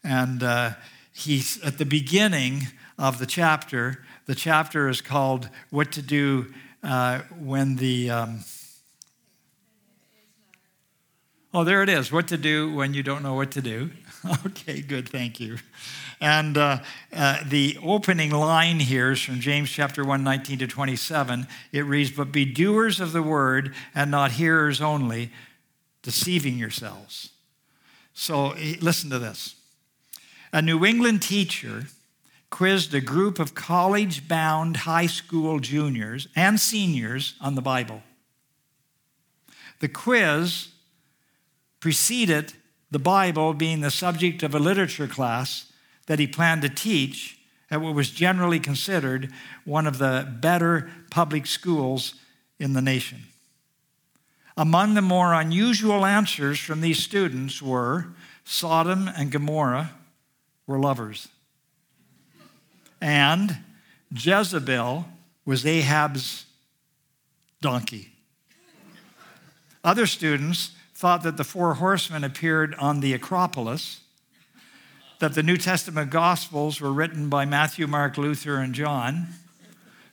And 0.05 0.43
uh, 0.43 0.73
he's 1.13 1.63
at 1.63 1.79
the 1.79 1.85
beginning 1.85 2.69
of 2.99 3.19
the 3.19 3.27
chapter. 3.27 4.05
The 4.27 4.35
chapter 4.35 4.89
is 4.89 5.01
called 5.01 5.49
What 5.71 5.93
to 5.93 6.03
Do 6.03 6.53
uh, 6.83 7.21
When 7.39 7.77
the. 7.77 8.11
Um, 8.11 8.41
oh, 11.55 11.65
there 11.65 11.83
it 11.83 11.89
is. 11.89 12.11
What 12.11 12.29
to 12.29 12.37
do 12.37 12.75
when 12.75 12.95
you 12.95 13.03
don't 13.03 13.23
know 13.23 13.35
what 13.35 13.53
to 13.53 13.63
do. 13.63 13.91
okay, 14.47 14.81
good. 14.81 15.09
Thank 15.09 15.41
you. 15.41 15.59
And 16.21 16.57
uh, 16.57 16.79
uh, 17.13 17.39
the 17.45 17.79
opening 17.83 18.31
line 18.31 18.79
here 18.79 19.11
is 19.11 19.21
from 19.21 19.41
James 19.41 19.69
chapter 19.69 20.05
1, 20.05 20.23
19 20.23 20.61
to 20.61 20.67
27. 20.69 21.49
It 21.73 21.81
reads, 21.81 22.13
But 22.13 22.31
be 22.31 22.45
doers 22.45 23.01
of 23.01 23.13
the 23.13 23.23
word 23.23 23.75
and 23.93 24.11
not 24.11 24.33
hearers 24.33 24.81
only, 24.81 25.33
deceiving 26.03 26.59
yourselves. 26.59 27.31
So 28.15 28.55
listen 28.81 29.11
to 29.11 29.19
this. 29.19 29.57
A 30.53 30.61
New 30.61 30.85
England 30.85 31.23
teacher 31.23 31.87
quizzed 32.51 32.93
a 32.93 33.01
group 33.01 33.39
of 33.39 33.55
college 33.55 34.29
bound 34.29 34.79
high 34.79 35.07
school 35.07 35.59
juniors 35.59 36.29
and 36.37 36.61
seniors 36.61 37.35
on 37.41 37.55
the 37.55 37.63
Bible. 37.63 38.03
The 39.81 39.89
quiz 39.89 40.69
preceded 41.81 42.53
the 42.91 42.99
Bible 42.99 43.55
being 43.55 43.81
the 43.81 43.91
subject 43.91 44.43
of 44.43 44.55
a 44.55 44.59
literature 44.59 45.09
class 45.09 45.73
that 46.07 46.19
he 46.19 46.27
planned 46.27 46.61
to 46.63 46.69
teach 46.69 47.39
at 47.71 47.81
what 47.81 47.95
was 47.95 48.11
generally 48.11 48.61
considered 48.61 49.33
one 49.65 49.87
of 49.87 49.97
the 49.97 50.31
better 50.41 50.91
public 51.11 51.47
schools 51.47 52.17
in 52.59 52.75
the 52.75 52.83
nation. 52.83 53.23
Among 54.59 54.93
the 54.93 55.01
more 55.01 55.33
unusual 55.33 56.05
answers 56.05 56.59
from 56.59 56.83
these 56.83 57.03
students 57.03 57.63
were 57.63 58.09
Sodom 58.45 59.09
and 59.09 59.33
Gomorrah 59.33 59.93
were 60.67 60.79
lovers, 60.79 61.29
and 63.01 63.59
Jezebel 64.15 65.07
was 65.45 65.67
Ahab's 65.67 66.47
donkey. 67.61 68.13
Other 69.85 70.07
students 70.07 70.73
thought 70.95 71.23
that 71.25 71.37
the 71.37 71.45
four 71.45 71.75
horsemen 71.75 72.23
appeared 72.23 72.75
on 72.77 73.01
the 73.01 73.13
Acropolis 73.13 74.03
that 75.23 75.35
the 75.35 75.43
New 75.43 75.57
Testament 75.57 76.11
Gospels 76.11 76.81
were 76.81 76.93
written 76.93 77.29
by 77.29 77.45
Matthew, 77.45 77.87
Mark, 77.87 78.19
Luther, 78.19 78.57
and 78.57 78.75
John, 78.75 79.29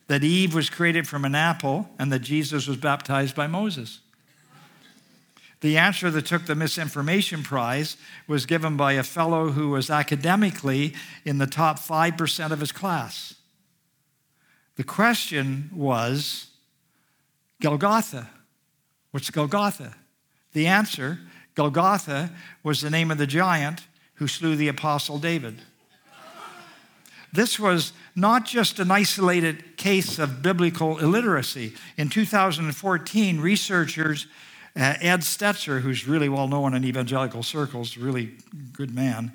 that 0.06 0.24
Eve 0.24 0.54
was 0.54 0.70
created 0.70 1.08
from 1.08 1.26
an 1.26 1.34
apple, 1.34 1.90
and 1.98 2.12
that 2.12 2.20
Jesus 2.20 2.68
was 2.68 2.78
baptized 2.78 3.36
by 3.36 3.48
Moses. 3.48 4.02
The 5.62 5.78
answer 5.78 6.10
that 6.12 6.26
took 6.26 6.46
the 6.46 6.56
misinformation 6.56 7.44
prize 7.44 7.98
was 8.28 8.46
given 8.46 8.78
by 8.78 8.94
a 8.94 9.04
fellow 9.04 9.52
who 9.52 9.70
was 9.70 9.90
academically 9.90 10.94
in 11.26 11.38
the 11.38 11.48
top 11.48 11.80
5% 11.80 12.52
of 12.52 12.60
his 12.60 12.72
class. 12.72 13.36
The 14.78 14.86
question 14.86 15.70
was 15.76 16.48
Golgotha. 17.62 18.30
What's 19.12 19.30
Golgotha? 19.30 19.96
The 20.54 20.68
answer 20.68 21.20
Golgotha 21.56 22.32
was 22.64 22.80
the 22.80 22.90
name 22.90 23.12
of 23.12 23.18
the 23.18 23.28
giant 23.28 23.82
who 24.16 24.28
slew 24.28 24.56
the 24.56 24.70
Apostle 24.70 25.20
David. 25.20 25.62
This 27.32 27.60
was 27.60 27.94
not 28.16 28.46
just 28.46 28.80
an 28.80 28.90
isolated 28.90 29.78
case 29.78 30.18
of 30.18 30.42
biblical 30.42 30.98
illiteracy. 30.98 31.74
In 31.98 32.10
2014, 32.10 33.40
researchers, 33.40 34.28
uh, 34.76 34.96
Ed 35.02 35.22
Stetzer, 35.22 35.82
who's 35.82 36.08
really 36.08 36.30
well 36.30 36.48
known 36.48 36.74
in 36.74 36.84
evangelical 36.84 37.44
circles, 37.44 37.98
really 37.98 38.34
good 38.74 38.94
man, 38.94 39.32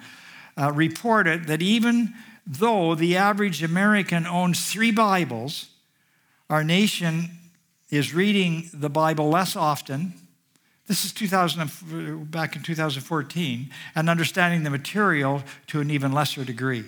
uh, 0.57 0.73
reported 0.73 1.47
that 1.47 1.63
even 1.63 2.15
though 2.47 2.95
the 2.95 3.17
average 3.17 3.63
American 3.63 4.27
owns 4.27 4.71
three 4.71 4.91
Bibles, 4.91 5.69
our 6.51 6.63
nation 6.63 7.31
is 7.91 8.15
reading 8.15 8.69
the 8.73 8.91
Bible 8.91 9.29
less 9.29 9.57
often 9.57 10.15
this 10.87 11.05
is 11.05 11.13
2000, 11.13 12.31
back 12.31 12.57
in 12.57 12.63
2014, 12.63 13.71
and 13.95 14.11
understanding 14.11 14.65
the 14.65 14.71
material 14.71 15.43
to 15.69 15.81
an 15.81 15.91
even 15.91 16.13
lesser 16.13 16.45
degree. 16.45 16.85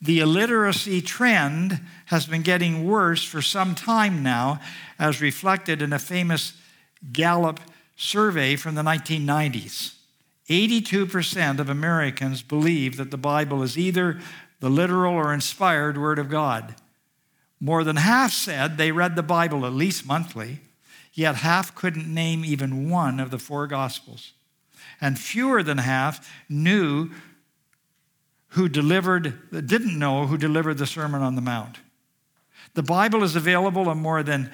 The 0.00 0.20
illiteracy 0.20 1.02
trend 1.02 1.80
has 2.06 2.26
been 2.26 2.42
getting 2.42 2.86
worse 2.86 3.24
for 3.24 3.42
some 3.42 3.74
time 3.74 4.22
now, 4.22 4.60
as 4.98 5.20
reflected 5.20 5.82
in 5.82 5.92
a 5.92 5.98
famous 5.98 6.52
Gallup 7.10 7.60
survey 7.96 8.56
from 8.56 8.74
the 8.74 8.82
1990s. 8.82 9.94
82% 10.48 11.58
of 11.58 11.68
Americans 11.68 12.42
believe 12.42 12.96
that 12.96 13.10
the 13.10 13.16
Bible 13.16 13.62
is 13.62 13.78
either 13.78 14.20
the 14.60 14.68
literal 14.68 15.14
or 15.14 15.32
inspired 15.32 15.96
Word 15.96 16.18
of 16.18 16.28
God. 16.28 16.74
More 17.60 17.84
than 17.84 17.96
half 17.96 18.32
said 18.32 18.76
they 18.76 18.92
read 18.92 19.16
the 19.16 19.22
Bible 19.22 19.64
at 19.64 19.72
least 19.72 20.06
monthly, 20.06 20.60
yet 21.12 21.36
half 21.36 21.74
couldn't 21.74 22.12
name 22.12 22.44
even 22.44 22.90
one 22.90 23.20
of 23.20 23.30
the 23.30 23.38
four 23.38 23.66
Gospels. 23.66 24.32
And 25.00 25.18
fewer 25.18 25.62
than 25.62 25.78
half 25.78 26.28
knew 26.48 27.10
who 28.48 28.68
delivered, 28.68 29.50
didn't 29.50 29.98
know 29.98 30.26
who 30.26 30.36
delivered 30.36 30.78
the 30.78 30.86
Sermon 30.86 31.22
on 31.22 31.34
the 31.34 31.40
Mount. 31.40 31.78
The 32.74 32.82
Bible 32.82 33.22
is 33.22 33.36
available 33.36 33.90
in 33.90 33.98
more 33.98 34.22
than 34.22 34.50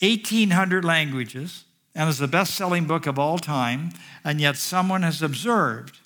1,800 0.00 0.84
languages 0.84 1.64
and 1.94 2.08
is 2.08 2.18
the 2.18 2.28
best 2.28 2.54
selling 2.54 2.86
book 2.86 3.06
of 3.06 3.18
all 3.18 3.38
time, 3.38 3.90
and 4.24 4.40
yet 4.40 4.56
someone 4.56 5.02
has 5.02 5.22
observed 5.22 5.98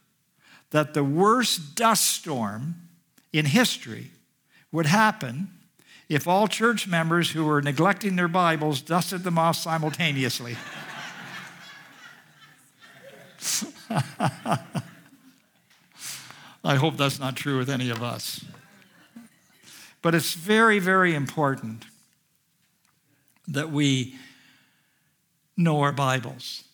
that 0.71 0.95
the 0.95 1.05
worst 1.05 1.75
dust 1.75 2.07
storm 2.07 2.77
in 3.33 3.47
history 3.47 4.11
would 4.73 4.87
happen 4.87 5.49
if 6.09 6.27
all 6.27 6.49
church 6.49 6.87
members 6.87 7.31
who 7.31 7.45
were 7.45 7.63
neglecting 7.63 8.17
their 8.17 8.29
Bibles 8.29 8.81
dusted 8.81 9.25
them 9.25 9.39
off 9.39 9.57
simultaneously. 9.57 10.57
I 16.65 16.75
hope 16.75 16.97
that's 16.97 17.21
not 17.21 17.37
true 17.37 17.59
with 17.59 17.71
any 17.71 17.91
of 17.91 18.03
us. 18.03 18.45
But 20.03 20.15
it's 20.15 20.35
very, 20.35 20.79
very 20.79 21.15
important 21.15 21.85
that 23.49 23.71
we 23.71 24.17
know 25.57 25.81
our 25.81 25.93
Bibles. 25.93 26.65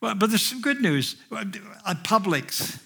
But, 0.00 0.18
but 0.18 0.30
there's 0.30 0.44
some 0.44 0.60
good 0.60 0.80
news. 0.80 1.16
At 1.32 2.04
Publix, 2.04 2.80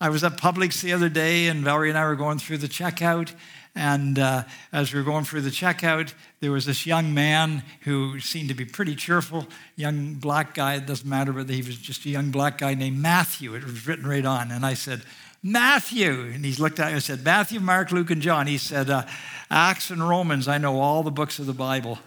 I 0.00 0.08
was 0.08 0.24
at 0.24 0.36
Publix 0.36 0.80
the 0.80 0.92
other 0.92 1.08
day, 1.08 1.48
and 1.48 1.64
Valerie 1.64 1.90
and 1.90 1.98
I 1.98 2.06
were 2.06 2.16
going 2.16 2.38
through 2.38 2.58
the 2.58 2.68
checkout. 2.68 3.34
And 3.74 4.18
uh, 4.18 4.44
as 4.72 4.92
we 4.92 4.98
were 4.98 5.04
going 5.04 5.24
through 5.24 5.42
the 5.42 5.50
checkout, 5.50 6.12
there 6.40 6.50
was 6.50 6.66
this 6.66 6.86
young 6.86 7.14
man 7.14 7.62
who 7.82 8.18
seemed 8.18 8.48
to 8.48 8.54
be 8.54 8.64
pretty 8.64 8.96
cheerful, 8.96 9.46
young 9.76 10.14
black 10.14 10.54
guy. 10.54 10.74
It 10.74 10.86
doesn't 10.86 11.08
matter 11.08 11.32
whether 11.32 11.52
he 11.52 11.62
was 11.62 11.76
just 11.76 12.04
a 12.04 12.08
young 12.08 12.30
black 12.30 12.58
guy 12.58 12.74
named 12.74 12.98
Matthew. 12.98 13.54
It 13.54 13.64
was 13.64 13.86
written 13.86 14.06
right 14.06 14.24
on. 14.24 14.50
And 14.50 14.66
I 14.66 14.74
said, 14.74 15.02
Matthew. 15.42 16.22
And 16.32 16.44
he 16.44 16.52
looked 16.54 16.80
at 16.80 16.88
me 16.88 16.94
and 16.94 17.02
said, 17.02 17.24
Matthew, 17.24 17.60
Mark, 17.60 17.92
Luke, 17.92 18.10
and 18.10 18.20
John. 18.20 18.46
He 18.46 18.58
said, 18.58 18.90
uh, 18.90 19.06
Acts 19.50 19.90
and 19.90 20.06
Romans, 20.06 20.48
I 20.48 20.58
know 20.58 20.80
all 20.80 21.02
the 21.02 21.10
books 21.10 21.38
of 21.38 21.46
the 21.46 21.52
Bible. 21.52 21.98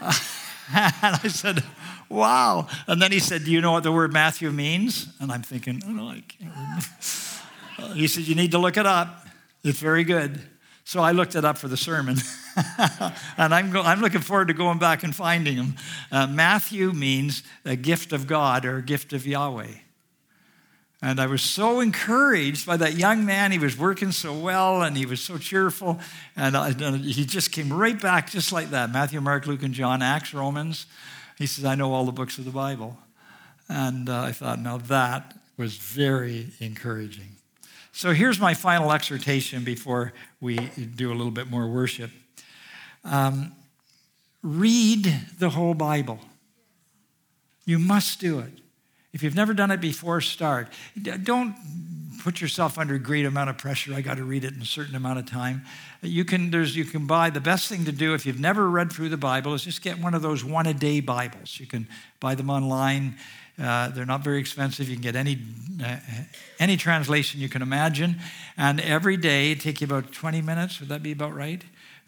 and 1.02 1.16
I 1.22 1.28
said, 1.28 1.62
wow. 2.08 2.66
And 2.86 3.00
then 3.00 3.12
he 3.12 3.20
said, 3.20 3.44
Do 3.44 3.50
you 3.50 3.60
know 3.60 3.72
what 3.72 3.82
the 3.82 3.92
word 3.92 4.12
Matthew 4.12 4.50
means? 4.50 5.08
And 5.20 5.32
I'm 5.32 5.42
thinking, 5.42 5.82
Oh, 5.86 5.90
no, 5.90 6.08
I 6.08 6.22
can't 6.26 7.94
he 7.96 8.06
said, 8.06 8.24
You 8.24 8.34
need 8.34 8.50
to 8.50 8.58
look 8.58 8.76
it 8.76 8.86
up. 8.86 9.26
It's 9.64 9.78
very 9.78 10.04
good. 10.04 10.40
So 10.84 11.00
I 11.00 11.12
looked 11.12 11.36
it 11.36 11.44
up 11.44 11.56
for 11.56 11.68
the 11.68 11.76
sermon. 11.76 12.16
and 13.36 13.54
I'm, 13.54 13.70
go- 13.70 13.82
I'm 13.82 14.00
looking 14.00 14.22
forward 14.22 14.48
to 14.48 14.54
going 14.54 14.78
back 14.78 15.04
and 15.04 15.14
finding 15.14 15.56
them. 15.56 15.76
Uh, 16.10 16.26
Matthew 16.26 16.92
means 16.92 17.44
a 17.64 17.76
gift 17.76 18.12
of 18.12 18.26
God 18.26 18.64
or 18.64 18.78
a 18.78 18.82
gift 18.82 19.12
of 19.12 19.24
Yahweh. 19.24 19.68
And 21.02 21.18
I 21.18 21.26
was 21.26 21.40
so 21.40 21.80
encouraged 21.80 22.66
by 22.66 22.76
that 22.76 22.94
young 22.94 23.24
man. 23.24 23.52
He 23.52 23.58
was 23.58 23.76
working 23.76 24.12
so 24.12 24.38
well 24.38 24.82
and 24.82 24.96
he 24.96 25.06
was 25.06 25.20
so 25.20 25.38
cheerful. 25.38 25.98
And, 26.36 26.54
I, 26.56 26.72
he 26.72 27.24
just 27.24 27.52
came 27.52 27.72
right 27.72 27.98
back 27.98 28.30
just 28.30 28.52
like 28.52 28.70
that 28.70 28.90
Matthew, 28.90 29.20
Mark, 29.20 29.46
Luke, 29.46 29.62
and 29.62 29.72
John, 29.72 30.02
Acts, 30.02 30.34
Romans. 30.34 30.86
He 31.38 31.46
says, 31.46 31.64
I 31.64 31.74
know 31.74 31.94
all 31.94 32.04
the 32.04 32.12
books 32.12 32.36
of 32.36 32.44
the 32.44 32.50
Bible. 32.50 32.98
And 33.66 34.10
uh, 34.10 34.20
I 34.22 34.32
thought, 34.32 34.60
now 34.60 34.76
that 34.76 35.34
was 35.56 35.76
very 35.76 36.48
encouraging. 36.60 37.36
So 37.92 38.12
here's 38.12 38.38
my 38.38 38.54
final 38.54 38.92
exhortation 38.92 39.64
before 39.64 40.12
we 40.40 40.56
do 40.56 41.12
a 41.12 41.14
little 41.14 41.32
bit 41.32 41.50
more 41.50 41.66
worship. 41.66 42.10
Um, 43.04 43.52
read 44.42 45.04
the 45.38 45.50
whole 45.50 45.74
Bible. 45.74 46.18
You 47.64 47.78
must 47.78 48.20
do 48.20 48.38
it. 48.40 48.59
If 49.12 49.22
you've 49.22 49.34
never 49.34 49.54
done 49.54 49.70
it 49.70 49.80
before, 49.80 50.20
start. 50.20 50.68
Don't 51.22 51.56
put 52.22 52.40
yourself 52.40 52.78
under 52.78 52.94
a 52.94 52.98
great 52.98 53.26
amount 53.26 53.50
of 53.50 53.58
pressure. 53.58 53.94
I 53.94 54.02
got 54.02 54.18
to 54.18 54.24
read 54.24 54.44
it 54.44 54.54
in 54.54 54.60
a 54.60 54.66
certain 54.66 54.94
amount 54.94 55.18
of 55.18 55.26
time. 55.26 55.62
You 56.02 56.24
can, 56.24 56.50
there's, 56.50 56.76
you 56.76 56.84
can 56.84 57.06
buy 57.06 57.30
the 57.30 57.40
best 57.40 57.68
thing 57.68 57.84
to 57.86 57.92
do 57.92 58.14
if 58.14 58.26
you've 58.26 58.38
never 58.38 58.68
read 58.68 58.92
through 58.92 59.08
the 59.08 59.16
Bible 59.16 59.54
is 59.54 59.64
just 59.64 59.82
get 59.82 59.98
one 59.98 60.14
of 60.14 60.22
those 60.22 60.44
one 60.44 60.66
a 60.66 60.74
day 60.74 61.00
Bibles. 61.00 61.58
You 61.58 61.66
can 61.66 61.88
buy 62.20 62.34
them 62.34 62.50
online. 62.50 63.16
Uh, 63.60 63.88
they're 63.88 64.06
not 64.06 64.22
very 64.22 64.38
expensive. 64.38 64.88
You 64.88 64.96
can 64.96 65.02
get 65.02 65.16
any, 65.16 65.38
uh, 65.84 65.96
any 66.58 66.76
translation 66.76 67.40
you 67.40 67.48
can 67.48 67.62
imagine. 67.62 68.16
And 68.56 68.80
every 68.80 69.16
day, 69.16 69.54
take 69.54 69.80
you 69.80 69.86
about 69.86 70.12
20 70.12 70.40
minutes. 70.40 70.78
Would 70.80 70.88
that 70.90 71.02
be 71.02 71.12
about 71.12 71.34
right? 71.34 71.62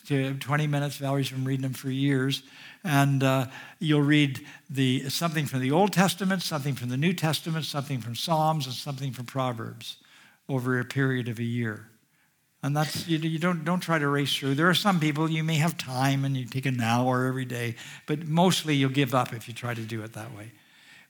To 0.06 0.34
20 0.34 0.66
minutes. 0.66 0.96
Valerie's 0.96 1.30
been 1.30 1.44
reading 1.44 1.62
them 1.62 1.74
for 1.74 1.90
years 1.90 2.42
and 2.84 3.22
uh, 3.22 3.46
you'll 3.78 4.02
read 4.02 4.44
the, 4.68 5.08
something 5.08 5.46
from 5.46 5.60
the 5.60 5.70
Old 5.70 5.92
Testament, 5.92 6.42
something 6.42 6.74
from 6.74 6.88
the 6.88 6.96
New 6.96 7.12
Testament, 7.12 7.64
something 7.64 8.00
from 8.00 8.14
Psalms, 8.14 8.66
and 8.66 8.74
something 8.74 9.12
from 9.12 9.26
Proverbs 9.26 9.96
over 10.48 10.78
a 10.80 10.84
period 10.84 11.28
of 11.28 11.38
a 11.38 11.44
year. 11.44 11.88
And 12.64 12.76
that's, 12.76 13.08
you, 13.08 13.18
you 13.18 13.38
don't, 13.38 13.64
don't 13.64 13.80
try 13.80 13.98
to 13.98 14.06
race 14.06 14.34
through. 14.34 14.54
There 14.54 14.68
are 14.68 14.74
some 14.74 15.00
people, 15.00 15.28
you 15.28 15.42
may 15.42 15.56
have 15.56 15.76
time 15.76 16.24
and 16.24 16.36
you 16.36 16.44
take 16.44 16.66
an 16.66 16.80
hour 16.80 17.26
every 17.26 17.44
day, 17.44 17.74
but 18.06 18.26
mostly 18.26 18.76
you'll 18.76 18.90
give 18.90 19.14
up 19.14 19.32
if 19.32 19.48
you 19.48 19.54
try 19.54 19.74
to 19.74 19.80
do 19.80 20.02
it 20.04 20.12
that 20.12 20.34
way. 20.36 20.52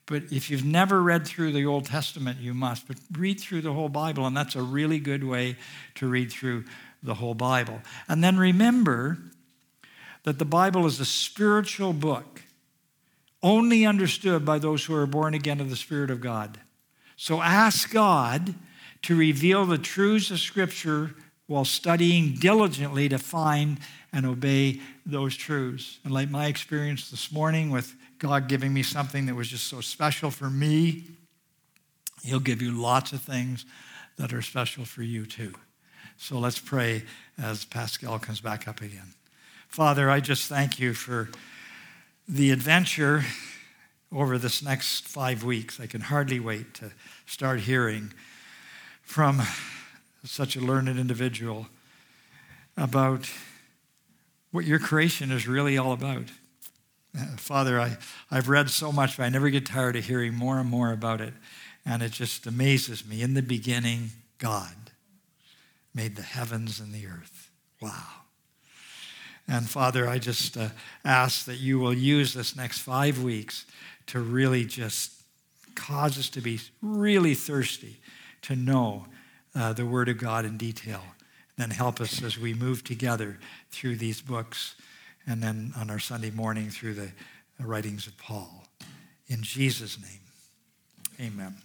But 0.07 0.25
if 0.33 0.51
you've 0.51 0.65
never 0.65 1.03
read 1.03 1.27
through 1.27 1.53
the 1.53 1.67
Old 1.67 1.87
Testament, 1.87 2.39
you 2.41 2.55
must. 2.55 2.89
But 2.89 2.97
read 3.13 3.39
through 3.39 3.63
the 3.63 3.73
whole 3.73 3.89
Bible, 3.89 4.27
and 4.27 4.37
that's 4.37 4.57
a 4.57 4.63
really 4.63 4.99
good 4.99 5.23
way 5.23 5.57
to 5.97 6.09
read 6.09 6.33
through 6.33 6.65
the 7.03 7.15
whole 7.15 7.35
Bible. 7.35 7.81
And 8.09 8.23
then 8.23 8.37
remember 8.37 9.19
that 10.25 10.39
the 10.39 10.45
Bible 10.45 10.87
is 10.87 11.01
a 11.01 11.05
spiritual 11.05 11.93
book, 11.93 12.43
only 13.43 13.85
understood 13.85 14.45
by 14.45 14.59
those 14.59 14.85
who 14.85 14.95
are 14.95 15.07
born 15.07 15.35
again 15.35 15.61
of 15.61 15.71
the 15.71 15.77
Spirit 15.77 16.11
of 16.11 16.21
God. 16.21 16.61
So 17.17 17.41
ask 17.41 17.91
God 17.91 18.55
to 19.03 19.17
reveal 19.17 19.65
the 19.65 19.79
truths 19.79 20.31
of 20.31 20.39
Scripture 20.39 21.15
while 21.47 21.65
studying 21.65 22.35
diligently 22.35 23.09
to 23.09 23.19
find 23.19 23.79
and 24.13 24.25
obey 24.25 24.81
those 25.05 25.37
truths. 25.37 25.99
And 26.05 26.15
like 26.15 26.31
my 26.31 26.47
experience 26.47 27.11
this 27.11 27.33
morning 27.33 27.71
with 27.71 27.95
God 28.19 28.49
giving 28.49 28.73
me 28.73 28.83
something 28.83 29.27
that 29.27 29.35
was 29.35 29.49
just 29.49 29.67
so 29.67 29.81
special 29.81 30.31
for 30.31 30.49
me, 30.49 31.05
He'll 32.23 32.41
give 32.41 32.63
you 32.63 32.71
lots 32.71 33.13
of 33.13 33.21
things 33.21 33.67
that 34.17 34.33
are 34.33 34.43
special 34.43 34.85
for 34.85 35.03
you 35.03 35.27
too. 35.27 35.55
So 36.17 36.39
let's 36.39 36.61
pray 36.61 37.03
as 37.37 37.65
Pascal 37.65 38.21
comes 38.21 38.41
back 38.41 38.69
up 38.69 38.81
again. 38.81 39.15
Father, 39.73 40.11
I 40.11 40.21
just 40.21 40.51
thank 40.51 40.79
you 40.79 40.93
for 40.93 41.31
the 42.29 42.51
adventure 42.51 43.25
over 44.13 44.37
this 44.37 44.63
next 44.63 45.09
five 45.09 45.45
weeks. 45.45 45.81
I 45.81 45.87
can 45.87 46.03
hardly 46.03 46.39
wait 46.39 46.75
to 46.75 46.93
start 47.25 47.61
hearing 47.61 48.13
from 49.01 49.41
such 50.25 50.57
a 50.57 50.61
learned 50.61 50.91
individual 50.91 51.69
about 52.77 53.31
what 54.51 54.67
your 54.67 54.79
creation 54.79 55.31
is 55.31 55.49
really 55.49 55.79
all 55.79 55.93
about. 55.93 56.25
Father, 57.39 57.81
I, 57.81 57.97
I've 58.31 58.51
read 58.51 58.69
so 58.69 58.93
much, 58.93 59.17
but 59.17 59.23
I 59.23 59.31
never 59.31 59.49
get 59.49 59.65
tired 59.65 59.97
of 59.97 60.05
hearing 60.05 60.35
more 60.35 60.59
and 60.59 60.69
more 60.69 60.93
about 60.93 61.23
it. 61.23 61.33
And 61.87 62.03
it 62.03 62.13
just 62.13 62.47
amazes 62.47 63.07
me. 63.07 63.23
In 63.23 63.33
the 63.33 63.43
beginning, 63.43 64.11
God 64.37 64.75
made 65.95 66.17
the 66.17 66.23
heavens 66.23 66.79
and 66.79 66.93
the 66.93 67.07
earth. 67.07 67.51
Wow. 67.81 68.22
And 69.49 69.69
Father, 69.69 70.09
I 70.09 70.19
just 70.19 70.57
uh, 70.57 70.69
ask 71.05 71.45
that 71.47 71.59
you 71.59 71.79
will 71.79 71.95
use 71.95 72.35
this 72.35 72.57
next 72.57 72.79
five 72.79 73.23
weeks 73.23 73.67
to 74.07 74.21
really 74.21 74.65
just 74.65 75.13
cause 75.75 76.19
us 76.19 76.29
to 76.31 76.41
be 76.41 76.61
really 76.81 77.35
thirsty 77.35 77.97
to 78.43 78.57
know 78.57 79.07
uh, 79.55 79.73
the 79.73 79.87
Word 79.87 80.09
of 80.09 80.19
God 80.19 80.45
in 80.45 80.57
detail. 80.57 81.03
And 81.57 81.71
then 81.71 81.71
help 81.71 82.01
us 82.01 82.23
as 82.23 82.39
we 82.39 82.55
move 82.55 82.83
together 82.85 83.39
through 83.71 83.97
these 83.97 84.21
books 84.21 84.75
and 85.27 85.43
then 85.43 85.73
on 85.77 85.91
our 85.91 85.99
Sunday 85.99 86.31
morning 86.31 86.71
through 86.71 86.95
the 86.95 87.13
writings 87.61 88.07
of 88.07 88.17
Paul. 88.17 88.65
In 89.29 89.43
Jesus' 89.43 89.99
name, 90.01 90.21
amen. 91.21 91.57